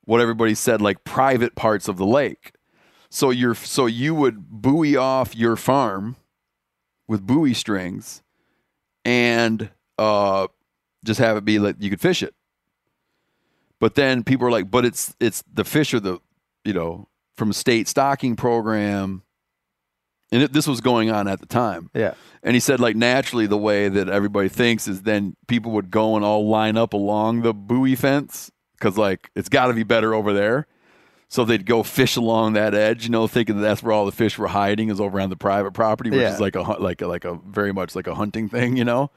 [0.05, 2.53] what everybody said like private parts of the lake.
[3.11, 6.15] So you're so you would buoy off your farm
[7.07, 8.21] with buoy strings
[9.05, 9.69] and
[9.99, 10.47] uh
[11.05, 12.33] just have it be like you could fish it.
[13.79, 16.19] But then people are like, but it's it's the fish are the
[16.65, 17.07] you know
[17.37, 19.23] from state stocking program,
[20.31, 21.89] and it, this was going on at the time.
[21.93, 22.13] Yeah.
[22.43, 26.15] And he said, like, naturally, the way that everybody thinks is then people would go
[26.15, 30.13] and all line up along the buoy fence because, like, it's got to be better
[30.13, 30.67] over there.
[31.29, 34.11] So they'd go fish along that edge, you know, thinking that that's where all the
[34.11, 36.33] fish were hiding is over on the private property, which Yeah.
[36.33, 39.11] is like a like a, like a very much like a hunting thing, you know.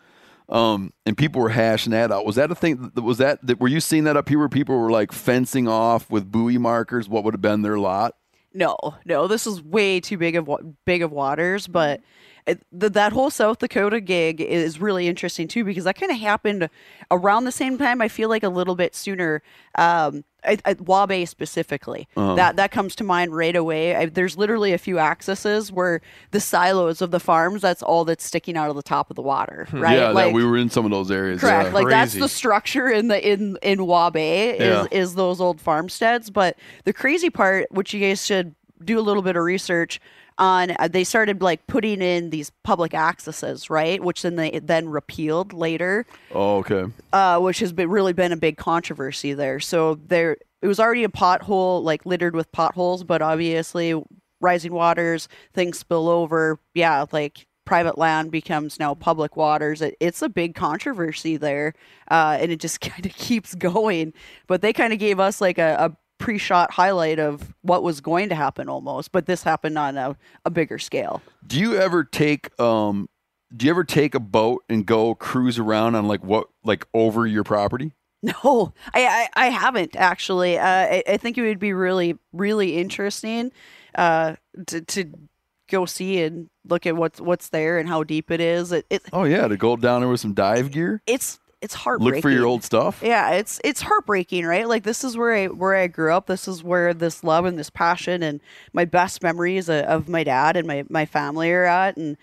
[0.53, 2.27] Um, and people were hashing that out.
[2.27, 2.93] Was that a thing?
[2.95, 6.11] Was that, that were you seeing that up here where people were like fencing off
[6.11, 8.15] with buoy markers what would have been their lot?
[8.53, 8.77] No,
[9.07, 10.51] no, this is way too big of
[10.85, 12.03] big of waters, but
[12.47, 16.19] it, th- that whole South Dakota gig is really interesting too because that kind of
[16.19, 16.69] happened
[17.11, 18.01] around the same time.
[18.03, 19.43] I feel like a little bit sooner.
[19.77, 23.95] Um, at, at Waubay specifically, that that comes to mind right away.
[23.95, 26.01] I, there's literally a few accesses where
[26.33, 27.63] the silos of the farms.
[27.63, 29.97] That's all that's sticking out of the top of the water, right?
[29.99, 31.41] Yeah, that we were in some of those areas.
[31.41, 31.69] Correct.
[31.69, 31.73] yeah.
[31.75, 34.87] Like that's the structure in the in in Waubay is Yeah.
[34.91, 36.29] is those old farmsteads.
[36.29, 40.01] But the crazy part, which you guys should do a little bit of research
[40.39, 44.03] on, uh, they started like putting in these public accesses, right?
[44.03, 46.85] Which then they then repealed later Oh, okay.
[47.13, 49.61] uh, which has been really been a big controversy there.
[49.61, 54.01] So there, it was already a pothole, like littered with potholes, but obviously
[54.41, 56.59] rising waters, things spill over.
[56.75, 59.81] Yeah, like private land becomes now public waters.
[59.83, 61.75] It, it's a big controversy there,
[62.11, 64.13] uh, and it just kind of keeps going.
[64.47, 68.29] But they kind of gave us like a, a pre-shot highlight of what was going
[68.29, 71.21] to happen almost, but this happened on a, a bigger scale.
[71.45, 73.09] Do you ever take um
[73.55, 77.27] do you ever take a boat and go cruise around on like what like over
[77.27, 77.93] your property?
[78.25, 80.57] No, I, I, I haven't actually.
[80.57, 83.51] Uh, I, I think it would be really, really interesting
[83.97, 84.37] uh,
[84.69, 85.13] to, to
[85.69, 88.71] go see and look at what's what's there and how deep it is.
[88.71, 92.15] It, it Oh yeah, to go down there with some dive gear, it's it's heartbreaking.
[92.17, 93.01] look for your old stuff.
[93.03, 94.69] Yeah, it's it's heartbreaking, right?
[94.69, 96.27] Like this is where I where I grew up.
[96.27, 98.41] This is where this love and this passion and
[98.73, 101.97] my best memories of, of my dad and my my family are at.
[101.97, 102.17] And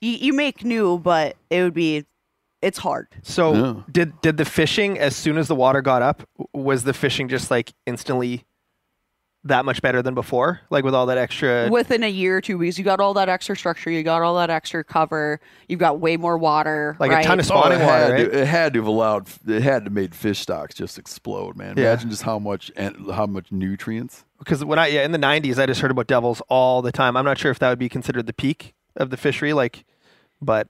[0.00, 2.06] you, you make new, but it would be
[2.62, 3.08] it's hard.
[3.22, 3.74] So Yeah.
[3.90, 6.22] did did the fishing as soon as the water got up
[6.52, 8.44] was the fishing just like instantly
[9.44, 10.60] that much better than before?
[10.70, 12.76] Like with all that extra within a year or two weeks.
[12.78, 16.16] You got all that extra structure, you got all that extra cover, you've got way
[16.18, 16.96] more water.
[17.00, 17.24] Like a right?
[17.24, 18.30] ton of Oh, spawning it water, had, right?
[18.32, 21.76] to, it had to have allowed it had to made fish stocks just explode, man.
[21.78, 21.92] Yeah.
[21.92, 24.24] Imagine just how much and how much nutrients.
[24.38, 27.16] because when I yeah in the 90s I just heard about devils all the time.
[27.16, 29.84] I'm not sure if that would be considered the peak of the fishery like
[30.42, 30.66] but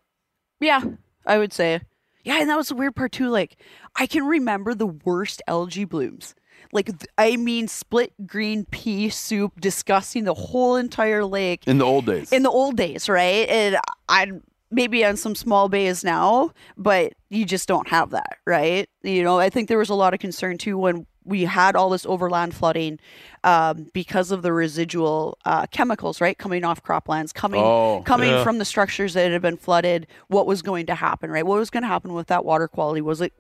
[0.61, 0.83] Yeah,
[1.27, 1.81] I would say.
[2.23, 3.29] Yeah, and that was the weird part too.
[3.31, 3.57] Like,
[3.97, 6.35] I can remember the worst algae blooms.
[6.73, 12.07] Like, I mean, split green pea soup, disgusting the whole entire lake In the old
[12.07, 12.31] days.
[12.33, 13.49] in the old days, right?
[13.49, 13.77] And
[14.09, 14.31] I
[14.71, 18.89] maybe on some small bays now, but you just don't have that, right?
[19.03, 21.91] You know, I think there was a lot of concern too when we had all
[21.91, 22.99] this overland flooding
[23.45, 28.45] um, because of the residual uh, chemicals, right, coming off croplands, coming Oh, coming yeah.
[28.45, 30.07] from the structures that had been flooded.
[30.29, 31.45] What was going to happen, right?
[31.45, 33.01] What was going to happen with that water quality?
[33.01, 33.33] Was it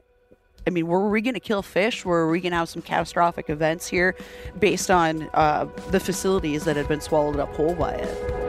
[0.66, 2.04] I mean, were we going to kill fish?
[2.04, 4.14] Were we going to have some catastrophic events here
[4.58, 8.40] based on uh, the facilities that had been swallowed up whole by it?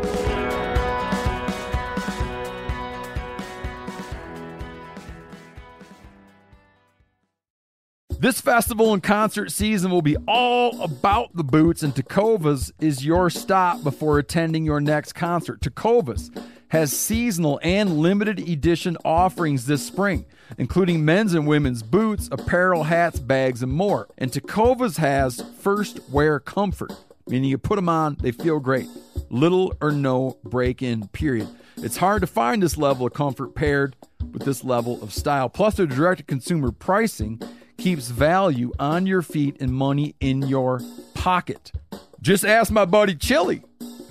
[8.19, 13.31] This festival and concert season will be all about the boots, and Tecovas is your
[13.31, 15.59] stop before attending your next concert.
[15.59, 16.29] Tecovas
[16.71, 20.25] has seasonal and limited edition offerings this spring,
[20.57, 24.07] including men's and women's boots, apparel, hats, bags, and more.
[24.17, 26.93] And Tecovas has first wear comfort,
[27.27, 28.87] meaning you put them on, they feel great.
[29.29, 31.49] Little or no break in, period.
[31.75, 33.97] It's hard to find this level of comfort paired
[34.31, 35.49] with this level of style.
[35.49, 37.41] Plus, their direct to consumer pricing
[37.77, 40.79] keeps value on your feet and money in your
[41.15, 41.73] pocket.
[42.21, 43.61] Just ask my buddy Chili,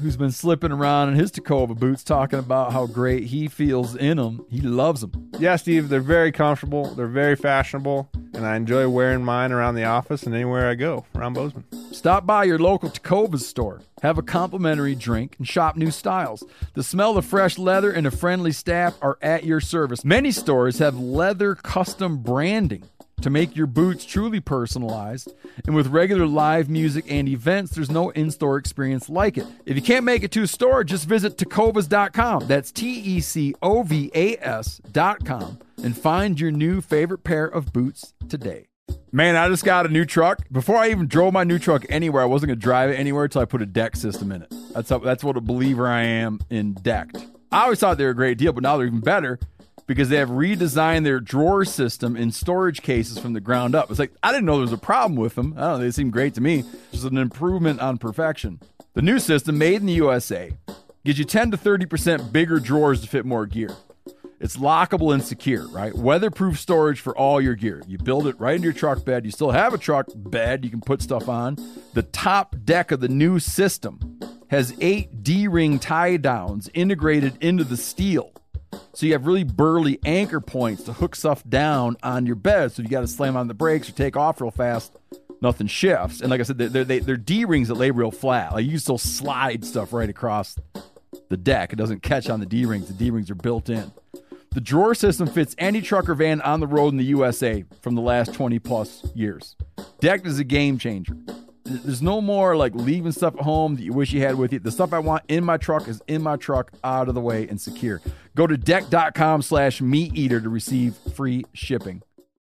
[0.01, 4.16] who's been slipping around in his Tecova boots, talking about how great he feels in
[4.16, 4.44] them.
[4.51, 5.31] He loves them.
[5.39, 6.94] Yeah, Steve, they're very comfortable.
[6.94, 11.05] They're very fashionable, and I enjoy wearing mine around the office and anywhere I go
[11.14, 11.64] around Bozeman.
[11.93, 16.44] Stop by your local Tecovas store, have a complimentary drink, and shop new styles.
[16.74, 20.05] The smell of fresh leather and a friendly staff are at your service.
[20.05, 22.85] Many stores have leather custom branding
[23.21, 25.33] to make your boots truly personalized.
[25.67, 29.47] And with regular live music and events, there's no in store experience like it.
[29.67, 32.47] If you can't make it to a store, just visit tecovas.com.
[32.47, 37.73] That's T E C O V A S.com and find your new favorite pair of
[37.73, 38.67] boots today.
[39.13, 40.47] Man, I just got a new truck.
[40.53, 43.25] Before I even drove my new truck anywhere, I wasn't going to drive it anywhere
[43.25, 44.55] until I put a deck system in it.
[44.73, 47.17] That's how, that's what a believer I am in decked.
[47.51, 49.41] I always thought they were a great deal, but now they're even better
[49.86, 53.90] because they have redesigned their drawer system and storage cases from the ground up.
[53.90, 55.55] It's like I didn't know there was a problem with them.
[55.57, 56.65] I don't know, they seem great to me.
[56.93, 58.61] Just an improvement on perfection.
[58.94, 60.52] The new system, made in the USA,
[61.05, 63.70] gives you 10 to 30% bigger drawers to fit more gear.
[64.40, 65.94] It's lockable and secure, right?
[65.94, 67.82] Weatherproof storage for all your gear.
[67.86, 69.27] You build it right into your truck bed.
[69.27, 71.57] You still have a truck bed you can put stuff on.
[71.93, 77.65] The top deck of the new system has eight D ring tie downs integrated into
[77.65, 78.32] the steel.
[78.93, 82.73] So you have really burly anchor points to hook stuff down on your bed.
[82.73, 84.97] So you got to slam on the brakes or take off real fast.
[85.43, 86.21] Nothing shifts.
[86.21, 88.53] And like I said, they're, they're, they're D rings that lay real flat.
[88.53, 90.59] Like you still slide stuff right across
[91.29, 91.73] the deck.
[91.73, 92.89] It doesn't catch on the D rings.
[92.89, 93.91] The D rings are built in.
[94.53, 97.95] The drawer system fits any truck or van on the road in the USA from
[97.95, 99.57] the last 20 plus years.
[100.01, 101.17] Decked is a game changer.
[101.71, 104.59] There's no more like leaving stuff at home that you wish you had with you.
[104.59, 107.47] The stuff I want in my truck is in my truck, out of the way
[107.49, 108.01] and secure.
[108.35, 112.03] Go to decked.com slash meat eater to receive free shipping.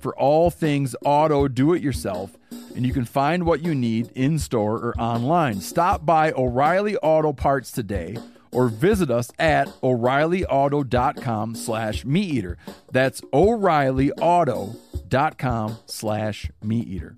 [0.00, 2.38] for all things auto do it yourself
[2.78, 5.60] and you can find what you need in store or online.
[5.60, 8.16] Stop by O'Reilly Auto Parts today
[8.52, 12.58] or visit us at o'reillyauto.com slash meat eater.
[12.92, 17.16] That's o'reillyauto.com slash meat eater.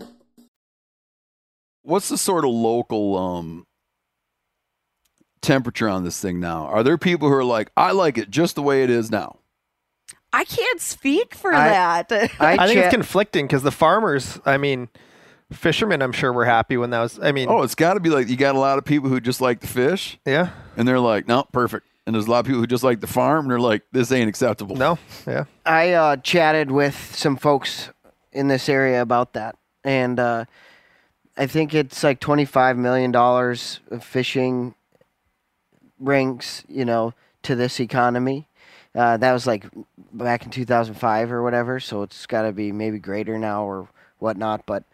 [1.82, 3.64] What's the sort of local um,
[5.42, 6.66] temperature on this thing now?
[6.66, 9.39] Are there people who are like, I like it just the way it is now?
[10.32, 12.12] I can't speak for I- that.
[12.38, 14.88] I, I think it's conflicting because the farmers, I mean,
[15.52, 17.18] fishermen, I'm sure were happy when that was.
[17.20, 19.20] I mean, Oh, it's got to be like you got a lot of people who
[19.20, 21.86] just like the fish, yeah, and they're like, no, perfect.
[22.06, 24.10] And there's a lot of people who just like the farm, and they're like, this
[24.12, 24.74] ain't acceptable.
[24.76, 25.44] no, yeah.
[25.66, 27.90] I uh, chatted with some folks
[28.32, 30.44] in this area about that, and uh,
[31.36, 34.74] I think it's like twenty-five million dollars of fishing
[35.98, 38.46] ranks, you know, to this economy.
[38.94, 39.66] Uh, that was like
[40.12, 43.64] back in two thousand five or whatever, so it's got to be maybe greater now
[43.64, 43.88] or
[44.18, 44.66] whatnot.
[44.66, 44.84] But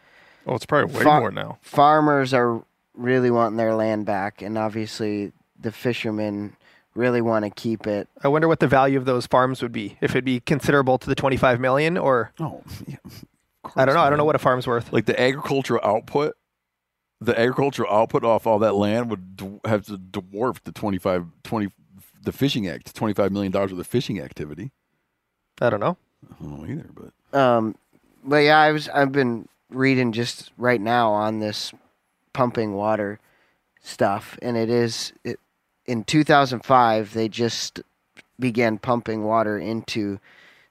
[0.47, 1.59] Oh, it's probably way Far- more now.
[1.63, 2.63] farmers are
[2.95, 6.57] really wanting their land back, and obviously the fishermen
[6.95, 8.09] really want to keep it.
[8.23, 9.97] I wonder what the value of those farms would be.
[10.01, 12.97] If it'd be considerable to the 25 million, or Oh, yeah,
[13.75, 14.03] I don't know.
[14.03, 14.93] I don't know what a farm's worth.
[14.93, 16.35] like the agricultural output.
[17.23, 21.69] The agricultural output off all that land would d- have to dwarf the 25, 20,
[22.23, 24.73] the fishing act, twenty five million dollars of the fishing activity.
[25.61, 25.97] I don't know.
[26.31, 27.77] I don't know either, but Um,
[28.25, 31.73] but yeah, I was I've been reading just right now on this
[32.33, 33.19] pumping water
[33.83, 35.39] stuff, and it is it,
[35.87, 37.81] in 2005 they just
[38.39, 40.19] began pumping water into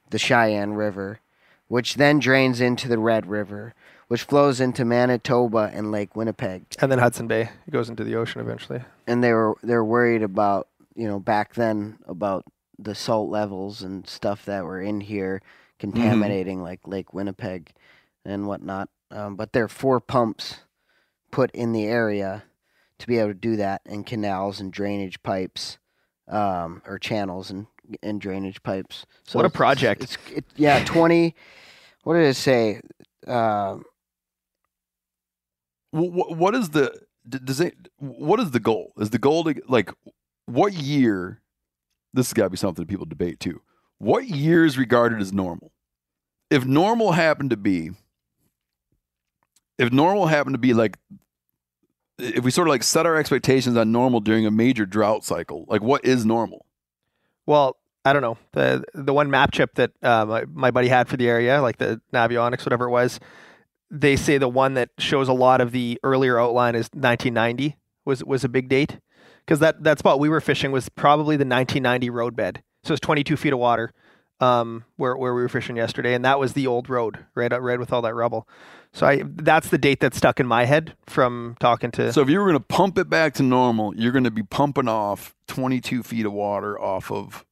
[0.09, 1.19] the Cheyenne River,
[1.67, 3.73] which then drains into the Red River,
[4.07, 6.63] which flows into Manitoba and Lake Winnipeg.
[6.80, 8.81] And then Hudson Bay it goes into the ocean eventually.
[9.07, 12.45] And they were they're worried about you know back then about
[12.77, 15.41] the salt levels and stuff that were in here
[15.80, 17.72] contaminating like Lake Winnipeg
[18.23, 18.89] and whatnot.
[19.11, 20.59] Um, but there are four pumps
[21.31, 22.43] put in the area
[22.99, 25.77] to be able to do that, and canals and drainage pipes,
[26.30, 27.67] um, or channels and
[28.01, 29.05] and drainage pipes.
[29.23, 30.03] So What a project.
[30.03, 31.35] It's, it, yeah, twenty.
[32.03, 32.81] What did it say?
[33.27, 33.77] Uh,
[35.91, 36.91] What, what is the
[37.27, 37.76] does it?
[37.97, 38.93] What is the goal?
[38.97, 39.91] Is the goal to like
[40.45, 41.41] what year?
[42.13, 43.61] This has got to be something people debate too.
[43.97, 45.72] What year is regarded as normal?
[46.49, 47.91] If normal happened to be,
[49.77, 50.97] if normal happened to be like,
[52.17, 55.65] if we sort of like set our expectations on normal during a major drought cycle,
[55.67, 56.65] like what is normal?
[57.45, 61.07] Well, I don't know the the one map chip that uh, my, my buddy had
[61.07, 63.19] for the area, like the Navionics, whatever it was.
[63.91, 68.23] They say the one that shows a lot of the earlier outline is 1990 was
[68.23, 68.99] was a big date
[69.45, 72.63] because that that spot we were fishing was probably the 1990 roadbed.
[72.84, 73.93] So it's 22 feet of water
[74.39, 77.61] um, where where we were fishing yesterday, and that was the old road, right out
[77.63, 78.47] right with all that rubble.
[78.93, 82.13] So I that's the date that stuck in my head from talking to.
[82.13, 84.43] So if you were going to pump it back to normal, you're going to be
[84.43, 87.45] pumping off 22 feet of water off of.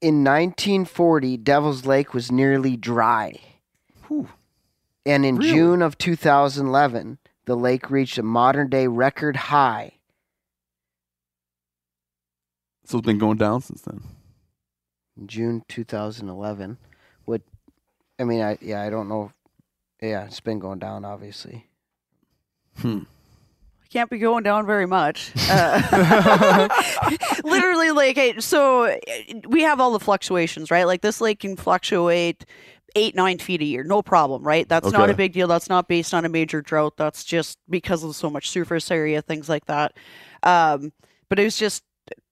[0.00, 3.40] in 1940, Devil's Lake was nearly dry.
[5.04, 5.50] And in Really?
[5.50, 9.92] June of 2011, the lake reached a modern day record high.
[12.88, 14.02] So it's been going down since then.
[15.26, 16.78] June 2011,
[17.26, 17.42] what?
[18.18, 19.30] I mean, I yeah, I don't know.
[20.00, 21.66] Yeah, it's been going down, obviously.
[22.78, 23.00] Hmm.
[23.92, 25.32] can't be going down very much.
[25.50, 26.68] Uh,
[27.44, 28.96] literally, like, so
[29.46, 30.84] we have all the fluctuations, right?
[30.84, 32.46] Like, this lake can fluctuate
[32.96, 34.66] eight, nine feet a year, no problem, right?
[34.66, 35.46] That's not a big deal.
[35.46, 36.96] That's not based on a major drought.
[36.96, 39.94] That's just because of so much surface area, things like that.
[40.42, 40.92] Um,
[41.28, 41.82] but it was just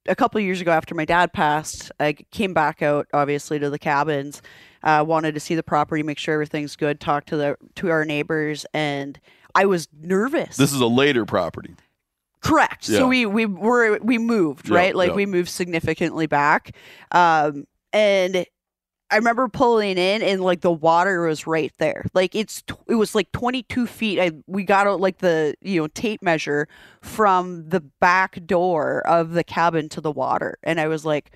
[0.09, 3.71] a couple of years ago after my dad passed, I came back out, obviously, to
[3.71, 4.43] the cabins.
[4.83, 8.05] Uh, wanted to see the property, make sure everything's good, talk to the to our
[8.05, 9.19] neighbors, and
[9.55, 10.57] I was nervous.
[10.57, 11.75] This is a later property.
[12.41, 12.89] Correct.
[12.89, 12.99] Yeah.
[12.99, 15.17] So we we were we moved Yeah, right, like yeah.
[15.17, 16.77] we moved significantly back,
[17.11, 18.47] um, and
[19.11, 22.07] I remember pulling in and like the water was right there.
[22.13, 24.19] Like it's it was like twenty two feet.
[24.19, 26.67] I we got out like the you know tape measure
[27.03, 31.31] from the back door of the cabin to the water, and I was like,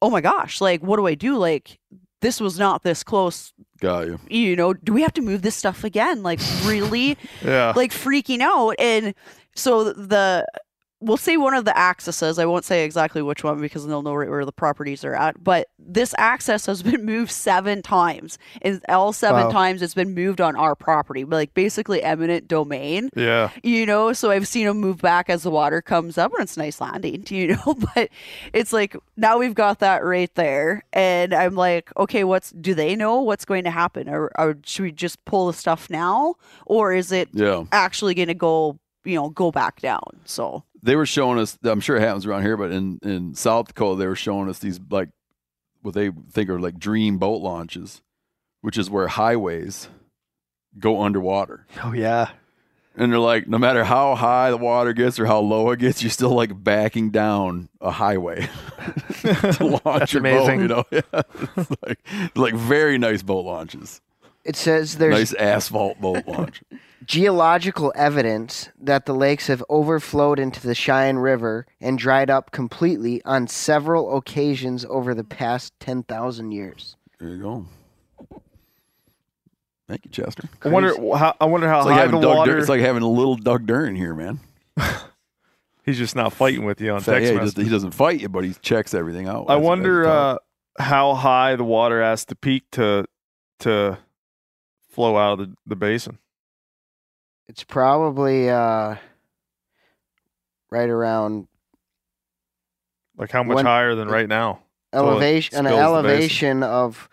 [0.00, 1.36] oh my gosh, like what do I do?
[1.36, 1.78] Like
[2.20, 3.52] this was not this close.
[3.80, 4.20] Got you.
[4.28, 6.22] You know, do we have to move this stuff again?
[6.22, 7.18] Like really?
[7.44, 7.72] Yeah.
[7.74, 9.12] like freaking out and
[9.56, 10.46] so the
[11.02, 14.14] we'll say one of the accesses i won't say exactly which one because they'll know
[14.14, 18.80] right where the properties are at but this access has been moved seven times and
[18.88, 19.50] all seven Wow.
[19.50, 23.50] times it's been moved on our property like basically eminent domain yeah.
[23.62, 26.56] you know so i've seen them move back as the water comes up and it's
[26.56, 28.08] nice landing you know but
[28.52, 32.94] it's like now we've got that right there and i'm like okay what's do they
[32.94, 36.34] know what's going to happen or, or should we just pull the stuff now
[36.66, 37.64] or is it Yeah.
[37.72, 41.80] actually going to go you know go back down so They were showing us, I'm
[41.80, 44.80] sure it happens around here, but in, in South Dakota, they were showing us these
[44.90, 45.10] like
[45.82, 48.02] what they think are like dream boat launches,
[48.62, 49.88] which is where highways
[50.78, 51.66] go underwater.
[51.84, 52.30] oh yeah,
[52.96, 56.02] And they're like, no matter how high the water gets or how low it gets,
[56.02, 58.48] you're still like backing down a highway
[59.22, 60.66] to launch That's your amazing.
[60.68, 60.86] boat.
[60.92, 61.22] You know, yeah.
[61.56, 61.98] it's like,
[62.36, 64.00] like very nice boat launches,
[64.44, 66.62] It says there's nice asphalt boat launch.
[67.04, 73.22] geological evidence that the lakes have overflowed into the Sheyenne River and dried up completely
[73.24, 76.96] on several occasions over the past 10,000 years.
[77.20, 77.66] There you go.
[79.88, 80.48] Thank you, Chester.
[80.64, 81.36] I wonder how.
[81.40, 82.52] I wonder how It's like, high the having Doug water.
[82.52, 84.40] Dur- it's like having a little Doug Duren here, man.
[85.84, 87.90] he's just not fighting with you on In fact, text yeah, he, just, he doesn't
[87.90, 89.46] fight you, but he checks everything out.
[89.48, 90.38] I as- as wonder you uh,
[90.78, 93.04] how high the water has to peak to
[93.60, 93.98] to
[94.92, 96.18] flow out of the, the basin.
[97.48, 98.94] It's probably uh,
[100.70, 101.48] right around
[103.16, 104.60] Like how much When- higher than right now?
[104.94, 106.06] Elevation an spills the basin.
[106.06, 107.08] elevation of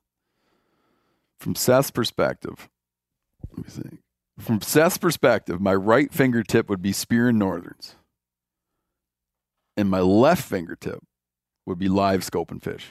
[1.40, 2.70] From Seth's perspective,
[3.50, 4.00] let me see.
[4.38, 7.96] From Seth's perspective, my right fingertip would be spearing northerns.
[9.78, 11.00] And my left fingertip
[11.66, 12.90] would be live scoping fish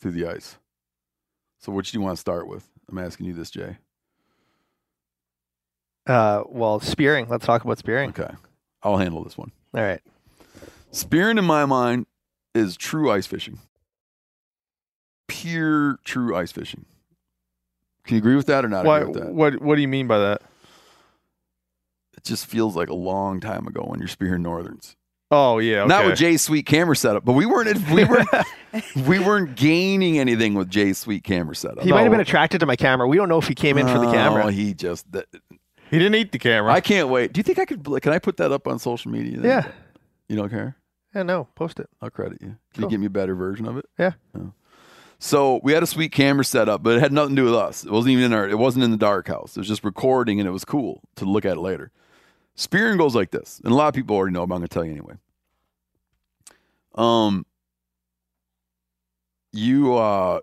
[0.00, 0.58] through the ice.
[1.60, 2.68] So which do you want to start with?
[2.90, 3.78] I'm asking you this, Jay.
[6.06, 7.28] Uh, well, spearing.
[7.28, 8.10] Let's talk about spearing.
[8.10, 8.32] Okay.
[8.82, 9.52] I'll handle this one.
[9.74, 10.00] All right.
[10.90, 12.06] Spearing in my mind
[12.54, 13.58] is true ice fishing.
[15.28, 16.84] Pure true ice fishing.
[18.04, 19.32] Can you agree with that or not Why, agree with that?
[19.32, 20.42] what What do you mean by that?
[22.16, 24.96] It just feels like a long time ago when you're spearing northerns.
[25.30, 25.88] Oh yeah, okay.
[25.88, 28.28] Not with Jay's sweet camera setup, but we weren't we weren't
[29.06, 31.82] we weren't gaining anything with Jay's sweet camera setup.
[31.84, 33.06] He might have been attracted to my camera.
[33.08, 34.50] We don't know if he came in for the Oh, camera.
[34.52, 35.26] he just that,
[35.90, 36.72] He didn't eat the camera.
[36.72, 37.32] I can't wait.
[37.32, 37.84] Do you think I could?
[38.02, 39.38] Can I put that up on social media?
[39.38, 39.44] then?
[39.44, 39.72] Yeah.
[40.28, 40.76] You don't care?
[41.14, 41.88] Yeah, no, post it.
[42.00, 42.48] I'll credit you.
[42.48, 42.84] Can Cool.
[42.84, 43.86] you give me a better version of it?
[43.98, 44.12] Yeah.
[45.18, 47.54] So we had a sweet camera set up, but it had nothing to do with
[47.56, 47.84] us.
[47.84, 48.48] It wasn't even in our.
[48.48, 49.56] It wasn't in the dark house.
[49.56, 51.90] It was just recording, and it was cool to look at it later.
[52.54, 54.72] Spearing goes like this, and a lot of people already know, but I'm going to
[54.74, 55.14] tell you anyway.
[56.94, 57.44] Um,
[59.52, 60.40] you uh,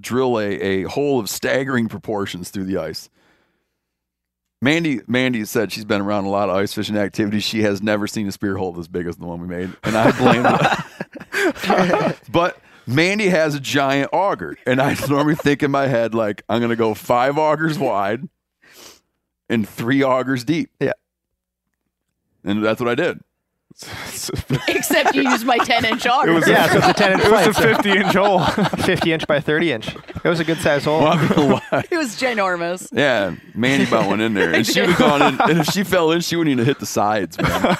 [0.00, 3.08] drill a a hole of staggering proportions through the ice.
[4.62, 7.44] Mandy Mandy said she's been around a lot of ice fishing activities.
[7.44, 9.96] She has never seen a spear hole as big as the one we made, and
[9.96, 12.16] I blame her.
[12.30, 16.60] but Mandy has a giant auger, and I normally think in my head like I'm
[16.60, 18.28] gonna go five augers wide
[19.48, 20.70] and three augers deep.
[20.80, 20.92] Yeah.
[22.44, 23.20] and that's what I did.
[24.68, 26.30] Except you used my 10 inch auger.
[26.30, 28.14] It was Yeah, so it's a 10 inch it was a pipe, so 50 inch
[28.14, 28.44] hole.
[28.84, 29.94] 50 inch by 30 inch.
[29.94, 31.00] It was a good size hole.
[31.00, 31.84] Well, I'm gonna lie.
[31.90, 32.88] it was ginormous.
[32.90, 35.40] Yeah, Mandy about went in there, and she would have gone in.
[35.50, 37.76] And if she fell in, she wouldn't even hit the sides, man.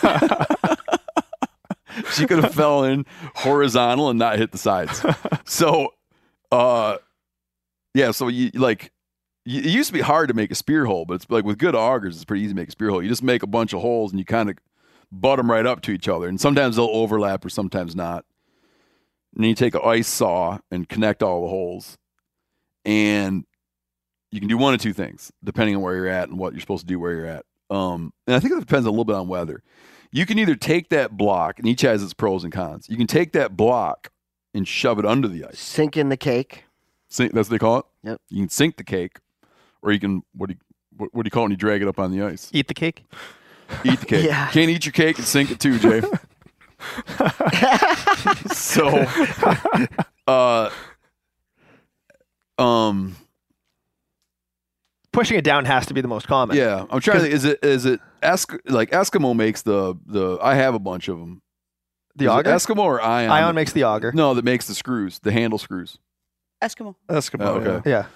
[2.13, 5.03] she could have fell in horizontal and not hit the sides.
[5.47, 5.95] So,
[6.53, 6.99] uh,
[7.95, 8.11] yeah.
[8.11, 8.93] So you like,
[9.47, 11.75] it used to be hard to make a spear hole, but it's like with good
[11.75, 13.03] augers, it's pretty easy to make a spear hole.
[13.03, 14.57] You just make a bunch of holes and you kind of
[15.13, 18.25] butt them right up to each other, and sometimes they'll overlap or sometimes not.
[19.35, 21.99] And then you take an ice saw and connect all the holes,
[22.85, 23.45] and
[24.31, 26.61] you can do one of two things depending on where you're at and what you're
[26.61, 27.45] supposed to do where you're at.
[27.71, 29.63] Um, and I think it depends a little bit on weather.
[30.13, 32.89] You can either take that block, and each has its pros and cons.
[32.89, 34.11] You can take that block
[34.55, 35.59] and shove it under the ice.
[35.59, 36.65] Sink in the cake.
[37.09, 37.85] Sink, that's what they call it.
[38.05, 38.21] Yep.
[38.31, 39.19] You can sink the cake,
[39.83, 40.61] or you can what do you
[40.97, 42.51] what, what do you call it when you drag it up on the ice?
[42.53, 43.05] Eat the cake.
[43.85, 44.27] Eat the cake.
[44.27, 44.49] Yeah.
[44.51, 46.01] Can't eat your cake and sink it too, Jay.
[48.53, 49.07] so,
[50.27, 50.71] uh,
[52.59, 53.17] um,
[55.13, 56.57] Pushing it down has to be the most common.
[56.57, 57.29] Yeah, I'm trying to.
[57.31, 60.39] Is it is it Esk, like Eskimo makes the the?
[60.43, 61.41] I have a bunch of them.
[62.17, 62.51] The Is auger?
[62.51, 63.31] Eskimo or Ion?
[63.31, 64.13] Ion makes the auger.
[64.13, 65.99] no, that makes the screws, the handle screws.
[66.63, 66.97] Eskimo.
[67.09, 67.47] Eskimo.
[67.47, 67.91] Oh, okay.
[67.91, 68.07] Yeah.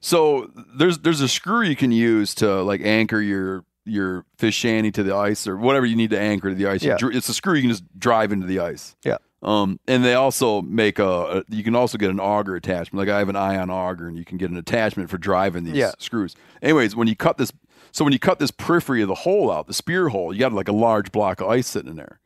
[0.00, 4.90] So there's there's a screw you can use to like anchor your your fish shanty
[4.92, 6.82] to the ice or whatever you need to anchor to the ice.
[6.82, 6.96] Yeah.
[6.96, 8.96] dr- It's a screw you can just drive into the ice.
[9.04, 9.18] Yeah.
[9.42, 13.06] Um, and they also make a, you can also get an auger attachment.
[13.06, 15.74] Like I have an ion auger, and you can get an attachment for driving these
[15.74, 15.92] Yeah.
[15.98, 16.34] screws.
[16.62, 17.52] Anyways, when you cut this,
[17.92, 20.54] so when you cut this periphery of the hole out, the spear hole, you got
[20.54, 22.20] like a large block of ice sitting in there.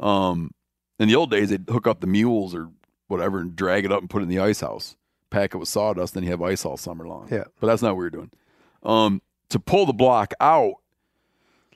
[0.00, 0.50] Um,
[0.98, 2.70] in the old days, they'd hook up the mules or
[3.06, 4.96] whatever and drag it up and put it in the ice house,
[5.30, 7.28] pack it with sawdust, then you have ice all summer long.
[7.30, 7.44] Yeah.
[7.60, 8.30] but that's not what we're doing.
[8.82, 10.74] Um, to pull the block out,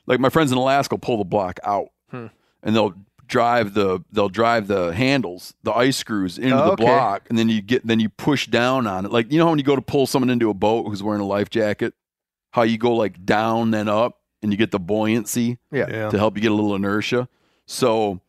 [0.06, 2.26] like my friends in Alaska will pull the block out, Hmm.
[2.62, 2.94] and they'll
[3.26, 6.84] drive the they'll drive the handles, the ice screws into Oh, the okay.
[6.84, 9.12] block, and then you get then you push down on it.
[9.12, 11.26] Like you know when you go to pull someone into a boat who's wearing a
[11.26, 11.94] life jacket,
[12.52, 15.86] how you go like down then up, and you get the buoyancy Yeah.
[15.88, 16.10] Yeah.
[16.10, 17.28] to help you get a little inertia.
[17.66, 18.20] So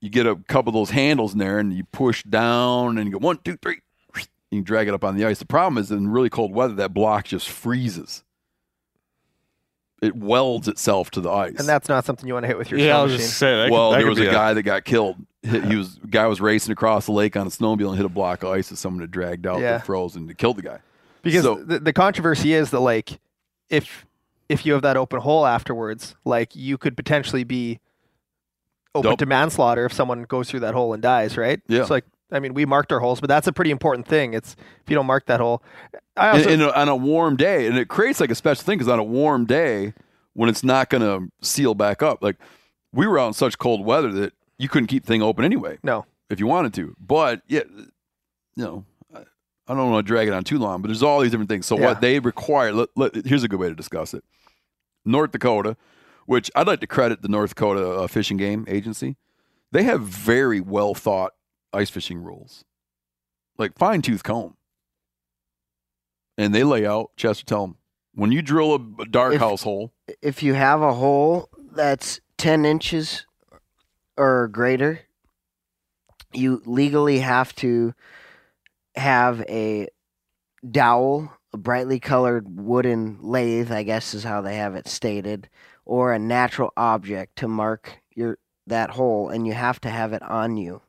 [0.00, 3.18] you get a couple of those handles in there and you push down and you
[3.18, 3.80] go one, two, three.
[4.50, 5.38] You can drag it up on the ice.
[5.40, 8.22] The problem is in really cold weather, that block just freezes.
[10.06, 11.56] It welds itself to the ice.
[11.58, 13.26] And that's not something you want to hit with your Yeah, I snow was machine.
[13.26, 13.56] just saying.
[13.66, 15.16] That well, could, that there could was be a guy that got killed.
[15.42, 18.08] Hit- He was guy was racing across the lake on a snowmobile and hit a
[18.08, 19.72] block of ice that someone had dragged out Yeah.
[19.78, 20.78] that froze and killed the guy.
[21.22, 23.20] because so- the, the controversy is that like
[23.68, 24.06] if
[24.48, 27.80] if you have that open hole afterwards, like you could potentially be
[28.94, 29.18] open Nope.
[29.18, 31.60] to manslaughter if someone goes through that hole and dies, right?
[31.68, 31.80] Yeah.
[31.82, 34.34] It's like I mean, we marked our holes, but that's a pretty important thing.
[34.34, 35.62] It's if you don't mark that hole,
[36.16, 38.88] And- also and on a warm day, and it creates like a special thing because
[38.92, 39.94] on a warm day,
[40.34, 42.36] when it's not going to seal back up, like
[42.92, 45.78] we were out in such cold weather that you couldn't keep the thing open anyway.
[45.82, 46.04] No.
[46.28, 46.96] if you wanted to.
[46.98, 47.62] But yeah,
[48.56, 48.84] you know,
[49.14, 49.20] I,
[49.68, 51.66] I don't want to drag it on too long, but there's all these different things.
[51.66, 51.86] So Yeah.
[51.86, 54.24] what they require, let, let- here's a good way to discuss it.
[55.04, 55.76] North Dakota,
[56.26, 59.16] which I'd like to credit the North Dakota uh, Fish and Game Agency,
[59.70, 61.34] they have very well thought
[61.76, 62.64] ice fishing rules,
[63.58, 64.56] like fine tooth comb.
[66.38, 67.76] And they lay out, Chester, tell them,
[68.14, 69.92] when you drill a, dark If- house hole,
[70.22, 73.26] if you have a hole that's 10 inches
[74.16, 75.00] or greater,
[76.32, 77.94] you legally have to
[78.94, 79.88] have a
[80.68, 85.48] dowel, a brightly colored wooden lathe, I guess is how they have it stated,
[85.84, 90.22] or a natural object to mark your that hole and you have to have it
[90.22, 90.82] on you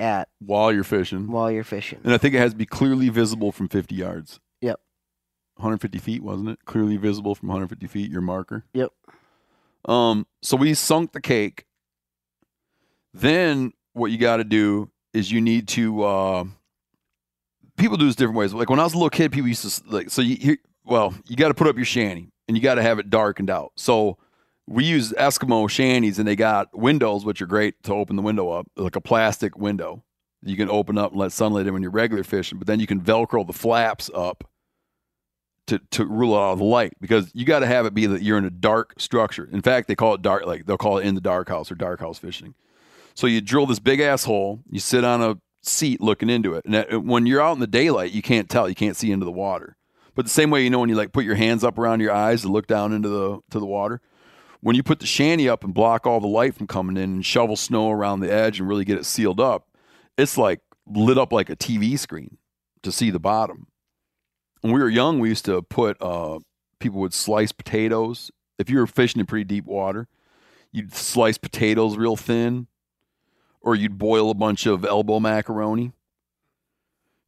[0.00, 2.00] at while you're fishing, while you're fishing.
[2.02, 4.40] and I think it has to be clearly visible from 50 yards.
[4.60, 4.80] Yep.
[5.56, 6.58] 150 feet, wasn't it?
[6.64, 8.64] Clearly visible from 150 feet, your marker.
[8.72, 8.92] Yep.
[9.84, 11.66] Um, so we sunk the cake.
[13.12, 16.02] Then what you got to do is you need to.
[16.02, 16.44] Uh,
[17.76, 18.52] people do this different ways.
[18.54, 20.10] Like when I was a little kid, people used to like.
[20.10, 22.82] So you, you well, you got to put up your shanty and you got to
[22.82, 23.72] have it darkened out.
[23.76, 24.18] So
[24.70, 28.50] we use Eskimo shanties and they got windows, which are great to open the window
[28.50, 30.04] up, like a plastic window.
[30.44, 32.86] You can open up and let sunlight in when you're regular fishing, but then you
[32.86, 34.44] can Velcro the flaps up
[35.66, 38.38] to to rule out the light because you got to have it be that you're
[38.38, 39.48] in a dark structure.
[39.52, 41.74] In fact, they call it dark, like they'll call it in the dark house or
[41.74, 42.54] dark house fishing.
[43.14, 46.64] So you drill this big ass hole, you sit on a seat looking into it,
[46.64, 49.26] and that, when you're out in the daylight, you can't tell, you can't see into
[49.26, 49.76] the water.
[50.14, 52.12] But the same way, you know, when you like put your hands up around your
[52.12, 54.00] eyes to look down into the to the water,
[54.60, 57.26] when you put the shanty up and block all the light from coming in and
[57.26, 59.68] shovel snow around the edge and really get it sealed up,
[60.18, 62.36] it's like lit up like a TV screen
[62.82, 63.66] to see the bottom.
[64.60, 66.38] When we were young, we used to put uh,
[66.78, 68.30] people would slice potatoes.
[68.58, 70.08] If you were fishing in pretty deep water,
[70.72, 72.66] you'd slice potatoes real thin,
[73.62, 75.92] or you'd boil a bunch of elbow macaroni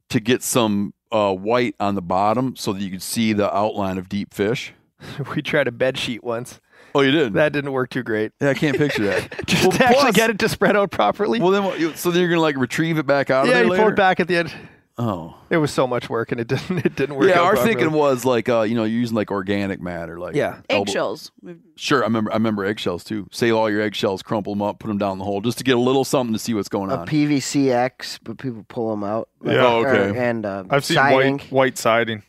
[0.09, 3.97] to get some uh, white on the bottom so that you could see the outline
[3.97, 4.73] of deep fish.
[5.35, 6.59] we tried a bed sheet once.
[6.95, 7.33] Oh, you did?
[7.33, 8.31] That didn't work too great.
[8.41, 9.45] Yeah, I can't picture that.
[9.47, 11.39] Just Well, to actually plus- get it to spread out properly.
[11.39, 13.63] Well, then what, so then you're gonna like retrieve it back out of yeah, there
[13.65, 13.83] you later.
[13.83, 14.53] pulled back at the end.
[14.95, 16.77] Oh, It was so much work, and it didn't.
[16.85, 17.27] It didn't work.
[17.27, 17.39] yeah.
[17.39, 17.73] out Our properly.
[17.73, 20.59] thinking was like, uh, you know, you're using like organic matter, like Yeah.
[20.69, 21.31] elbow- Eggshells.
[21.41, 22.29] We've- Sure, I remember.
[22.31, 23.27] I remember eggshells too.
[23.31, 25.75] Save all your eggshells, crumple them up, put them down the hole, just to get
[25.77, 27.07] a little something to see what's going A on.
[27.07, 29.29] PVC-X, but people pull them out.
[29.43, 29.65] Yeah.
[29.65, 30.09] Oh, okay.
[30.11, 31.37] Or- and uh, I've seen siding.
[31.39, 32.21] white white siding.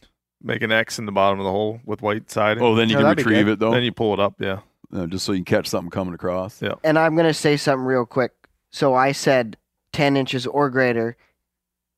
[0.47, 2.62] Make an X in the bottom of the hole with white siding.
[2.62, 3.53] oh, then you Yeah, can that'd be retrieve good.
[3.55, 4.35] it though, Then you pull it up.
[4.39, 4.61] Yeah.
[4.95, 6.61] Uh, just so you can catch something coming across.
[6.62, 6.75] Yeah.
[6.85, 8.33] And I'm going to say something real quick.
[8.71, 9.57] So I said
[9.93, 11.16] 10 inches or greater,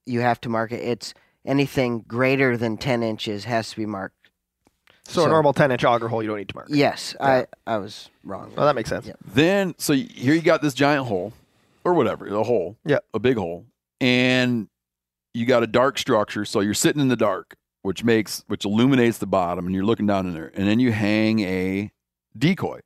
[0.06, 0.76] you have to mark it.
[0.82, 1.12] It's
[1.44, 4.14] anything greater than 10 inches has to be marked.
[5.08, 6.66] So, a normal ten inch auger hole, you don't need to mark.
[6.68, 8.52] Yes, I, I was wrong.
[8.56, 9.06] Oh, that makes sense.
[9.06, 9.12] Yeah.
[9.24, 11.32] Then, so y- here you got this giant hole,
[11.84, 12.98] or whatever, a hole, Yeah.
[13.14, 13.66] a big hole,
[14.00, 14.66] and
[15.32, 16.44] you got a dark structure.
[16.44, 17.54] So you're sitting in the dark,
[17.86, 20.90] which makes which illuminates the bottom, and you're looking down in there, and then you
[20.90, 21.92] hang a
[22.36, 22.80] decoy,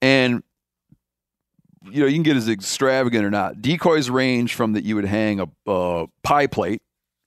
[0.00, 0.42] and
[1.90, 3.60] you know you can get as extravagant or not.
[3.60, 6.80] Decoys range from that you would hang a, a pie plate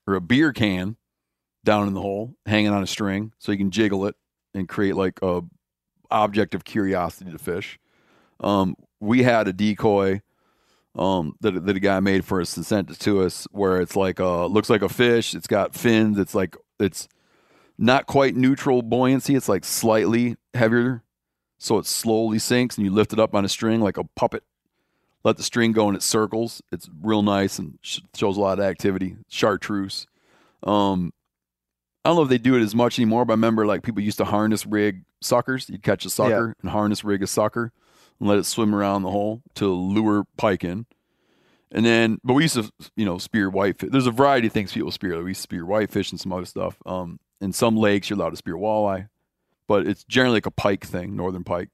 [0.07, 0.97] or a beer can
[1.63, 4.15] down in the hole, hanging on a string, so you can jiggle it
[4.55, 5.43] and create like a
[6.09, 7.77] object of curiosity to fish.
[8.39, 10.21] Um, we had a decoy
[10.95, 13.95] um, that that a guy made for us and sent it to us, where it's
[13.95, 15.35] like uh looks like a fish.
[15.35, 16.17] It's got fins.
[16.17, 17.07] It's like it's
[17.77, 19.35] not quite neutral buoyancy.
[19.35, 21.03] It's like slightly heavier,
[21.57, 24.43] so it slowly sinks, and you lift it up on a string like a puppet.
[25.23, 26.61] Let the string go and it circles.
[26.71, 29.17] It's real nice and sh- shows a lot of activity.
[29.27, 30.07] Chartreuse.
[30.63, 31.11] Um,
[32.05, 34.01] I don't know if they do it as much anymore, but I remember like people
[34.01, 35.69] used to harness rig suckers.
[35.69, 37.73] You'd catch a sucker and harness rig a sucker
[38.19, 40.85] and let it swim around the hole to lure pike in.
[41.71, 43.89] And then, but we used to, you know, spear whitefish.
[43.91, 45.21] There's a variety of things people spear.
[45.21, 46.77] We spear whitefish and some other stuff.
[46.85, 49.09] Um, in some lakes, you're allowed to spear walleye,
[49.67, 51.69] but it's generally like a pike thing, northern pike.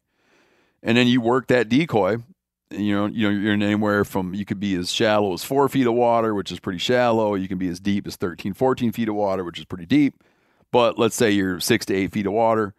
[0.82, 2.18] And then you work that decoy.
[2.72, 5.44] And, you know, you know, you're in anywhere from you could be as shallow as
[5.44, 7.36] four feet of water, which is pretty shallow.
[7.36, 10.16] You can be as deep as 13, 14 feet of water, which is pretty deep.
[10.72, 12.74] But let's say you're six to eight feet of water.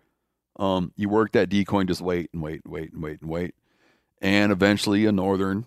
[0.57, 3.31] Um, you work that decoy and just wait and wait and wait and wait and
[3.31, 3.55] wait.
[4.21, 5.67] And eventually, a northern,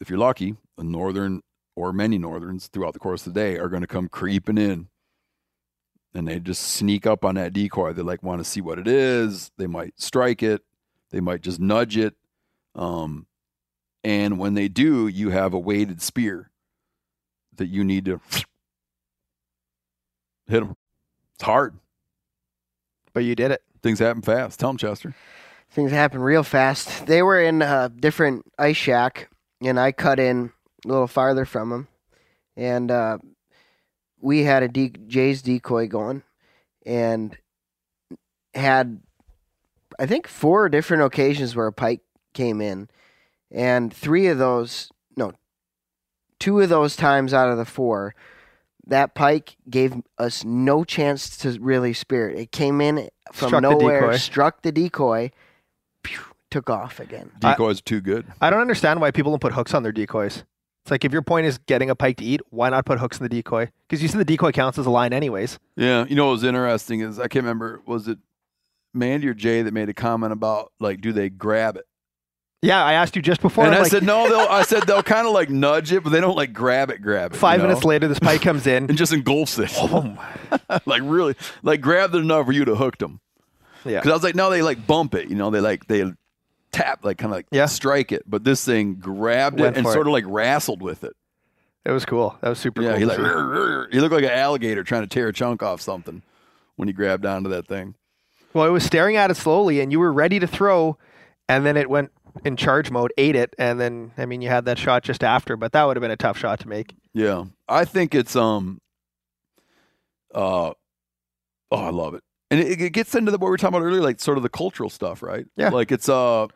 [0.00, 1.42] if you're lucky, a northern
[1.76, 4.88] or many northerns throughout the course of the day are going to come creeping in.
[6.14, 7.92] And they just sneak up on that decoy.
[7.92, 9.50] They like want to see what it is.
[9.58, 10.62] They might strike it.
[11.10, 12.14] They might just nudge it.
[12.74, 13.26] Um,
[14.02, 16.50] And when they do, you have a weighted spear
[17.56, 18.20] that you need to
[20.46, 20.74] hit them.
[21.34, 21.78] It's hard.
[23.12, 23.62] But you did it.
[23.82, 24.60] Things happen fast.
[24.60, 25.14] Tell them, Chester.
[25.70, 27.06] Things happen real fast.
[27.06, 29.30] They were in a different ice shack,
[29.62, 30.52] and I cut in
[30.84, 31.88] a little farther from them,
[32.56, 33.18] and uh,
[34.20, 36.22] we had a de- Jay's decoy going,
[36.86, 37.36] and
[38.54, 39.00] had
[39.98, 42.00] I think four different occasions where a pike
[42.32, 42.88] came in,
[43.50, 45.32] and three of those, no,
[46.38, 48.14] two of those times out of the four,
[48.86, 52.38] that pike gave us no chance to really spear it.
[52.38, 54.16] It came in from Struck nowhere, decoy.
[54.16, 55.30] struck the decoy,
[56.50, 57.30] took off again.
[57.38, 58.26] Decoys are too good.
[58.40, 60.44] I don't understand why people don't put hooks on their decoys.
[60.84, 63.18] It's like if your point is getting a pike to eat, why not put hooks
[63.18, 63.70] in the decoy?
[63.86, 65.58] Because you see the decoy counts as a line anyways.
[65.76, 68.18] Yeah, you know what was interesting is I can't remember was it
[68.94, 71.86] Mandy or Jay that made a comment about like do they grab it?
[72.62, 73.64] Yeah, I asked you just before.
[73.64, 74.28] and I'm I like, said no.
[74.28, 77.00] They'll I said they'll kind of like nudge it, but they don't like grab it,
[77.00, 77.36] grab it.
[77.36, 77.68] you five know?
[77.68, 78.84] minutes later, this pike comes in.
[78.88, 79.70] and just engulfs it.
[79.76, 80.16] Oh
[80.86, 83.20] like really, like grabbed it enough for you to hook them.
[83.84, 83.98] Yeah.
[84.00, 85.28] Because I was like, no, they like bump it.
[85.28, 86.12] You know, they like they
[86.72, 87.66] tap, like kind of like Yeah.
[87.66, 88.22] strike it.
[88.26, 90.10] But this thing grabbed Went it and sort it.
[90.10, 91.14] of like wrestled with it.
[91.84, 92.36] It was cool.
[92.42, 92.98] That was super Yeah, cool.
[92.98, 93.22] he like see.
[93.22, 96.22] "Rrr, rrr." he looked like an alligator trying to tear a chunk off something
[96.76, 97.94] when he grabbed onto that thing.
[98.52, 100.98] Well, it was staring at it slowly, and you were ready to throw,
[101.48, 102.10] and then it went
[102.44, 105.56] in charge mode, ate it, and then I mean, you had that shot just after,
[105.56, 106.94] but that would have been a tough shot to make.
[107.14, 108.80] Yeah, I think it's um,
[110.34, 110.72] uh,
[111.70, 113.84] oh, I love it, and it, it gets into the what we were talking about
[113.86, 115.46] earlier, like sort of the cultural stuff, right?
[115.56, 115.70] Yeah.
[115.70, 116.46] like it's uh,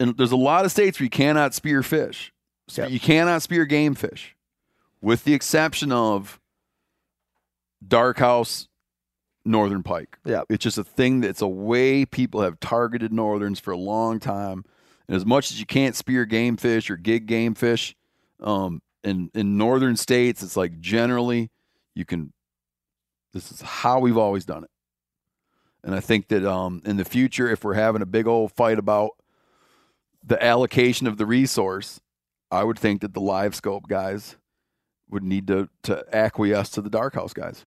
[0.00, 2.32] and there's a lot of states where you cannot spear fish.
[2.74, 2.86] Yeah.
[2.86, 4.36] You cannot spear game fish,
[5.00, 6.38] with the exception of
[7.86, 8.68] dark house,
[9.44, 10.18] northern pike.
[10.24, 10.42] Yeah.
[10.50, 14.64] it's just a thing that's a way people have targeted northerns for a long time.
[15.06, 17.96] And as much as you can't spear game fish or gig game fish,
[18.40, 21.50] um, in in northern states, it's like generally
[21.94, 22.32] you can.
[23.32, 24.70] This is how we've always done it,
[25.84, 28.78] and I think that um, in the future, if we're having a big old fight
[28.78, 29.12] about
[30.24, 32.00] the allocation of the resource,
[32.50, 34.36] I would think that the live scope guys
[35.10, 37.64] would need to to acquiesce to the dark house guys.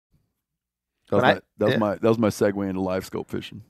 [1.10, 1.78] That was, But I- my, that was yeah.
[1.80, 3.64] my that was my segue into live scope fishing.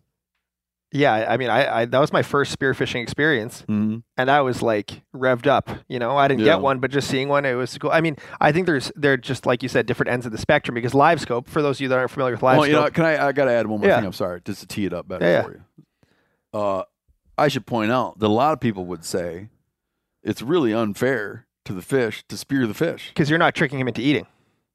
[0.92, 3.98] Yeah, I mean, I, I that was my first spearfishing experience, Mm-hmm.
[4.18, 5.70] and I was like revved up.
[5.88, 6.54] You know, I didn't Yeah.
[6.56, 7.92] get one, but just seeing one, it was cool.
[7.92, 10.74] I mean, I think there's they're just like you said, different ends of the spectrum
[10.74, 11.48] because live scope.
[11.48, 13.28] For those of you that aren't familiar with live Well, you know, scope, can I?
[13.28, 13.98] I got to add one more Yeah.
[13.98, 14.06] thing.
[14.08, 15.44] I'm sorry, just to tee it up better yeah.
[15.44, 15.62] for you.
[16.60, 16.84] Uh,
[17.40, 19.49] I should point out that a lot of people would say
[20.24, 23.10] it's really unfair to the fish to spear the fish.
[23.10, 24.28] because you're not tricking him into eating.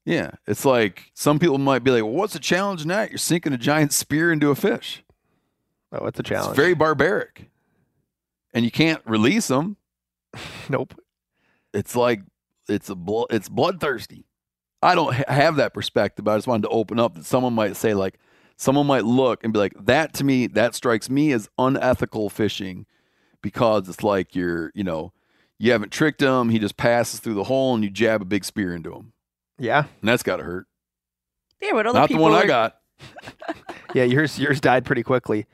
[0.06, 3.10] Yeah, it's like some people might be like, "Well, what's the challenge in that?
[3.10, 5.02] You're sinking a giant spear into a fish.
[5.92, 6.50] Oh, it's a challenge.
[6.50, 7.48] It's very barbaric,
[8.52, 9.76] and you can't release them.
[10.68, 10.94] nope.
[11.72, 12.20] It's like
[12.68, 14.26] it's a blo- it's bloodthirsty.
[14.82, 16.28] I don't ha- have that perspective.
[16.28, 18.18] I just wanted to open up that someone might say like
[18.56, 22.86] someone might look and be like that to me that strikes me as unethical fishing
[23.42, 25.12] because it's like you're you know
[25.58, 26.48] you haven't tricked him.
[26.48, 29.12] He just passes through the hole and you jab a big spear into him,
[29.58, 30.66] Yeah, and that's got to hurt.
[31.60, 32.76] Yeah, but other Not the people one I got.
[33.94, 34.04] yeah.
[34.04, 35.46] Yours yours died pretty quickly.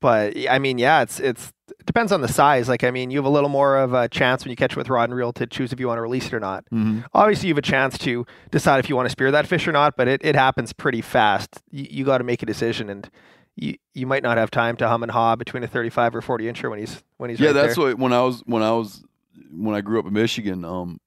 [0.00, 2.68] But I mean, yeah, it's it's it depends on the size.
[2.68, 4.76] Like, I mean, you have a little more of a chance when you catch it
[4.76, 6.64] with rod and reel to choose if you want to release it or not.
[6.72, 7.04] Mhm.
[7.12, 9.72] Obviously, you have a chance to decide if you want to spear that fish or
[9.72, 11.60] not, but it, it happens pretty fast.
[11.70, 13.10] You, you got to make a decision, and
[13.56, 16.44] you you might not have time to hum and haw between a 35 or 40
[16.44, 17.86] incher when he's when he's Yeah, right that's there.
[17.88, 19.04] what when I was when I was
[19.52, 20.64] when I grew up in Michigan.
[20.64, 20.98] Um,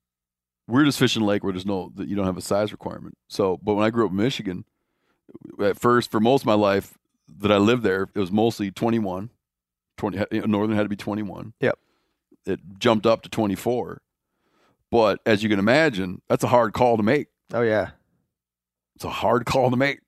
[0.66, 3.16] we we're just fishing lake where there's no that you don't have a size requirement.
[3.28, 4.64] So, but when I grew up in Michigan,
[5.60, 6.96] at first for most of my life
[7.28, 9.30] that I lived there, it was mostly 21.
[9.96, 11.52] 20 northern had to be 21.
[11.60, 11.78] Yep.
[12.46, 14.02] It jumped up to 24.
[14.90, 17.28] But as you can imagine, that's a hard call to make.
[17.52, 17.90] Oh yeah,
[18.96, 20.00] It's a hard call to make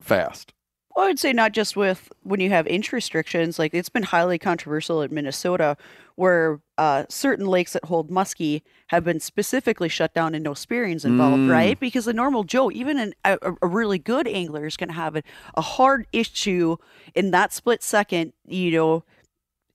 [0.00, 0.52] fast.
[0.98, 4.02] Well, I would say not just with when you have inch restrictions, like it's been
[4.02, 5.76] highly controversial in Minnesota,
[6.16, 11.04] where uh, certain lakes that hold muskie have been specifically shut down and no spearings
[11.04, 11.50] involved, Mm.
[11.52, 11.78] right?
[11.78, 14.94] Because the normal Joe, even an, a, a- a really good angler, is going to
[14.94, 15.22] have a,
[15.54, 16.78] a hard issue
[17.14, 19.04] in that split second, you know.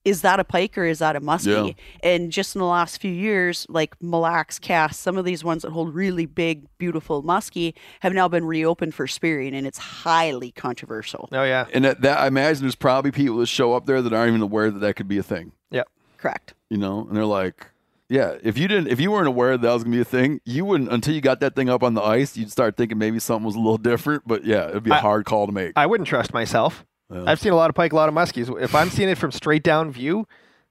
[0.04, 1.74] Is that a pike or is that a muskie?
[2.02, 5.62] And just in the last few years, like Mille Lacs cast, some of these ones
[5.62, 10.50] that hold really big, beautiful muskie have now been reopened for spearing, and it's highly
[10.52, 11.28] controversial.
[11.32, 14.12] oh yeah, And that, that I imagine there's probably people that show up there that
[14.12, 15.52] aren't even aware that that could be a thing.
[15.70, 15.88] yep.
[16.18, 16.54] Correct.
[16.70, 17.66] you know and they're like
[18.08, 20.64] yeah if you didn't if you weren't aware that was gonna be a thing you
[20.64, 23.44] wouldn't until you got that thing up on the ice you'd start thinking maybe something
[23.44, 25.84] was a little different but yeah it'd be a I- hard call to make I
[25.86, 26.84] wouldn't trust myself.
[27.12, 27.24] Yeah.
[27.26, 28.48] I've seen a lot of pike, a lot of muskies.
[28.62, 30.26] If I'm seeing it from straight down view,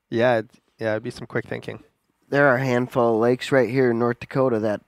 [0.09, 1.83] Yeah, it- yeah, it'd be some quick thinking.
[2.29, 4.81] There are a handful of lakes right here in North Dakota that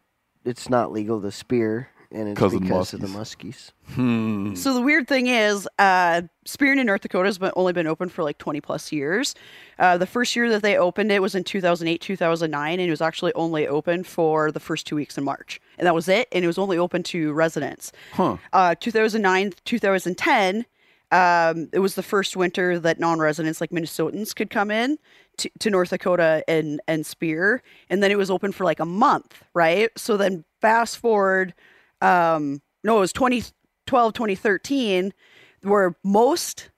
[0.44, 3.72] it's not legal to spear, and it's 'Cause of the because of the muskies.
[3.96, 4.54] Hmm.
[4.56, 8.10] So the weird thing is, uh, spearing in North Dakota has been, only been open
[8.10, 9.34] for like 20 plus years.
[9.80, 13.02] Uh, the first year that they opened it was in 2008, 2009, and it was
[13.02, 16.28] actually only open for the first two weeks in March, and that was it.
[16.32, 17.92] And it was only open to residents.
[18.14, 18.38] Huh.
[18.54, 20.66] Uh, 2009, 2010,
[21.12, 24.98] um, it was the first winter that non-residents like Minnesotans could come in
[25.38, 28.86] to, to North Dakota and and spear, and then it was open for like a
[28.86, 29.90] month, right?
[29.98, 31.54] So then fast forward,
[32.02, 35.14] um, no, it was 2012, 2013,
[35.64, 36.70] where most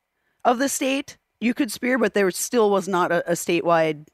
[0.44, 4.08] of the state you could spear, but there still was not a, a statewide,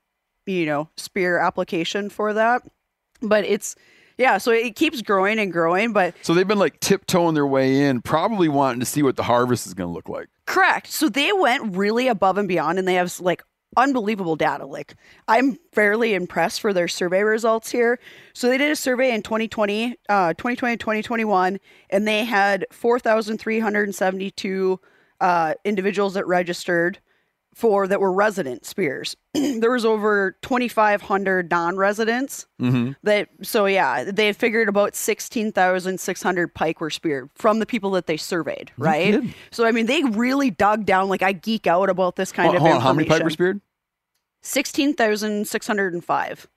[0.46, 2.64] you know, spear application for that.
[3.22, 3.76] But it's
[4.18, 7.82] yeah, so it keeps growing and growing, but So they've been like tiptoeing their way
[7.82, 10.28] in, probably wanting to see what the harvest is going to look like.
[10.46, 10.88] Correct.
[10.88, 13.44] So they went really above and beyond, and they have like
[13.76, 14.66] unbelievable data.
[14.66, 14.96] Like
[15.28, 18.00] I'm fairly impressed for their survey results here.
[18.34, 21.60] So they did a survey in 2020, uh, 2020, 2021,
[21.90, 24.80] and they had 4,372
[25.22, 27.00] uh, individuals that registered
[27.54, 29.16] for that were resident spears.
[29.34, 32.92] there was over 2,500 non-residents Mm-hmm.
[33.04, 38.08] that so yeah they had figured about 16600 pike were speared from the people that
[38.08, 39.22] they surveyed right
[39.52, 42.56] so i mean they really dug down like i geek out about this kind Hold,
[42.56, 43.60] of hold on, how many pike were speared?
[44.44, 46.48] 16605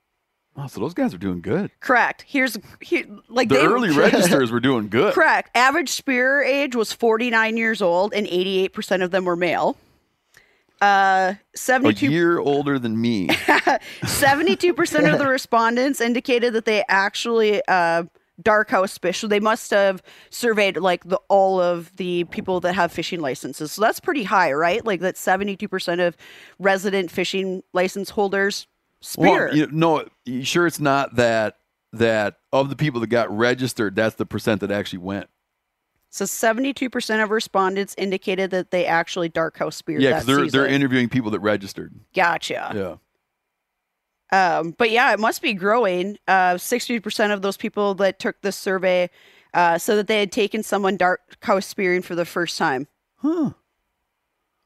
[0.59, 1.71] Oh, so those guys are doing good.
[1.81, 5.13] correct here's here, like The they early registers were doing good.
[5.13, 9.77] correct average spear age was 49 years old and 88% of them were male
[10.83, 13.29] uh A 72 year older than me.
[13.29, 18.05] 72% of the respondents indicated that they actually uh,
[18.43, 19.19] dark house fish.
[19.19, 23.73] So they must have surveyed like the all of the people that have fishing licenses.
[23.73, 24.85] So that's pretty high, right?
[24.85, 26.17] Like that 72% of
[26.59, 28.67] resident fishing license holders
[29.01, 29.47] spear.
[29.47, 31.57] Well, you no, you sure it's not that
[31.93, 35.29] that of the people that got registered, that's the percent that actually went.
[36.17, 40.61] So 72% of respondents indicated that they actually dark house speared Yeah, because they're season.
[40.61, 41.93] they're interviewing people that registered.
[42.15, 42.73] gotcha.
[42.75, 42.97] Yeah.
[44.33, 46.19] Um, but yeah, it must be growing.
[46.27, 49.09] Uh, 60% of those people that took this survey
[49.55, 52.89] uh, said that they had taken someone dark house spearing for the first time.
[53.17, 53.51] Huh.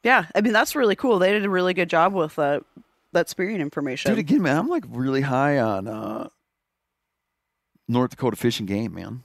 [0.02, 1.18] Yeah, I mean, that's really cool.
[1.18, 2.60] They did a really good job with uh,
[3.12, 4.10] that spearing information.
[4.10, 6.28] Dude, again, man, I'm like really high on uh,
[7.86, 9.24] North Dakota Fish and Game, man.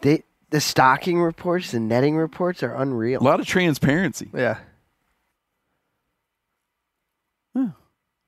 [0.00, 3.20] They the stocking reports, the netting reports are unreal.
[3.20, 4.30] A lot of transparency.
[4.32, 4.58] Yeah.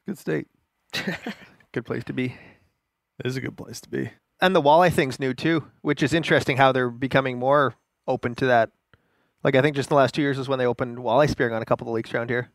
[0.07, 0.49] Good state.
[1.73, 2.37] Good place to be.
[3.19, 4.11] It is a good place to be.
[4.41, 7.75] And the walleye thing's new too, which is interesting how they're becoming more
[8.07, 8.71] open to that.
[9.43, 11.55] Like I think just in the last two years is when they opened walleye spearing
[11.55, 12.51] on a couple of lakes around here.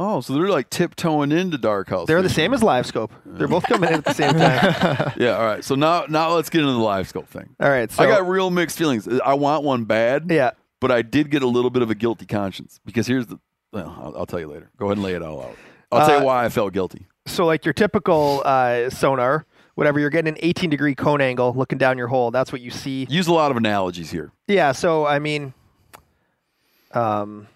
[0.00, 2.06] Oh, so they're like tiptoeing into dark house.
[2.06, 3.10] They're the same as live scope.
[3.26, 5.12] They're both coming in at the same time.
[5.16, 5.64] Yeah, all right.
[5.64, 7.48] So now now let's get into the live scope thing.
[7.58, 9.08] All right, so I got real mixed feelings.
[9.08, 10.52] I want one bad, yeah.
[10.80, 13.38] but I did get a little bit of a guilty conscience because here's the.
[13.72, 14.70] Well, I'll, I'll tell you later.
[14.78, 15.56] Go ahead and lay it all out.
[15.90, 17.06] I'll tell Uh, you why I felt guilty.
[17.26, 19.44] So like your typical uh, sonar,
[19.74, 22.30] whatever, you're getting an 18 degree cone angle looking down your hole.
[22.30, 23.06] That's what you see.
[23.10, 24.32] Use a lot of analogies here.
[24.46, 25.52] Yeah, so I mean,
[26.92, 27.48] um,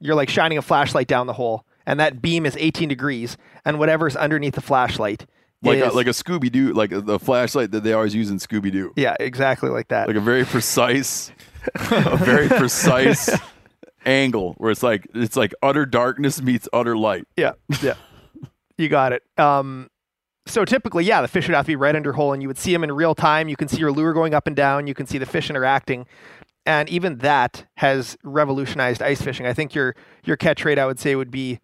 [0.00, 3.78] you're like shining a flashlight down the hole, and that beam is 18 degrees, and
[3.78, 5.26] whatever's underneath the flashlight,
[5.62, 8.70] Like a, like a Scooby Doo, like the flashlight that they always use in Scooby
[8.72, 8.92] Doo.
[8.96, 10.06] yeah, exactly like that.
[10.08, 11.32] Like a very precise,
[11.90, 13.30] a very precise
[14.04, 17.26] angle where it's like it's like utter darkness meets utter light.
[17.36, 17.52] yeah,
[17.82, 17.94] yeah,
[18.78, 19.22] you got it.
[19.38, 19.88] Um,
[20.48, 22.58] so typically, yeah, the fish would have to be right under hole, and you would
[22.58, 23.48] see them in real time.
[23.48, 24.86] You can see your lure going up and down.
[24.86, 26.06] You can see the fish interacting,
[26.64, 29.46] and even that has revolutionized ice fishing.
[29.46, 31.58] I think your your catch rate, I would say, would be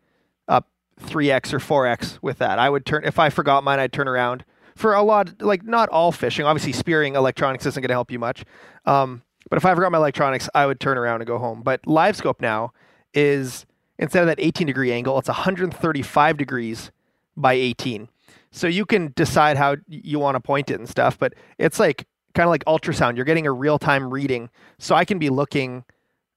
[0.99, 2.59] up three x or four x with that.
[2.59, 4.45] I would turn if I forgot mine, I'd turn around
[4.77, 5.43] for a lot.
[5.43, 8.45] Like not all fishing, obviously, spearing electronics isn't going to help you much.
[8.85, 11.63] Um, but if I forgot my electronics, I would turn around and go home.
[11.63, 12.73] But live scope now
[13.13, 13.67] is
[13.99, 16.91] instead of that 18 degree angle, it's 135 degrees
[17.37, 18.09] by 18.
[18.51, 22.07] So you can decide how you want to point it and stuff, but it's like
[22.35, 23.17] kind of like ultrasound.
[23.17, 24.51] You're getting a real time reading.
[24.79, 25.85] So I can be looking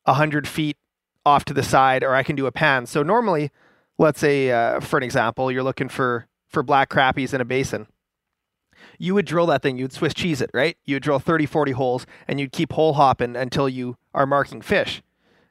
[0.06, 0.78] 100 feet
[1.26, 2.86] off to the side, or I can do a pan.
[2.86, 3.52] So normally,
[3.98, 7.88] let's say uh, for an example, you're looking for for black crappies in a basin.
[8.98, 10.78] You would drill that thing, you'd Swiss cheese it, right?
[10.86, 15.02] You'd drill 30, 40 holes, and you'd keep hole hopping until you are marking fish.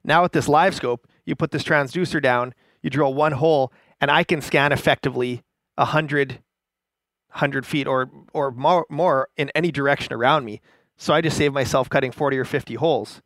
[0.03, 4.11] Now with this live scope, you put this transducer down, you drill one hole, and
[4.11, 5.43] I can scan effectively
[5.77, 6.41] 100,
[7.31, 10.61] 100 feet or, or more, more in any direction around me.
[10.97, 13.21] So I just save myself cutting 40 or 50 holes.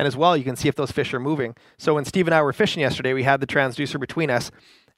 [0.00, 1.54] And as well, you can see if those fish are moving.
[1.76, 4.50] So when Steve and I were fishing yesterday, we had the transducer between us,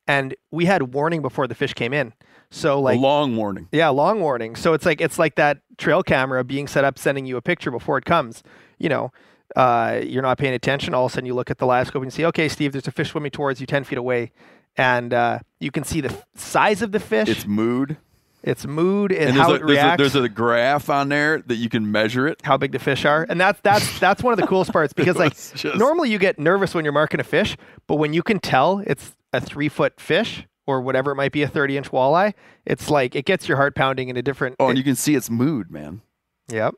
[0.06, 2.12] and we had warning before the fish came in.
[2.52, 3.66] So like a long warning.
[3.72, 4.54] yeah, long warning.
[4.54, 7.72] So it's like it's like that trail camera being set up, sending you a picture
[7.72, 8.44] before it comes.
[8.78, 9.12] You know,
[9.56, 10.94] uh, you're not paying attention.
[10.94, 12.70] All of a sudden, you look at the live scope and you see, okay, Steve,
[12.70, 14.30] there's a fish swimming towards you, ten feet away,
[14.76, 17.96] and uh, you can see the f- size of the fish, It's mood.
[18.42, 21.08] Its mood, and, And how there's, it a, there's, a, reacts, there's a graph on
[21.08, 22.40] there that you can measure it.
[22.44, 25.16] how big the fish are, and that's that's that's one of the coolest parts because
[25.16, 27.56] like just- normally you get nervous when you're marking a fish,
[27.86, 31.42] but when you can tell it's a three foot fish or whatever it might be,
[31.42, 32.34] a thirty inch walleye,
[32.66, 34.56] it's like it gets your heart pounding in a different.
[34.58, 36.02] Oh, and you can see its mood, man.
[36.48, 36.74] yep.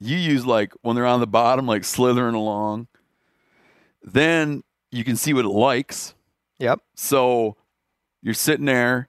[0.00, 2.88] you use like when they're on the bottom, like slithering along.
[4.02, 6.14] Then you can see what it likes.
[6.58, 6.80] Yep.
[6.96, 7.56] So
[8.22, 9.08] you're sitting there,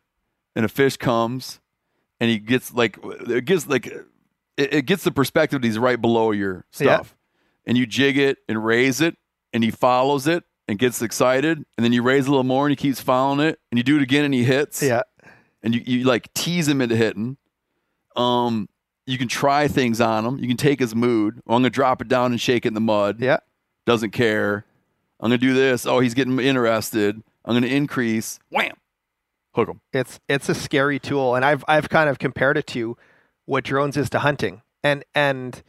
[0.56, 1.60] and a fish comes,
[2.20, 4.06] and he gets like it gets like it,
[4.58, 7.16] it gets the perspective that he's right below your stuff,
[7.66, 9.16] and you jig it and raise it,
[9.54, 12.72] and he follows it and gets excited, and then you raise a little more, and
[12.72, 15.02] he keeps following it, and you do it again, and he hits Yeah.
[15.64, 17.38] and you, you like tease him into hitting.
[18.16, 18.70] Um,
[19.06, 20.38] you can try things on him.
[20.38, 21.42] You can take his mood.
[21.48, 23.20] Oh, I'm gonna drop it down and shake it in the mud.
[23.20, 23.38] Yeah.
[23.86, 24.66] Doesn't care.
[25.20, 25.86] I'm gonna do this.
[25.86, 27.22] Oh, he's getting interested.
[27.46, 28.40] I'm gonna increase.
[28.52, 28.76] Wham.
[29.56, 29.82] Hook him.
[29.94, 32.96] it's it's a scary tool and i've i've kind of compared it to
[33.46, 35.64] what drones is to hunting and and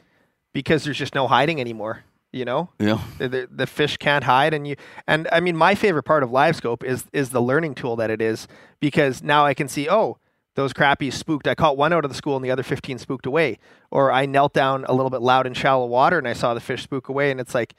[0.52, 3.00] because there's just no hiding anymore you know Yeah.
[3.18, 4.76] the, the, the fish can't hide and you
[5.08, 8.20] and i mean my favorite part of LiveScope is is the learning tool that it
[8.22, 8.46] is
[8.80, 10.18] because now i can see oh
[10.56, 13.24] those crappies spooked i caught one out of the school and the other 15 spooked
[13.26, 13.58] away
[13.90, 16.60] or i knelt down a little bit loud in shallow water and i saw the
[16.60, 17.74] fish spook away and it's like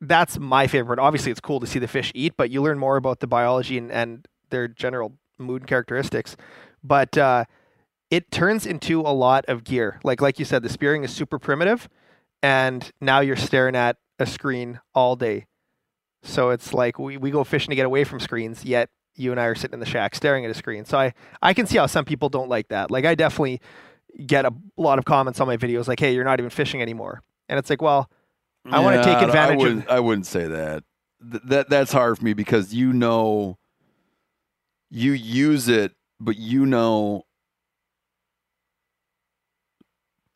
[0.00, 2.96] that's my favorite obviously it's cool to see the fish eat but you learn more
[2.96, 6.36] about the biology and, and their general mood characteristics
[6.84, 7.44] but uh,
[8.10, 9.98] it turns into a lot of gear.
[10.04, 11.88] Like like you said the spearing is super primitive
[12.42, 15.46] and now you're staring at a screen all day.
[16.22, 19.40] So it's like we, we go fishing to get away from screens yet you and
[19.40, 20.84] i are sitting in the shack staring at a screen.
[20.84, 22.90] So i i can see how some people don't like that.
[22.90, 23.60] Like i definitely
[24.26, 27.22] get a lot of comments on my videos like hey you're not even fishing anymore.
[27.48, 28.10] And it's like well
[28.66, 30.84] I wanna take advantage I of- wouldn't, I wouldn't say that.
[31.30, 33.58] Th- that that's hard for me because you know
[34.94, 37.24] you use it, but you know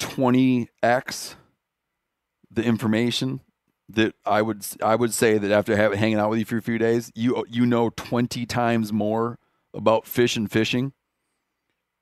[0.00, 1.36] 20x
[2.50, 3.40] the information
[3.88, 6.62] that I would I would say that after having hanging out with you for a
[6.62, 9.38] few days, you you know 20 times more
[9.72, 10.92] about fish and fishing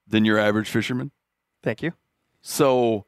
[0.06, 1.10] than your average fisherman.
[1.62, 1.92] thank you
[2.42, 3.06] So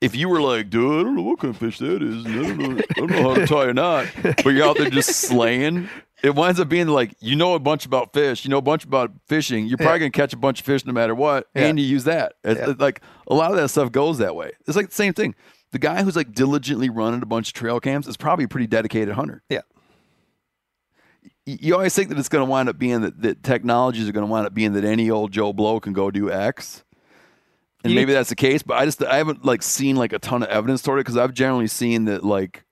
[0.00, 2.40] if you were like, dude, I don't know what kind of fish that is, and
[2.40, 4.90] I don't know, I don't know how to tie a knot, but you're out there
[4.90, 5.88] just slaying,
[6.22, 8.84] it winds up being like you know a bunch about fish, you know a bunch
[8.84, 9.66] about fishing.
[9.66, 9.98] You're probably Yeah.
[9.98, 11.66] gonna catch a bunch of fish no matter what, Yeah.
[11.66, 12.34] and you use that.
[12.44, 12.74] It's, Yeah.
[12.78, 14.52] like a lot of that stuff goes that way.
[14.66, 15.34] It's like the same thing.
[15.72, 18.66] The guy who's like diligently running a bunch of trail cams is probably a pretty
[18.66, 19.42] dedicated hunter.
[19.48, 19.60] Yeah.
[21.46, 24.26] You always think that it's going to wind up being that, that technologies are going
[24.26, 26.84] to wind up being that any old Joe Blow can go do X
[27.82, 30.18] and You maybe that's the case but i just i haven't like seen like a
[30.18, 32.62] ton of evidence toward it because i've generally seen that like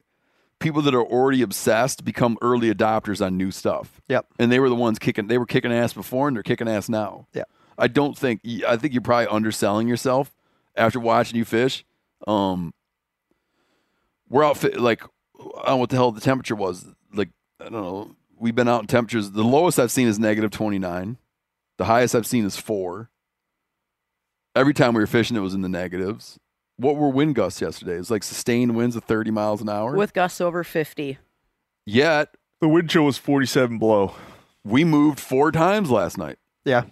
[0.61, 4.01] people that are already obsessed become early adopters on new stuff.
[4.09, 4.27] Yep.
[4.39, 6.89] and they were the ones kicking they were kicking ass before and they're kicking ass
[6.89, 7.27] now.
[7.33, 7.45] Yeah.
[7.79, 10.35] i don't think i think you're probably underselling yourself
[10.77, 11.85] after watching you fish.
[12.27, 12.73] Um
[14.29, 16.87] we're out fi- like i don't know what the hell the temperature was.
[17.13, 17.31] Like
[17.61, 18.17] i don't know.
[18.41, 19.31] We've been out in temperatures.
[19.33, 21.17] The lowest i've seen is negative 29
[21.77, 23.09] the highest i've seen is four.
[24.57, 26.37] Every time we were fishing, it was in the negatives.
[26.79, 27.95] What were wind gusts yesterday?
[27.97, 29.95] It was like sustained winds of 30 miles an hour.
[29.97, 31.19] with gusts over 50.
[31.85, 34.15] Yet The wind chill was 47 below.
[34.65, 36.39] we moved four times last night.
[36.65, 36.85] yeah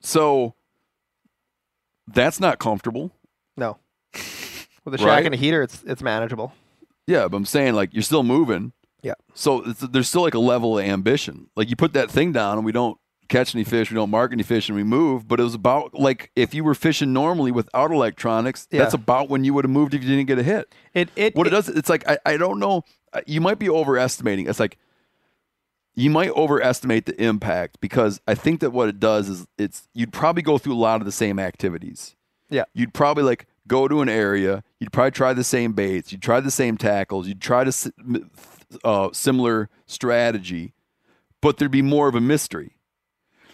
[0.00, 0.54] So
[2.06, 3.12] that's not comfortable.
[3.56, 3.76] no
[4.84, 5.26] with a shack Right?
[5.26, 6.52] and a heater it's it's manageable
[7.06, 8.72] Yeah, but I'm saying like you're still moving.
[9.02, 9.14] Yeah.
[9.34, 11.48] So it's, there's still like a level of ambition.
[11.56, 12.98] Like you put that thing down and we don't
[13.30, 15.26] catch any fish, we don't mark any fish, and we move.
[15.26, 18.80] But it was about like if you were fishing normally without electronics, Yeah.
[18.80, 20.74] that's about when you would have moved if you didn't get a hit.
[20.92, 22.82] it it what it, does it's like I, I don't know
[23.14, 24.76] uh, you might be overestimating it's like
[25.94, 30.12] you might overestimate the impact because i think that what it does is it's you'd
[30.12, 32.14] probably go through a lot of the same activities
[32.48, 32.64] Yeah.
[32.74, 36.38] you'd probably like go to an area you'd probably try the same baits you'd try
[36.40, 37.92] the same tackles you'd try to
[38.84, 40.72] uh, similar strategy
[41.40, 42.76] but there'd be more of a mystery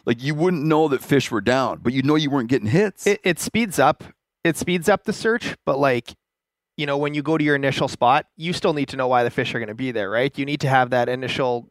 [0.06, 3.06] like you wouldn't know that fish were down but you'd know you weren't getting hits.
[3.06, 4.04] It, it speeds up
[4.44, 6.14] it speeds up the search but like
[6.76, 9.24] you know when you go to your initial spot you still need to know why
[9.24, 10.36] the fish are going to be there right?
[10.38, 11.68] You need to have that initial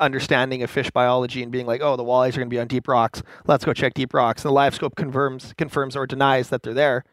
[0.00, 2.66] understanding of fish biology and being like oh the walleyes are going to be on
[2.66, 3.22] deep rocks.
[3.46, 4.44] Let's go check deep rocks.
[4.44, 7.04] And the live scope confirms confirms or denies that they're there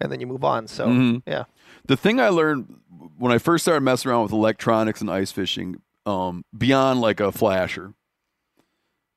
[0.00, 1.22] and then you move on so Mhm.
[1.26, 1.44] yeah.
[1.86, 2.76] The thing I learned
[3.18, 7.30] when I first started messing around with electronics and ice fishing, um, beyond like a
[7.32, 7.94] flasher,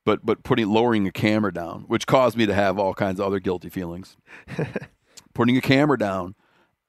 [0.06, 3.26] but but putting lowering a camera down, which caused me to have all kinds of
[3.26, 4.15] other guilty feelings.
[5.34, 6.36] putting a camera down,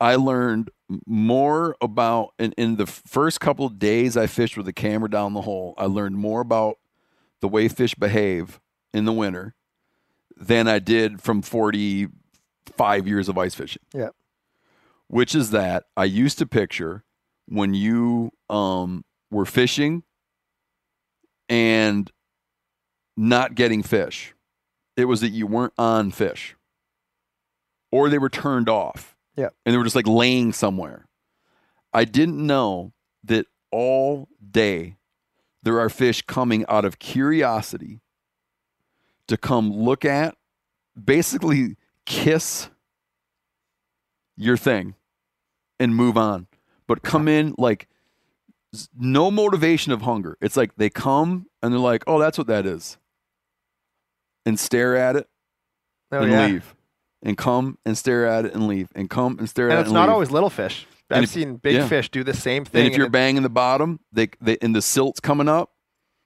[0.01, 0.71] I learned
[1.07, 5.33] more about in, in the first couple of days I fished with the camera down
[5.33, 5.75] the hole.
[5.79, 6.79] I learned more about
[7.41, 8.61] the way fish behave
[8.93, 9.55] in the winter
[10.37, 13.83] than I did from 45 years of ice fishing.
[13.95, 14.11] Yeah.
[15.09, 17.05] Which is that I used to picture
[17.47, 20.03] when you um, were fishing
[21.49, 22.11] and
[23.17, 24.35] not getting fish,
[24.97, 26.57] it was that you weren't on fish
[27.91, 29.17] or they were turned off.
[29.37, 29.49] Yeah.
[29.65, 31.07] And they were just like laying somewhere.
[31.93, 32.93] I didn't know
[33.25, 34.97] that all day
[35.63, 38.01] there are fish coming out of curiosity
[39.29, 40.37] to come look at,
[41.03, 42.69] basically kiss
[44.37, 44.95] your thing
[45.81, 46.47] and move on.
[46.87, 47.89] But come in like
[48.97, 50.37] no motivation of hunger.
[50.41, 52.99] It's like they come and they're like, oh, that's what that is.
[54.47, 55.29] And stare at it
[56.13, 56.47] Oh, and yeah.
[56.47, 56.75] leave.
[57.23, 58.89] And come and stare at it and leave.
[58.95, 60.13] And come and stare And at it And it's not leave.
[60.15, 60.87] always little fish.
[61.11, 61.89] I've if- seen big yeah.
[61.89, 62.85] fish do the same thing.
[62.85, 65.73] And if you're it- banging the bottom, they, they and the silt's coming up,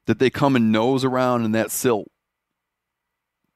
[0.07, 2.09] that they come and nose around in that silt,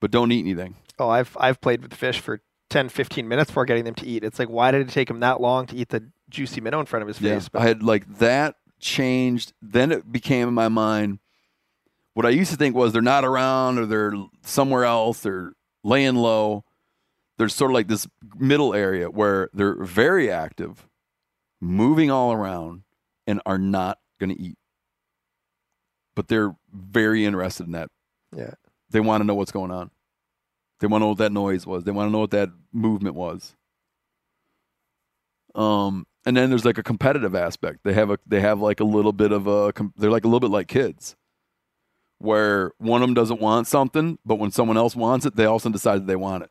[0.00, 0.76] but don't eat anything.
[0.98, 4.24] oh, I've I've played with fish for 10, 15 minutes before getting them to eat.
[4.24, 6.86] It's like, why did it take him that long to eat the juicy minnow in
[6.86, 7.48] front of his face?
[7.54, 9.52] I had like that changed.
[9.60, 11.18] Then it became in my mind.
[12.14, 15.20] What I used to think was they're not around or they're somewhere else.
[15.20, 16.64] They're laying low.
[17.38, 20.88] There's sort of like this middle area where they're very active,
[21.60, 22.82] moving all around,
[23.26, 24.56] and are not going to eat.
[26.14, 27.90] But they're very interested in that.
[28.34, 28.54] Yeah.
[28.90, 29.90] They want to know what's going on.
[30.78, 31.82] They want to know what that noise was.
[31.82, 33.56] They want to know what that movement was.
[35.54, 37.80] Um, and then there's like a competitive aspect.
[37.84, 40.28] They have a they have like a little bit of a com- they're like a
[40.28, 41.16] little bit like kids,
[42.18, 45.68] where one of them doesn't want something, but when someone else wants it, they also
[45.70, 46.50] decide that they want it.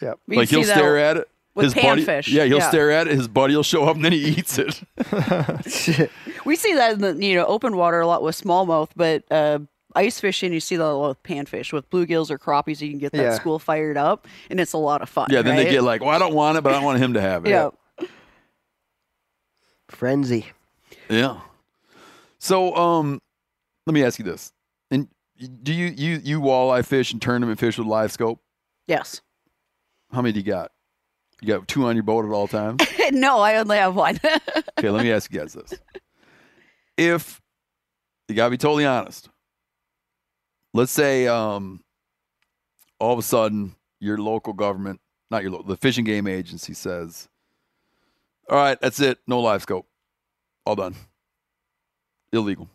[0.00, 1.28] Yeah, We like he'll stare at it.
[1.54, 2.28] with his buddy, panfish.
[2.32, 2.68] yeah, he'll Yeah.
[2.68, 3.16] stare at it.
[3.16, 4.80] His buddy will show up, and then he eats it.
[6.46, 9.58] We see that in the you know open water a lot with smallmouth, but uh,
[9.94, 11.70] ice fishing you see that a lot with panfish.
[11.72, 13.34] With bluegills or crappies, you can get that Yeah.
[13.34, 15.26] school fired up, and it's a lot of fun.
[15.30, 17.20] yeah, then they get like, well, I don't want it, but I want him to
[17.20, 17.50] have it.
[17.50, 17.70] yeah.
[19.88, 20.46] Frenzy.
[21.08, 21.40] Yeah.
[22.38, 23.20] So, um,
[23.86, 24.59] let me ask you this: and
[25.40, 28.40] do you you you walleye fish and tournament fish with live scope?
[28.86, 29.22] Yes.
[30.12, 30.72] How many do you got?
[31.40, 32.82] You got two on your boat at all times.
[33.12, 34.18] no, I only have one.
[34.78, 35.74] Okay, let me ask you guys this.
[36.96, 37.38] If
[38.28, 39.28] you gotta be totally honest,
[40.72, 41.82] let's say um
[42.98, 45.00] all of a sudden your local government,
[45.30, 47.28] not your local, the fishing game agency says,
[48.48, 49.86] All right, that's it, no live scope.
[50.64, 50.94] All done.
[52.32, 52.68] Illegal.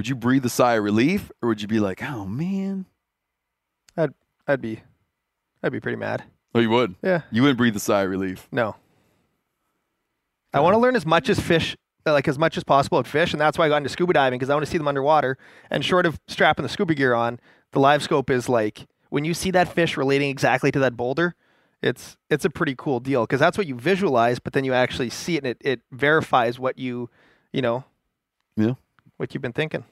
[0.00, 2.86] Would you breathe a sigh of relief or would you be like, oh man?
[3.98, 4.14] I'd
[4.48, 4.80] I'd be,
[5.62, 6.24] I'd be pretty mad.
[6.54, 6.94] Oh, you would?
[7.02, 7.20] Yeah.
[7.30, 8.48] You wouldn't breathe a sigh of relief.
[8.50, 8.76] No.
[10.54, 13.34] I want to learn as much as fish, like as much as possible at fish,
[13.34, 15.36] and that's why I got into scuba diving because I want to see them underwater.
[15.68, 17.38] And short of strapping the scuba gear on,
[17.72, 21.34] the live scope is like when you see that fish relating exactly to that boulder,
[21.82, 25.10] it's it's a pretty cool deal because that's what you visualize, but then you actually
[25.10, 27.10] see it and it, it verifies what you,
[27.52, 27.84] you know,
[28.56, 28.76] Yeah.
[29.20, 29.84] What you've been thinking.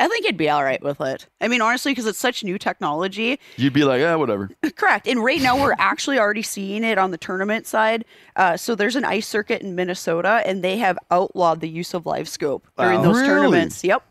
[0.00, 1.28] I think it'd be all right with it.
[1.40, 3.38] I mean, honestly, because it's such new technology.
[3.56, 4.50] You'd be like, yeah, whatever.
[4.74, 5.06] Correct.
[5.06, 8.04] And right now, we're actually already seeing it on the tournament side.
[8.34, 12.06] Uh, so there's an ice circuit in Minnesota, and they have outlawed the use of
[12.06, 13.04] live scope during Wow.
[13.04, 13.28] those Really?
[13.28, 13.84] tournaments.
[13.84, 14.02] Yep.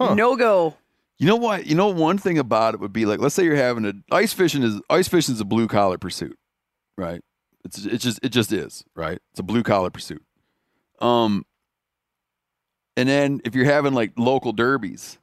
[0.00, 0.74] No go.
[1.18, 1.66] You know what?
[1.66, 4.32] You know one thing about it would be like, let's say you're having a ice
[4.32, 6.36] fishing is ice fishing is a blue collar pursuit,
[6.96, 7.22] right?
[7.64, 9.18] It's it's just it just is right.
[9.30, 10.24] It's a blue collar pursuit.
[11.00, 11.44] Um,
[13.00, 15.18] and then if you're having like local derbies,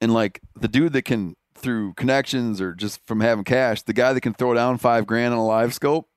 [0.00, 4.12] and like the dude that can through connections or just from having cash, the guy
[4.12, 6.08] that can throw down five grand on a live scope,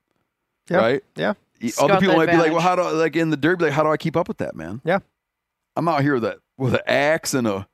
[0.70, 0.78] Yeah.
[0.78, 1.04] right?
[1.16, 1.34] Yeah.
[1.62, 3.66] Y- Other people the might be like, well, how do I, like in the derby,
[3.66, 4.82] like how do I keep up with that, man?
[4.84, 5.00] Yeah.
[5.76, 7.68] I'm out here with a with an axe and a,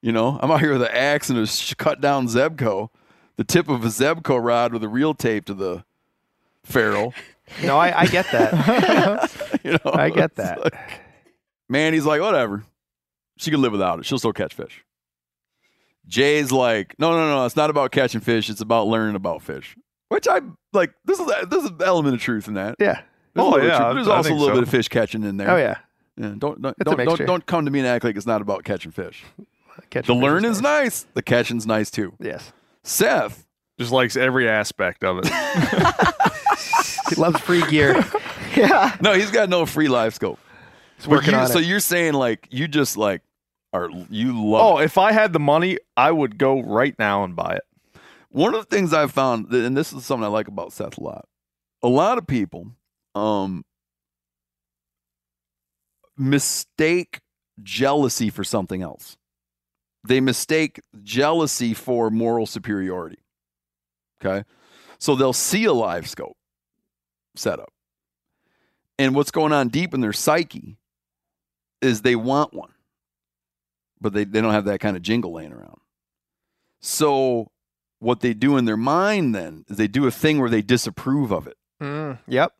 [0.00, 2.88] you know, I'm out here with an axe and a cut down Zebco,
[3.36, 5.84] the tip of a Zebco rod with a reel tape to the
[6.64, 7.14] ferrule.
[7.64, 9.60] No, I, I get that.
[9.64, 10.62] you know, I get that.
[10.62, 11.00] like-
[11.68, 12.64] man, he's like, whatever.
[13.38, 14.06] She can live without it.
[14.06, 14.84] She'll still catch fish.
[16.06, 17.44] Jay's like, no, no, no.
[17.44, 18.48] It's not about catching fish.
[18.50, 19.76] It's about learning about fish.
[20.08, 20.40] Which I
[20.72, 20.92] like.
[21.04, 22.76] This is there's an element of truth in that.
[22.80, 23.02] yeah.
[23.34, 23.94] There's, Oh, yeah, truth.
[23.96, 24.54] There's I also a little so.
[24.54, 25.50] bit of fish catching in there.
[25.50, 25.78] Oh yeah.
[26.16, 28.64] Yeah, don't don't don't, don't don't come to me and act like it's not about
[28.64, 29.22] catching fish.
[29.90, 30.82] Catch The fish is learning's nice.
[31.04, 31.06] nice.
[31.14, 32.14] The catching's nice too.
[32.18, 32.52] Yes.
[32.82, 33.46] Seth,
[33.78, 35.30] Just likes every aspect of it.
[37.10, 38.04] He loves free gear.
[38.56, 38.96] Yeah.
[39.00, 40.38] no, he's got no free live scope.
[40.98, 41.64] He's working you- on so it.
[41.64, 43.22] you're saying like you just like
[43.72, 47.34] are you love Oh, if I had the money, I would go right now and
[47.34, 48.00] buy it.
[48.30, 51.02] one of the things I've found, and this is something I like about Seth a
[51.02, 51.26] lot.
[51.82, 52.72] A lot of people
[53.14, 53.64] um,
[56.16, 57.20] mistake
[57.62, 59.16] jealousy for something else.
[60.06, 63.18] They mistake jealousy for moral superiority.
[64.24, 64.44] Okay,
[64.98, 66.36] so they'll see a live scope
[67.36, 67.72] setup,
[68.98, 70.77] and what's going on deep in their psyche
[71.80, 72.72] is they want one,
[74.00, 75.80] but they, they don't have that kind of jingle laying around.
[76.80, 77.50] So
[77.98, 81.32] what they do in their mind then is they do a thing where they disapprove
[81.32, 81.56] of it.
[81.82, 82.52] Mm, yep.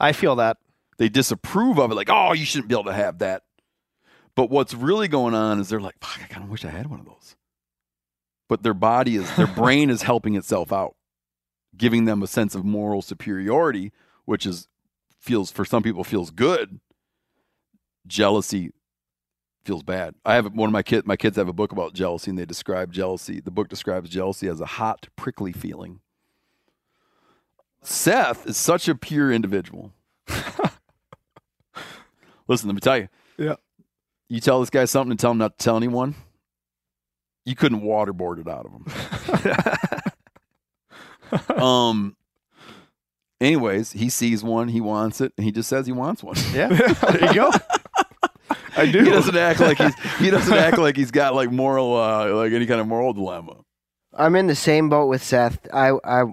[0.00, 0.58] I feel that.
[0.98, 3.42] They disapprove of it, like, oh, you shouldn't be able to have that.
[4.34, 6.88] But what's really going on is they're like, fuck, I kind of wish I had
[6.88, 7.36] one of those.
[8.48, 10.96] But their body is, their brain is helping itself out,
[11.76, 13.92] giving them a sense of moral superiority,
[14.24, 14.68] which is
[15.18, 16.80] feels for some people feels good.
[18.06, 18.72] Jealousy
[19.64, 20.14] feels bad.
[20.24, 21.06] I have one of my kids.
[21.06, 23.40] My kids have a book about jealousy, and they describe jealousy.
[23.40, 26.00] The book describes jealousy as a hot, prickly feeling.
[27.82, 29.92] Seth is such a pure individual.
[32.48, 33.08] Listen, let me tell you.
[33.38, 33.56] Yeah.
[34.28, 36.14] You tell this guy something and tell him not to tell anyone.
[37.44, 38.72] You couldn't waterboard it out of
[41.48, 41.58] him.
[41.62, 42.16] um.
[43.40, 46.36] Anyways, he sees one, he wants it, and he just says he wants one.
[46.52, 46.68] Yeah.
[46.68, 47.50] there you go.
[48.76, 49.04] I do.
[49.04, 52.52] He doesn't act like he's he doesn't act like he's got like moral uh like
[52.52, 53.56] any kind of moral dilemma.
[54.14, 55.66] I'm in the same boat with Seth.
[55.72, 56.24] I I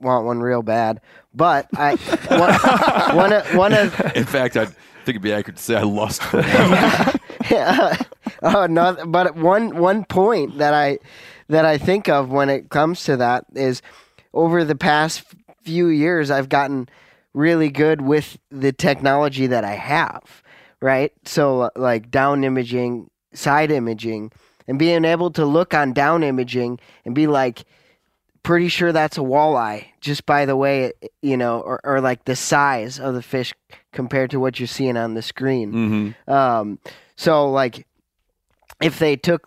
[0.00, 1.00] want one real bad,
[1.34, 1.96] but I
[2.28, 4.76] one, one of one of In fact, I think
[5.08, 6.22] it'd be accurate to say I lost.
[6.22, 6.46] for one.
[8.42, 10.98] oh no, but one one point that I
[11.48, 13.82] that I think of when it comes to that is
[14.32, 15.24] over the past
[15.62, 16.88] few years I've gotten
[17.34, 20.41] really good with the technology that I have,
[20.82, 21.12] right?
[21.24, 24.32] So like down imaging, side imaging,
[24.68, 27.64] and being able to look on down imaging and be like
[28.42, 32.24] pretty sure that's a walleye just by the way it, you know or, or like
[32.24, 33.54] the size of the fish
[33.92, 36.30] compared to what you're seeing on the screen Mm-hmm.
[36.32, 36.78] um,
[37.14, 37.86] so like,
[38.80, 39.42] if they took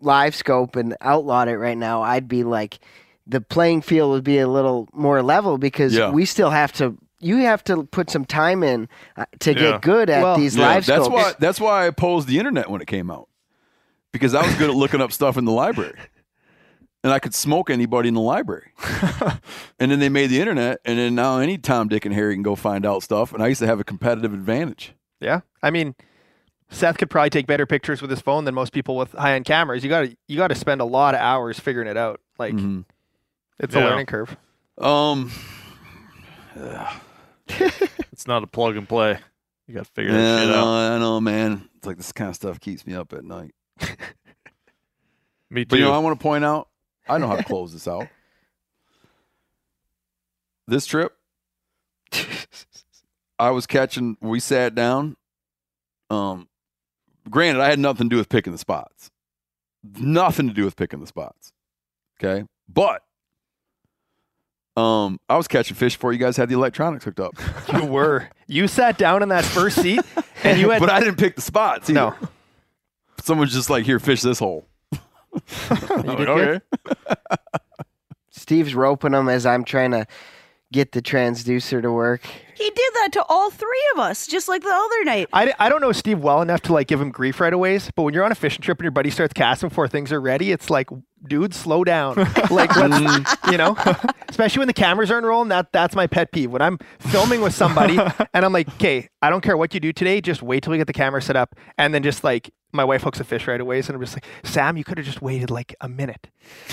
[0.00, 2.78] live scope and outlawed it right now, I'd be like,
[3.26, 6.10] the playing field would be a little more level because Yeah.
[6.10, 6.96] we still have to.
[7.22, 9.58] You have to put some time in uh, to Yeah.
[9.72, 11.14] get good at Well, these Yeah, live that's scopes.
[11.14, 13.28] why that's why I opposed the internet when it came out.
[14.12, 15.98] Because I was good at looking up stuff in the library.
[17.04, 18.72] And I could smoke anybody in the library.
[19.80, 22.42] and then they made the internet, and then now any Tom, Dick, and Harry can
[22.44, 23.32] go find out stuff.
[23.32, 24.92] And I used to have a competitive advantage.
[25.18, 25.40] Yeah.
[25.62, 25.94] I mean,
[26.70, 29.46] Seth could probably take better pictures with his phone than most people with high end
[29.46, 29.82] cameras.
[29.82, 32.20] You got to you got to spend a lot of hours figuring it out.
[32.38, 32.84] Like Mhm.
[33.58, 33.84] it's Yeah.
[33.84, 34.36] a learning curve.
[34.78, 35.30] Um,
[38.12, 39.18] It's not a plug and play.
[39.66, 40.92] You got to figure yeah, that I know, out.
[40.92, 41.68] I know, man.
[41.76, 43.52] It's like this kind of stuff keeps me up at night.
[45.50, 45.70] Me too.
[45.70, 46.68] But you know, I want to point out,
[47.08, 48.06] I know how to close this out.
[50.68, 51.12] This trip,
[53.38, 54.16] I was catching.
[54.20, 55.16] We sat down.
[56.10, 56.48] Um,
[57.28, 59.10] granted, I had nothing to do with picking the spots.
[59.82, 61.52] Nothing to do with picking the spots.
[62.22, 63.02] Okay, but
[64.76, 67.34] um, I was catching fish before you guys had the electronics hooked up.
[67.72, 68.28] You were.
[68.46, 70.00] You sat down in that first seat
[70.44, 71.88] and you had but I didn't pick the spots.
[71.88, 72.14] Either.
[72.20, 72.28] no.
[73.22, 74.66] Someone's just like, here, fish this hole.
[76.04, 76.60] You did okay.
[78.30, 80.06] Steve's roping them as I'm trying to
[80.72, 82.22] get the transducer to work.
[82.54, 85.28] He did that to all three of us, just like the other night.
[85.32, 88.02] I, I don't know Steve well enough to like give him grief right away, but
[88.02, 90.52] when you're on a fishing trip and your buddy starts casting before things are ready,
[90.52, 90.88] it's like,
[91.26, 92.16] dude, slow down.
[92.50, 93.52] like, let's, mm.
[93.52, 93.76] you know,
[94.28, 95.48] especially when the cameras aren't rolling.
[95.48, 96.50] That that's my pet peeve.
[96.50, 97.98] When I'm filming with somebody
[98.34, 100.78] and I'm like, okay, I don't care what you do today, just wait till we
[100.78, 103.60] get the camera set up, and then just like my wife hooks a fish right
[103.60, 106.28] away, so I'm just like, Sam, you could have just waited like a minute.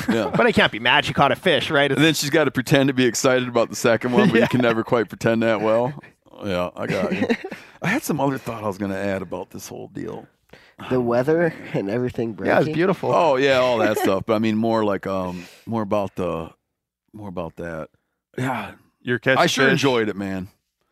[0.08, 0.32] Yeah.
[0.34, 1.06] But I can't be mad.
[1.06, 1.92] She caught a fish, right?
[1.92, 4.44] And then she's got to pretend to be excited about the second one, but Yeah.
[4.44, 6.04] you can never quite pretend that well.
[6.46, 7.28] Yeah, I got you.
[7.82, 10.26] I had some other thought I was going to add about this whole deal.
[10.90, 12.54] The weather and everything breaking.
[12.56, 13.12] yeah, it's beautiful.
[13.14, 14.24] Oh yeah, all that stuff.
[14.26, 16.52] But I mean, more like um, more about the,
[17.12, 17.90] more about that.
[18.38, 18.72] Yeah,
[19.02, 19.72] You're catching I sure fish.
[19.74, 20.48] enjoyed it, man.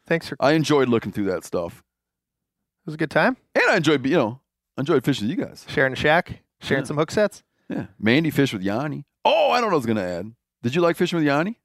[0.05, 0.35] Thanks for.
[0.41, 3.37] I enjoyed looking through that stuff, It was a good time.
[3.55, 4.41] and I enjoyed, you know,
[4.77, 5.65] I enjoyed fishing with you guys.
[5.69, 6.87] Sharing a shack, sharing Yeah.
[6.87, 7.41] some hook sets.
[7.69, 9.05] Yeah, Mandy fished with Yanni.
[9.23, 10.33] Oh, I don't know what I was going to add.
[10.61, 11.57] Did you like fishing with Yanni?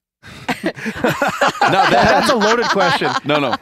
[0.63, 1.91] Not that.
[1.91, 3.11] That's a loaded question.
[3.25, 3.57] No, no.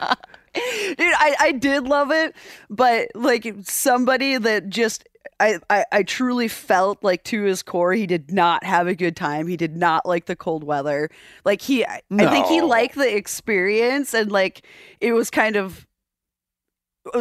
[0.53, 2.35] Dude, I, I did love it,
[2.69, 5.07] but like somebody that just
[5.39, 9.15] I, I, I truly felt like to his core he did not have a good
[9.15, 9.47] time.
[9.47, 11.09] He did not like the cold weather.
[11.45, 14.63] Like he I, I think he liked the experience and like
[14.99, 15.90] it was kind of was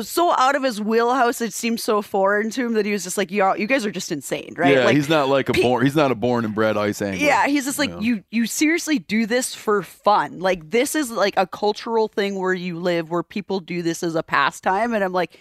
[0.02, 1.40] so out of his wheelhouse.
[1.40, 3.90] It seemed so foreign to him that he was just like, "Y'all, you guys are
[3.90, 5.84] just insane, right?" Yeah, like, he's not like a born.
[5.84, 7.26] He's not a born and bred ice angler.
[7.26, 8.00] Yeah, he's just like Yeah.
[8.00, 8.24] you.
[8.30, 10.40] You seriously do this for fun?
[10.40, 14.14] Like this is like a cultural thing where you live, where people do this as
[14.14, 15.38] a pastime, and I'm like,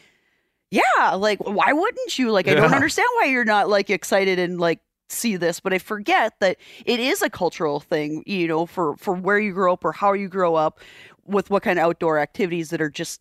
[0.71, 2.31] yeah, like why wouldn't you?
[2.31, 4.79] Like I don't understand why you're not like excited and like
[5.09, 9.13] see this, but I forget that it is a cultural thing, you know, for for
[9.13, 10.79] where you grow up or how you grow up,
[11.25, 13.19] with what kind of outdoor activities that are just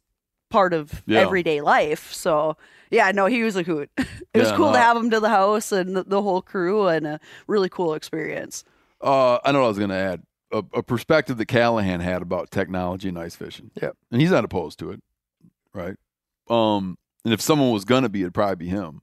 [0.50, 1.20] part of Yeah.
[1.20, 2.12] everyday life.
[2.12, 2.56] So
[2.90, 3.90] yeah, no, he was a hoot.
[3.96, 4.78] it was Yeah, cool to no.
[4.78, 8.64] have him to the house and the, the whole crew, and a really cool experience.
[9.00, 12.22] Uh, I know what I was going to add a, a perspective that Callahan had
[12.22, 13.70] about technology and ice fishing.
[13.80, 15.02] Yeah, and he's not opposed to it,
[15.74, 15.96] right?
[16.48, 19.02] Um, and if someone was going to be, it'd probably be him.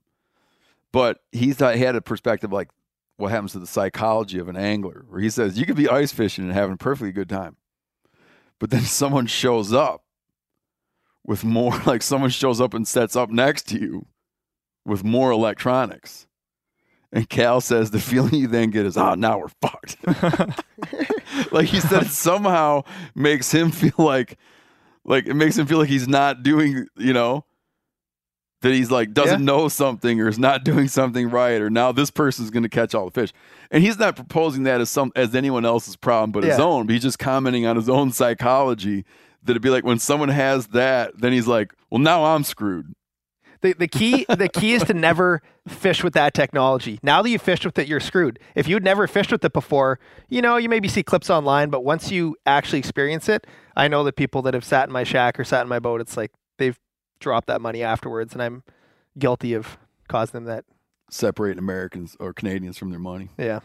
[0.92, 2.70] But he's not, he had a perspective like
[3.18, 6.10] what happens to the psychology of an angler, where he says you could be ice
[6.12, 7.56] fishing and having a perfectly good time,
[8.58, 10.02] but then someone shows up
[11.26, 14.06] with more, like someone shows up and sets up next to you
[14.84, 16.26] with more electronics.
[17.12, 19.96] And Cal says the feeling you then get is, oh, now we're fucked.
[21.52, 22.82] like he said, it somehow
[23.14, 24.38] makes him feel like,
[25.04, 27.44] like it makes him feel like he's not doing, you know,
[28.62, 29.44] that he's like doesn't Yeah.
[29.46, 32.94] know something or is not doing something right, or now this person's going to catch
[32.94, 33.32] all the fish.
[33.70, 36.86] And he's not proposing that as some as anyone else's problem but his own.
[36.86, 39.04] But he's just commenting on his own psychology.
[39.46, 42.94] That it'd be like when someone has that, then he's like, well, now I'm screwed.
[43.62, 46.98] The, the key the key is to never fish with that technology.
[47.02, 48.38] Now that you fished with it, you're screwed.
[48.54, 49.98] If you'd never fished with it before,
[50.28, 53.46] you know, you maybe see clips online, but once you actually experience it,
[53.76, 56.00] I know that people that have sat in my shack or sat in my boat,
[56.00, 56.78] it's like they've
[57.18, 58.62] dropped that money afterwards, and I'm
[59.18, 59.78] guilty of
[60.08, 60.64] causing them that.
[61.10, 63.30] Separating Americans or Canadians from their money.
[63.38, 63.60] Yeah.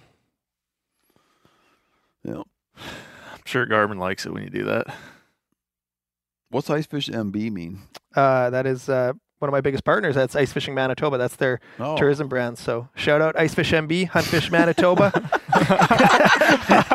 [2.24, 2.44] Yeah.
[2.78, 4.88] I'm sure Garmin likes it when you do that.
[6.52, 7.80] What's ice fish MB mean?
[8.16, 10.16] Uh, that is uh, one of my biggest partners.
[10.16, 11.18] That's Ice Fishing Manitoba.
[11.18, 11.98] That's their Oh.
[11.98, 12.58] tourism brand.
[12.58, 15.12] So shout out Ice Fish MB, Hunt Fish Manitoba.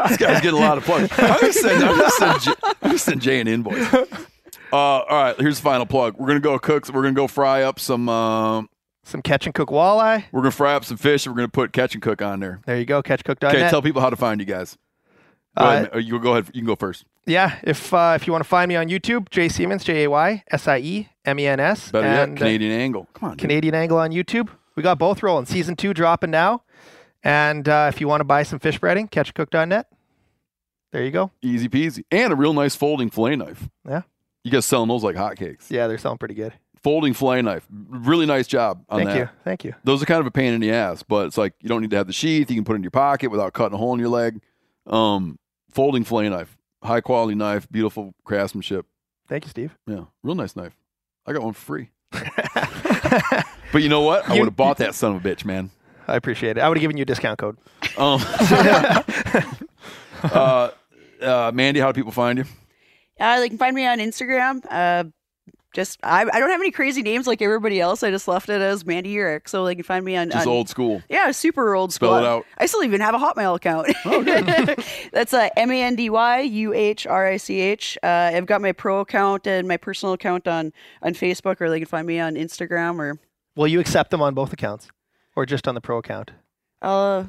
[0.08, 1.08] this guy's getting a lot of plugs.
[1.18, 2.52] I'm gonna send, I'm send, Jay,
[2.82, 3.92] I'm send Jay an invoice.
[3.92, 4.04] Uh,
[4.72, 6.16] all right, here's the final plug.
[6.18, 6.88] We're gonna go cook.
[6.92, 8.08] We're gonna go fry up some.
[8.08, 8.68] Um,
[9.04, 10.24] Some catch and cook walleye.
[10.32, 11.24] we're gonna fry up some fish.
[11.26, 12.60] and We're gonna put catch and cook on there.
[12.66, 13.54] There you go, catchcook.net.
[13.54, 14.76] Okay, tell people how to find you guys.
[15.58, 15.86] Go Uh.
[15.94, 16.46] Uh, You go ahead.
[16.48, 17.04] You can go first.
[17.26, 20.10] Yeah, if uh, if you want to find me on YouTube, Jay Siemens, J A
[20.10, 23.08] Y S I E M E N S, Better and yet, uh, Canadian angle.
[23.14, 23.40] Come on, dude.
[23.40, 24.48] Canadian Angle on YouTube.
[24.76, 25.46] We got both rolling.
[25.46, 26.62] Season two dropping now,
[27.24, 29.86] and uh, if you want to buy some fish breading, catchcook.net.
[30.92, 31.30] There you go.
[31.42, 33.68] easy peasy, and a real nice folding fillet knife.
[33.88, 34.02] Yeah.
[34.44, 35.68] You guys selling those like hotcakes.
[35.68, 36.52] Yeah, they're selling pretty good.
[36.82, 37.66] Folding fillet knife.
[37.70, 39.18] Really nice job on Thank that.
[39.18, 39.28] you.
[39.42, 39.74] Thank you.
[39.82, 41.90] those are kind of a pain in the ass, but it's like you don't need
[41.90, 42.48] to have the sheath.
[42.48, 44.40] You can put it in your pocket without cutting a hole in your leg.
[44.86, 45.38] Um,
[45.76, 48.86] folding fillet knife, high quality knife, beautiful craftsmanship.
[49.28, 49.76] Thank you, Steve.
[49.86, 50.74] Yeah, real nice knife.
[51.26, 51.90] I got one for free.
[53.72, 54.26] but you know what?
[54.28, 55.70] I would have bought that son of a bitch, man.
[56.08, 56.60] I appreciate it.
[56.60, 57.58] I would have given you a discount code.
[57.98, 58.20] Um,
[60.22, 60.70] uh,
[61.20, 62.44] uh, Mandy, how do people find you?
[63.20, 65.12] Uh, they can find me on Instagram.
[65.76, 68.02] Just I, I don't have any crazy names like everybody else.
[68.02, 70.30] I just left it as Mandy Uhrich, so they can find me on.
[70.30, 71.02] Just on- old school.
[71.10, 72.18] Yeah, super old Spell school.
[72.18, 72.46] it out.
[72.56, 73.94] I still even have a Hotmail account.
[74.06, 74.22] Oh,
[75.12, 77.98] That's uh, M A N D Y U H R I C H.
[78.02, 80.72] Uh, I've got my pro account and my personal account on
[81.02, 83.18] on Facebook, or they can find me on Instagram or
[83.54, 84.88] Will you accept them on both accounts,
[85.36, 86.30] or just on the pro account?
[86.80, 87.24] uh,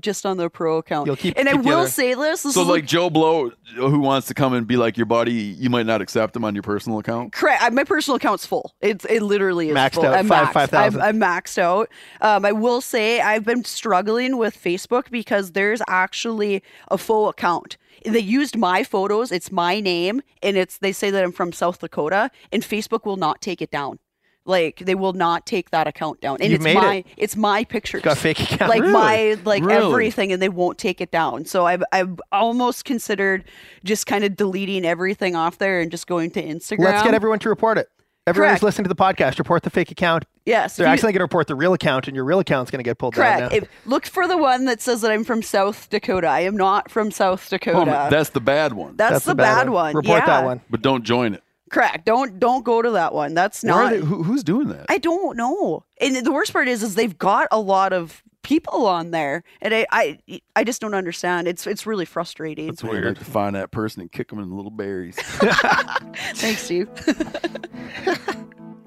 [0.00, 1.06] just on the pro account.
[1.06, 2.42] You'll keep- and I keep the will other- say this.
[2.44, 5.32] this So, is like Joe Blow, who wants to come and be like your buddy,
[5.32, 7.32] you might not accept him on your personal account.
[7.32, 7.72] Correct.
[7.72, 8.74] My personal account's full.
[8.80, 10.06] It's it literally is Maxed full.
[10.06, 10.52] out, I'm five- maxed.
[10.70, 11.00] 5,000.
[11.02, 11.88] I'm, I'm maxed out.
[12.20, 17.76] Um, I will say I've been struggling with Facebook because there's actually a full account.
[18.04, 19.32] They used my photos.
[19.32, 23.16] It's my name, and it's they say that I'm from South Dakota, and Facebook will
[23.16, 23.98] not take it down.
[24.46, 27.06] Like they will not take that account down, and You've it's made my it.
[27.16, 28.02] it's my pictures.
[28.02, 28.68] Got fake account.
[28.68, 28.92] like Really?
[28.92, 29.86] my like Really?
[29.86, 33.44] everything and they won't take it down so i've i've almost considered
[33.84, 37.38] just kind of deleting everything off there and just going to instagram Let's get everyone
[37.38, 37.88] to report it.
[38.26, 38.62] Everyone who's Correct.
[38.62, 40.24] listening to the podcast, report the fake account.
[40.46, 42.78] yes They're you- actually going to report the real account, and your real account's going
[42.80, 43.48] to get pulled correct down.
[43.50, 43.56] Now.
[43.56, 46.90] if, look for the one that says that i'm from south dakota i am not
[46.90, 48.96] from south Oh, dakota that's the bad one.
[48.96, 49.94] that's, That's the a bad bad, one.
[49.94, 50.26] one, Report yeah.
[50.26, 50.60] that one.
[50.68, 51.42] but don't join it.
[51.74, 54.68] Correct don't don't go to that one that's Where are not they- who, who's doing
[54.68, 54.86] that?
[54.88, 58.86] i don't know and the worst part is is they've got a lot of people
[58.86, 60.18] on there and i i,
[60.54, 63.04] I just don't understand it's it's really frustrating It's weird.
[63.04, 65.16] I'd like to find that person and kick them in the little berries.
[66.36, 66.88] thanks steve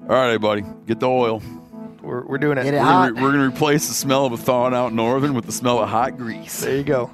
[0.02, 1.42] All right, buddy, get the oil.
[2.00, 2.64] We're, we're doing it.
[2.64, 5.44] Get it We're gonna, we're gonna replace the smell of a thawing out northern with
[5.44, 6.62] the smell of hot grease.
[6.62, 7.10] There you go.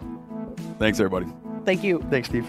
[0.78, 1.26] Thanks, everybody.
[1.64, 2.48] thank you Thanks, Steve.